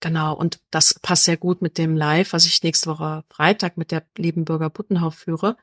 Genau. 0.00 0.34
Und 0.36 0.60
das 0.70 0.94
passt 1.00 1.24
sehr 1.24 1.36
gut 1.36 1.62
mit 1.62 1.78
dem 1.78 1.96
Live, 1.96 2.32
was 2.32 2.46
ich 2.46 2.62
nächste 2.62 2.90
Woche 2.90 3.24
Freitag 3.28 3.76
mit 3.76 3.90
der 3.90 4.06
lieben 4.16 4.44
Bürger 4.44 4.70
Buttenhoff 4.70 5.16
führe. 5.16 5.56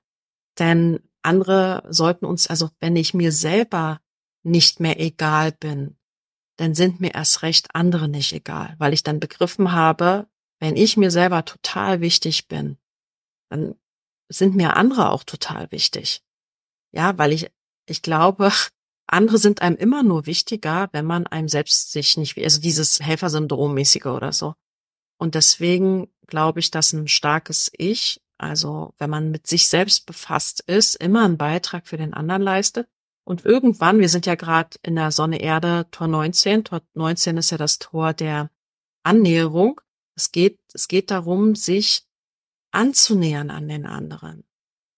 Denn 0.59 0.99
andere 1.21 1.83
sollten 1.89 2.25
uns, 2.25 2.47
also 2.47 2.69
wenn 2.79 2.95
ich 2.95 3.13
mir 3.13 3.31
selber 3.31 4.01
nicht 4.43 4.79
mehr 4.79 4.99
egal 4.99 5.51
bin, 5.51 5.95
dann 6.57 6.75
sind 6.75 6.99
mir 6.99 7.13
erst 7.13 7.41
recht 7.43 7.73
andere 7.73 8.07
nicht 8.07 8.33
egal, 8.33 8.75
weil 8.77 8.93
ich 8.93 9.03
dann 9.03 9.19
begriffen 9.19 9.71
habe, 9.71 10.27
wenn 10.59 10.75
ich 10.75 10.97
mir 10.97 11.11
selber 11.11 11.45
total 11.45 12.01
wichtig 12.01 12.47
bin, 12.47 12.77
dann 13.51 13.75
sind 14.29 14.55
mir 14.55 14.77
andere 14.77 15.11
auch 15.11 15.23
total 15.23 15.71
wichtig. 15.71 16.23
Ja, 16.93 17.17
weil 17.17 17.33
ich, 17.33 17.51
ich 17.85 18.01
glaube, 18.01 18.51
andere 19.07 19.37
sind 19.37 19.61
einem 19.61 19.75
immer 19.75 20.03
nur 20.03 20.25
wichtiger, 20.25 20.89
wenn 20.93 21.05
man 21.05 21.27
einem 21.27 21.49
selbst 21.49 21.91
sich 21.91 22.17
nicht, 22.17 22.37
also 22.37 22.61
dieses 22.61 23.01
Helfersyndrom-mäßige 23.01 24.05
oder 24.05 24.31
so. 24.31 24.55
Und 25.17 25.35
deswegen 25.35 26.07
glaube 26.27 26.61
ich, 26.61 26.71
dass 26.71 26.93
ein 26.93 27.09
starkes 27.09 27.69
Ich, 27.77 28.21
also 28.37 28.93
wenn 28.97 29.09
man 29.09 29.31
mit 29.31 29.47
sich 29.47 29.67
selbst 29.67 30.05
befasst 30.05 30.61
ist, 30.61 30.95
immer 30.95 31.25
einen 31.25 31.37
Beitrag 31.37 31.85
für 31.85 31.97
den 31.97 32.13
anderen 32.13 32.41
leistet. 32.41 32.87
Und 33.25 33.45
irgendwann, 33.45 33.99
wir 33.99 34.09
sind 34.09 34.25
ja 34.25 34.35
gerade 34.35 34.77
in 34.81 34.95
der 34.95 35.11
Sonne 35.11 35.41
Erde 35.41 35.87
Tor 35.91 36.07
19, 36.07 36.63
Tor 36.63 36.81
19 36.93 37.37
ist 37.37 37.51
ja 37.51 37.57
das 37.57 37.79
Tor 37.79 38.13
der 38.13 38.49
Annäherung. 39.03 39.81
Es 40.15 40.31
geht, 40.31 40.59
es 40.73 40.87
geht 40.87 41.11
darum, 41.11 41.53
sich 41.53 42.07
anzunähern 42.71 43.49
an 43.49 43.67
den 43.67 43.85
anderen. 43.85 44.43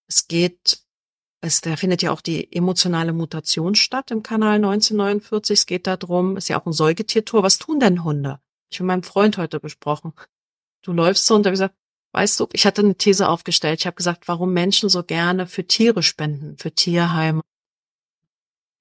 Es 0.08 0.28
geht, 0.28 0.84
es, 1.42 1.62
da 1.62 1.76
findet 1.76 2.02
ja 2.02 2.12
auch 2.12 2.22
die 2.22 2.52
emotionale 2.54 3.14
Mutation 3.14 3.76
statt 3.76 4.12
im 4.12 4.24
Kanal 4.24 4.56
1949. 4.56 5.60
Es 5.60 5.66
geht 5.66 5.88
darum, 5.88 6.38
ist 6.38 6.50
ja 6.50 6.60
auch 6.60 6.66
ein 6.66 6.74
Säugetiertor. 6.74 7.44
Was 7.44 7.60
tun 7.60 7.80
denn 7.80 8.04
Hunde? 8.04 8.40
Ich 8.72 8.80
habe 8.80 8.86
mit 8.86 8.94
meinem 8.94 9.04
Freund 9.04 9.38
heute 9.38 9.60
besprochen. 9.60 10.14
Du 10.82 10.94
läufst 10.94 11.26
so 11.26 11.36
und 11.36 11.46
ich 11.46 11.52
gesagt, 11.52 11.76
weißt 12.12 12.40
du, 12.40 12.48
ich 12.54 12.66
hatte 12.66 12.82
eine 12.82 12.96
These 12.96 13.28
aufgestellt. 13.28 13.80
Ich 13.80 13.86
habe 13.86 13.96
gesagt, 13.96 14.28
warum 14.28 14.54
Menschen 14.54 14.90
so 14.90 15.04
gerne 15.04 15.48
für 15.48 15.66
Tiere 15.66 16.04
spenden, 16.04 16.58
für 16.58 16.72
Tierheime. 16.72 17.42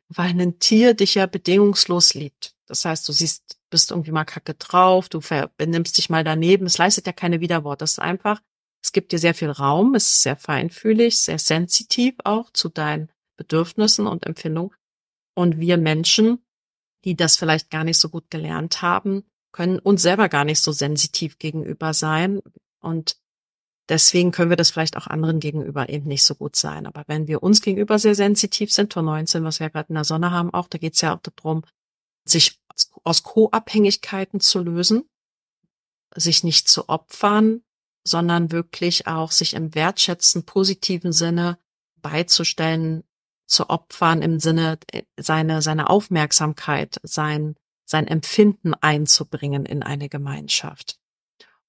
Weil 0.08 0.38
ein 0.40 0.58
Tier 0.58 0.94
dich 0.94 1.14
ja 1.14 1.26
bedingungslos 1.26 2.14
liebt. 2.14 2.54
Das 2.66 2.84
heißt, 2.84 3.08
du 3.08 3.12
siehst 3.12 3.58
bist 3.72 3.90
irgendwie 3.90 4.12
mal 4.12 4.24
kacke 4.24 4.54
drauf, 4.54 5.08
du 5.08 5.20
benimmst 5.56 5.98
dich 5.98 6.10
mal 6.10 6.22
daneben. 6.22 6.66
Es 6.66 6.78
leistet 6.78 7.06
ja 7.06 7.12
keine 7.12 7.40
Widerwort. 7.40 7.80
Das 7.80 7.92
ist 7.92 7.98
einfach, 7.98 8.40
es 8.82 8.92
gibt 8.92 9.12
dir 9.12 9.18
sehr 9.18 9.34
viel 9.34 9.50
Raum, 9.50 9.94
es 9.94 10.06
ist 10.06 10.22
sehr 10.22 10.36
feinfühlig, 10.36 11.18
sehr 11.18 11.38
sensitiv 11.38 12.14
auch 12.24 12.50
zu 12.50 12.68
deinen 12.68 13.10
Bedürfnissen 13.36 14.06
und 14.06 14.26
Empfindungen. 14.26 14.74
Und 15.34 15.58
wir 15.58 15.78
Menschen, 15.78 16.44
die 17.04 17.16
das 17.16 17.36
vielleicht 17.36 17.70
gar 17.70 17.84
nicht 17.84 17.98
so 17.98 18.08
gut 18.08 18.30
gelernt 18.30 18.82
haben, 18.82 19.24
können 19.52 19.78
uns 19.78 20.02
selber 20.02 20.28
gar 20.28 20.44
nicht 20.44 20.60
so 20.60 20.72
sensitiv 20.72 21.38
gegenüber 21.38 21.94
sein. 21.94 22.40
Und 22.80 23.16
deswegen 23.88 24.32
können 24.32 24.50
wir 24.50 24.56
das 24.56 24.70
vielleicht 24.70 24.96
auch 24.96 25.06
anderen 25.06 25.38
gegenüber 25.38 25.88
eben 25.88 26.08
nicht 26.08 26.24
so 26.24 26.34
gut 26.34 26.56
sein. 26.56 26.86
Aber 26.86 27.04
wenn 27.06 27.28
wir 27.28 27.42
uns 27.42 27.62
gegenüber 27.62 27.98
sehr 27.98 28.14
sensitiv 28.14 28.72
sind, 28.72 28.92
Tor 28.92 29.02
19, 29.02 29.44
was 29.44 29.60
wir 29.60 29.66
ja 29.66 29.70
gerade 29.70 29.90
in 29.90 29.94
der 29.94 30.04
Sonne 30.04 30.30
haben, 30.32 30.52
auch, 30.52 30.68
da 30.68 30.78
geht 30.78 30.94
es 30.94 31.00
ja 31.00 31.14
auch 31.14 31.20
darum, 31.20 31.62
sich 32.24 32.60
aus 33.04 33.22
Co-Abhängigkeiten 33.22 34.40
zu 34.40 34.60
lösen, 34.60 35.08
sich 36.14 36.44
nicht 36.44 36.68
zu 36.68 36.88
opfern, 36.88 37.62
sondern 38.04 38.52
wirklich 38.52 39.06
auch 39.06 39.30
sich 39.30 39.54
im 39.54 39.74
wertschätzen 39.74 40.44
positiven 40.44 41.12
Sinne 41.12 41.58
beizustellen, 41.96 43.04
zu 43.46 43.68
opfern 43.68 44.22
im 44.22 44.40
Sinne 44.40 44.78
äh, 44.92 45.02
seine 45.18 45.62
seine 45.62 45.90
Aufmerksamkeit, 45.90 47.00
sein 47.02 47.56
sein 47.84 48.06
Empfinden 48.06 48.74
einzubringen 48.74 49.66
in 49.66 49.82
eine 49.82 50.08
Gemeinschaft 50.08 50.98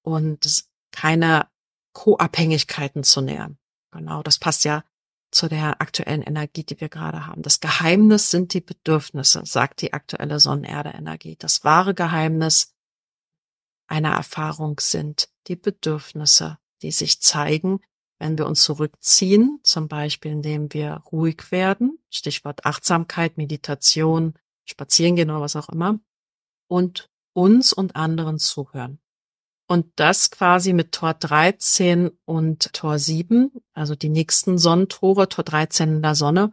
und 0.02 0.64
keine 0.92 1.48
Co-Abhängigkeiten 1.92 3.04
zu 3.04 3.20
nähern. 3.20 3.58
Genau, 3.90 4.22
das 4.22 4.38
passt 4.38 4.64
ja 4.64 4.84
zu 5.30 5.48
der 5.48 5.80
aktuellen 5.80 6.22
Energie, 6.22 6.64
die 6.64 6.80
wir 6.80 6.88
gerade 6.88 7.26
haben. 7.26 7.42
Das 7.42 7.60
Geheimnis 7.60 8.30
sind 8.30 8.54
die 8.54 8.60
Bedürfnisse, 8.60 9.44
sagt 9.44 9.82
die 9.82 9.92
aktuelle 9.92 10.38
Sonnenerde-Energie. 10.38 11.36
Das 11.36 11.64
wahre 11.64 11.94
Geheimnis 11.94 12.74
einer 13.86 14.12
Erfahrung 14.12 14.78
sind 14.80 15.28
die 15.48 15.56
Bedürfnisse, 15.56 16.58
die 16.82 16.90
sich 16.90 17.20
zeigen, 17.20 17.80
wenn 18.18 18.38
wir 18.38 18.46
uns 18.46 18.62
zurückziehen, 18.62 19.60
zum 19.62 19.88
Beispiel 19.88 20.32
indem 20.32 20.72
wir 20.72 21.02
ruhig 21.12 21.50
werden, 21.50 21.98
Stichwort 22.10 22.64
Achtsamkeit, 22.64 23.36
Meditation, 23.36 24.34
Spazierengehen 24.64 25.30
oder 25.30 25.40
was 25.40 25.56
auch 25.56 25.68
immer, 25.68 25.98
und 26.68 27.10
uns 27.32 27.72
und 27.72 27.96
anderen 27.96 28.38
zuhören. 28.38 29.00
Und 29.66 29.86
das 29.96 30.30
quasi 30.30 30.72
mit 30.72 30.92
Tor 30.92 31.14
13 31.14 32.10
und 32.24 32.72
Tor 32.72 32.98
7, 32.98 33.50
also 33.72 33.94
die 33.94 34.10
nächsten 34.10 34.58
Sonnentore, 34.58 35.28
Tor 35.28 35.44
13 35.44 35.96
in 35.96 36.02
der 36.02 36.14
Sonne, 36.14 36.52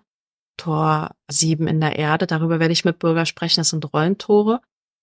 Tor 0.58 1.16
7 1.30 1.68
in 1.68 1.82
der 1.82 1.98
Erde. 1.98 2.28
Darüber 2.28 2.60
werde 2.60 2.72
ich 2.72 2.86
mit 2.86 3.00
Bürger 3.00 3.26
sprechen. 3.26 3.62
Das 3.62 3.70
sind 3.70 3.94
Rollentore. 3.94 4.62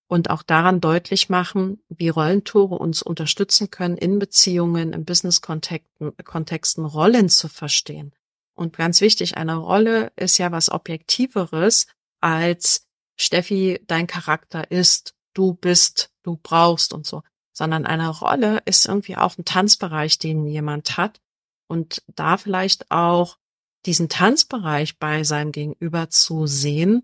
Und 0.09 0.29
auch 0.29 0.43
daran 0.43 0.81
deutlich 0.81 1.29
machen, 1.29 1.81
wie 1.87 2.09
Rollentore 2.09 2.75
uns 2.75 3.01
unterstützen 3.01 3.69
können, 3.69 3.95
in 3.95 4.19
Beziehungen, 4.19 4.91
in 4.91 5.05
Business-Kontexten 5.05 6.85
Rollen 6.85 7.29
zu 7.29 7.47
verstehen. 7.47 8.13
Und 8.55 8.75
ganz 8.75 8.99
wichtig, 8.99 9.37
eine 9.37 9.55
Rolle 9.55 10.11
ist 10.17 10.37
ja 10.37 10.51
was 10.51 10.69
Objektiveres 10.71 11.87
als 12.19 12.87
Steffi, 13.17 13.81
dein 13.87 14.07
Charakter 14.07 14.71
ist, 14.71 15.13
du 15.33 15.53
bist, 15.53 16.11
du 16.23 16.37
brauchst 16.41 16.93
und 16.93 17.05
so 17.05 17.21
sondern 17.59 17.85
eine 17.85 18.07
Rolle 18.07 18.61
ist 18.63 18.85
irgendwie 18.85 19.17
auch 19.17 19.37
ein 19.37 19.43
Tanzbereich, 19.43 20.17
den 20.17 20.47
jemand 20.47 20.95
hat 20.95 21.19
und 21.67 22.01
da 22.07 22.37
vielleicht 22.37 22.89
auch 22.89 23.37
diesen 23.85 24.07
Tanzbereich 24.07 24.97
bei 24.97 25.25
seinem 25.25 25.51
Gegenüber 25.51 26.09
zu 26.09 26.47
sehen 26.47 27.03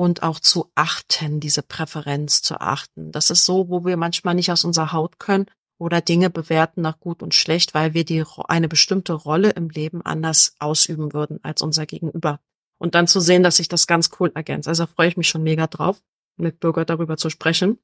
und 0.00 0.22
auch 0.22 0.40
zu 0.40 0.70
achten, 0.74 1.40
diese 1.40 1.62
Präferenz 1.62 2.42
zu 2.42 2.60
achten. 2.60 3.12
Das 3.12 3.30
ist 3.30 3.44
so, 3.44 3.68
wo 3.68 3.84
wir 3.84 3.96
manchmal 3.96 4.34
nicht 4.34 4.50
aus 4.50 4.64
unserer 4.64 4.92
Haut 4.92 5.18
können 5.18 5.46
oder 5.78 6.00
Dinge 6.00 6.30
bewerten 6.30 6.80
nach 6.80 7.00
gut 7.00 7.22
und 7.22 7.34
schlecht, 7.34 7.74
weil 7.74 7.92
wir 7.92 8.04
die, 8.04 8.24
eine 8.48 8.68
bestimmte 8.68 9.12
Rolle 9.12 9.50
im 9.50 9.68
Leben 9.68 10.02
anders 10.02 10.54
ausüben 10.58 11.12
würden 11.12 11.38
als 11.42 11.62
unser 11.62 11.86
Gegenüber. 11.86 12.40
Und 12.78 12.94
dann 12.94 13.06
zu 13.06 13.20
sehen, 13.20 13.42
dass 13.42 13.56
sich 13.56 13.68
das 13.68 13.86
ganz 13.86 14.10
cool 14.18 14.32
ergänzt. 14.34 14.68
Also 14.68 14.86
freue 14.86 15.08
ich 15.08 15.16
mich 15.18 15.28
schon 15.28 15.42
mega 15.42 15.66
drauf, 15.66 16.02
mit 16.36 16.60
Bürger 16.60 16.86
darüber 16.86 17.18
zu 17.18 17.28
sprechen 17.28 17.78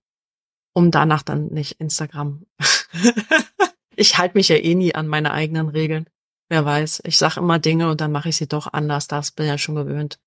um 0.76 0.90
danach 0.90 1.22
dann 1.22 1.46
nicht 1.46 1.80
Instagram. 1.80 2.44
ich 3.96 4.18
halte 4.18 4.36
mich 4.36 4.48
ja 4.48 4.56
eh 4.56 4.74
nie 4.74 4.94
an 4.94 5.08
meine 5.08 5.32
eigenen 5.32 5.68
Regeln. 5.68 6.06
Wer 6.50 6.66
weiß, 6.66 7.00
ich 7.06 7.16
sage 7.16 7.40
immer 7.40 7.58
Dinge 7.58 7.90
und 7.90 8.02
dann 8.02 8.12
mache 8.12 8.28
ich 8.28 8.36
sie 8.36 8.46
doch 8.46 8.70
anders. 8.70 9.08
Das 9.08 9.30
bin 9.30 9.46
ja 9.46 9.56
schon 9.56 9.74
gewöhnt. 9.74 10.20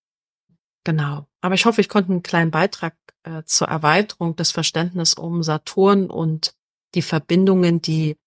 Genau. 0.83 1.27
Aber 1.41 1.55
ich 1.55 1.65
hoffe, 1.65 1.81
ich 1.81 1.89
konnte 1.89 2.11
einen 2.11 2.23
kleinen 2.23 2.51
Beitrag 2.51 2.95
äh, 3.23 3.43
zur 3.43 3.67
Erweiterung 3.67 4.35
des 4.35 4.51
Verständnisses 4.51 5.15
um 5.15 5.43
Saturn 5.43 6.09
und 6.09 6.53
die 6.95 7.01
Verbindungen, 7.01 7.81
die 7.81 8.17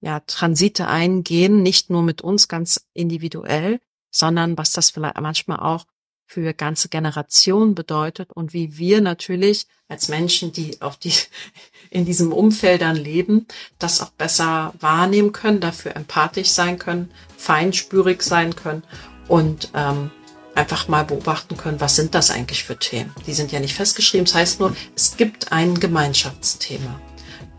ja, 0.00 0.20
Transite 0.20 0.86
eingehen, 0.86 1.62
nicht 1.62 1.90
nur 1.90 2.02
mit 2.02 2.22
uns 2.22 2.48
ganz 2.48 2.86
individuell, 2.92 3.80
sondern 4.10 4.58
was 4.58 4.72
das 4.72 4.90
vielleicht 4.90 5.20
manchmal 5.20 5.60
auch 5.60 5.86
für 6.26 6.54
ganze 6.54 6.88
Generationen 6.88 7.74
bedeutet 7.74 8.32
und 8.32 8.52
wie 8.52 8.76
wir 8.78 9.00
natürlich 9.00 9.66
als 9.88 10.08
Menschen, 10.08 10.52
die 10.52 10.80
auf 10.80 10.96
die 10.96 11.12
in 11.90 12.04
diesem 12.04 12.32
Umfeld 12.32 12.82
dann 12.82 12.96
leben, 12.96 13.46
das 13.78 14.00
auch 14.00 14.10
besser 14.10 14.74
wahrnehmen 14.80 15.32
können, 15.32 15.60
dafür 15.60 15.96
empathisch 15.96 16.48
sein 16.48 16.78
können, 16.78 17.10
feinspürig 17.36 18.22
sein 18.22 18.56
können 18.56 18.82
und 19.28 19.70
ähm, 19.74 20.10
einfach 20.54 20.88
mal 20.88 21.04
beobachten 21.04 21.56
können, 21.56 21.80
was 21.80 21.96
sind 21.96 22.14
das 22.14 22.30
eigentlich 22.30 22.64
für 22.64 22.76
Themen. 22.76 23.12
Die 23.26 23.34
sind 23.34 23.52
ja 23.52 23.60
nicht 23.60 23.74
festgeschrieben, 23.74 24.24
das 24.24 24.34
heißt 24.34 24.60
nur, 24.60 24.74
es 24.94 25.16
gibt 25.16 25.52
ein 25.52 25.78
Gemeinschaftsthema 25.78 27.00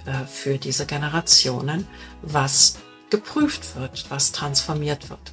äh, 0.05 0.25
für 0.25 0.57
diese 0.57 0.85
Generationen, 0.85 1.87
was 2.21 2.77
geprüft 3.09 3.75
wird, 3.75 4.05
was 4.09 4.31
transformiert 4.31 5.09
wird. 5.09 5.31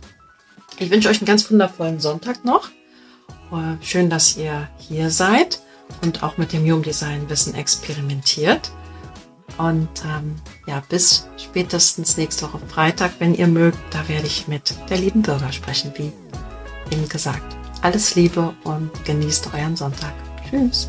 Ich 0.79 0.91
wünsche 0.91 1.09
euch 1.09 1.19
einen 1.19 1.27
ganz 1.27 1.51
wundervollen 1.51 2.01
Sonntag 2.01 2.45
noch. 2.45 2.69
Äh, 3.53 3.83
schön, 3.85 4.11
dass 4.11 4.37
ihr 4.37 4.69
hier 4.79 5.11
seid 5.11 5.61
und 6.03 6.23
auch 6.23 6.39
mit 6.39 6.53
dem 6.53 6.65
Human 6.65 6.83
Design 6.83 7.29
Wissen 7.29 7.55
experimentiert. 7.55 8.71
Und 9.59 9.89
ähm, 10.07 10.37
ja, 10.67 10.83
bis 10.89 11.29
spätestens 11.37 12.17
nächste 12.17 12.47
Woche 12.47 12.61
Freitag, 12.69 13.13
wenn 13.19 13.35
ihr 13.35 13.47
mögt, 13.47 13.79
da 13.91 14.09
werde 14.09 14.27
ich 14.27 14.49
mit 14.49 14.75
der 14.89 14.97
lieben 14.97 15.23
Bürger 15.23 15.53
sprechen, 15.53 15.93
wie 15.97 16.13
Ihnen 16.93 17.09
gesagt. 17.09 17.57
Alles 17.81 18.15
Liebe 18.15 18.55
und 18.65 18.91
genießt 19.05 19.49
euren 19.55 19.75
Sonntag. 19.77 20.13
Tschüss. 20.49 20.87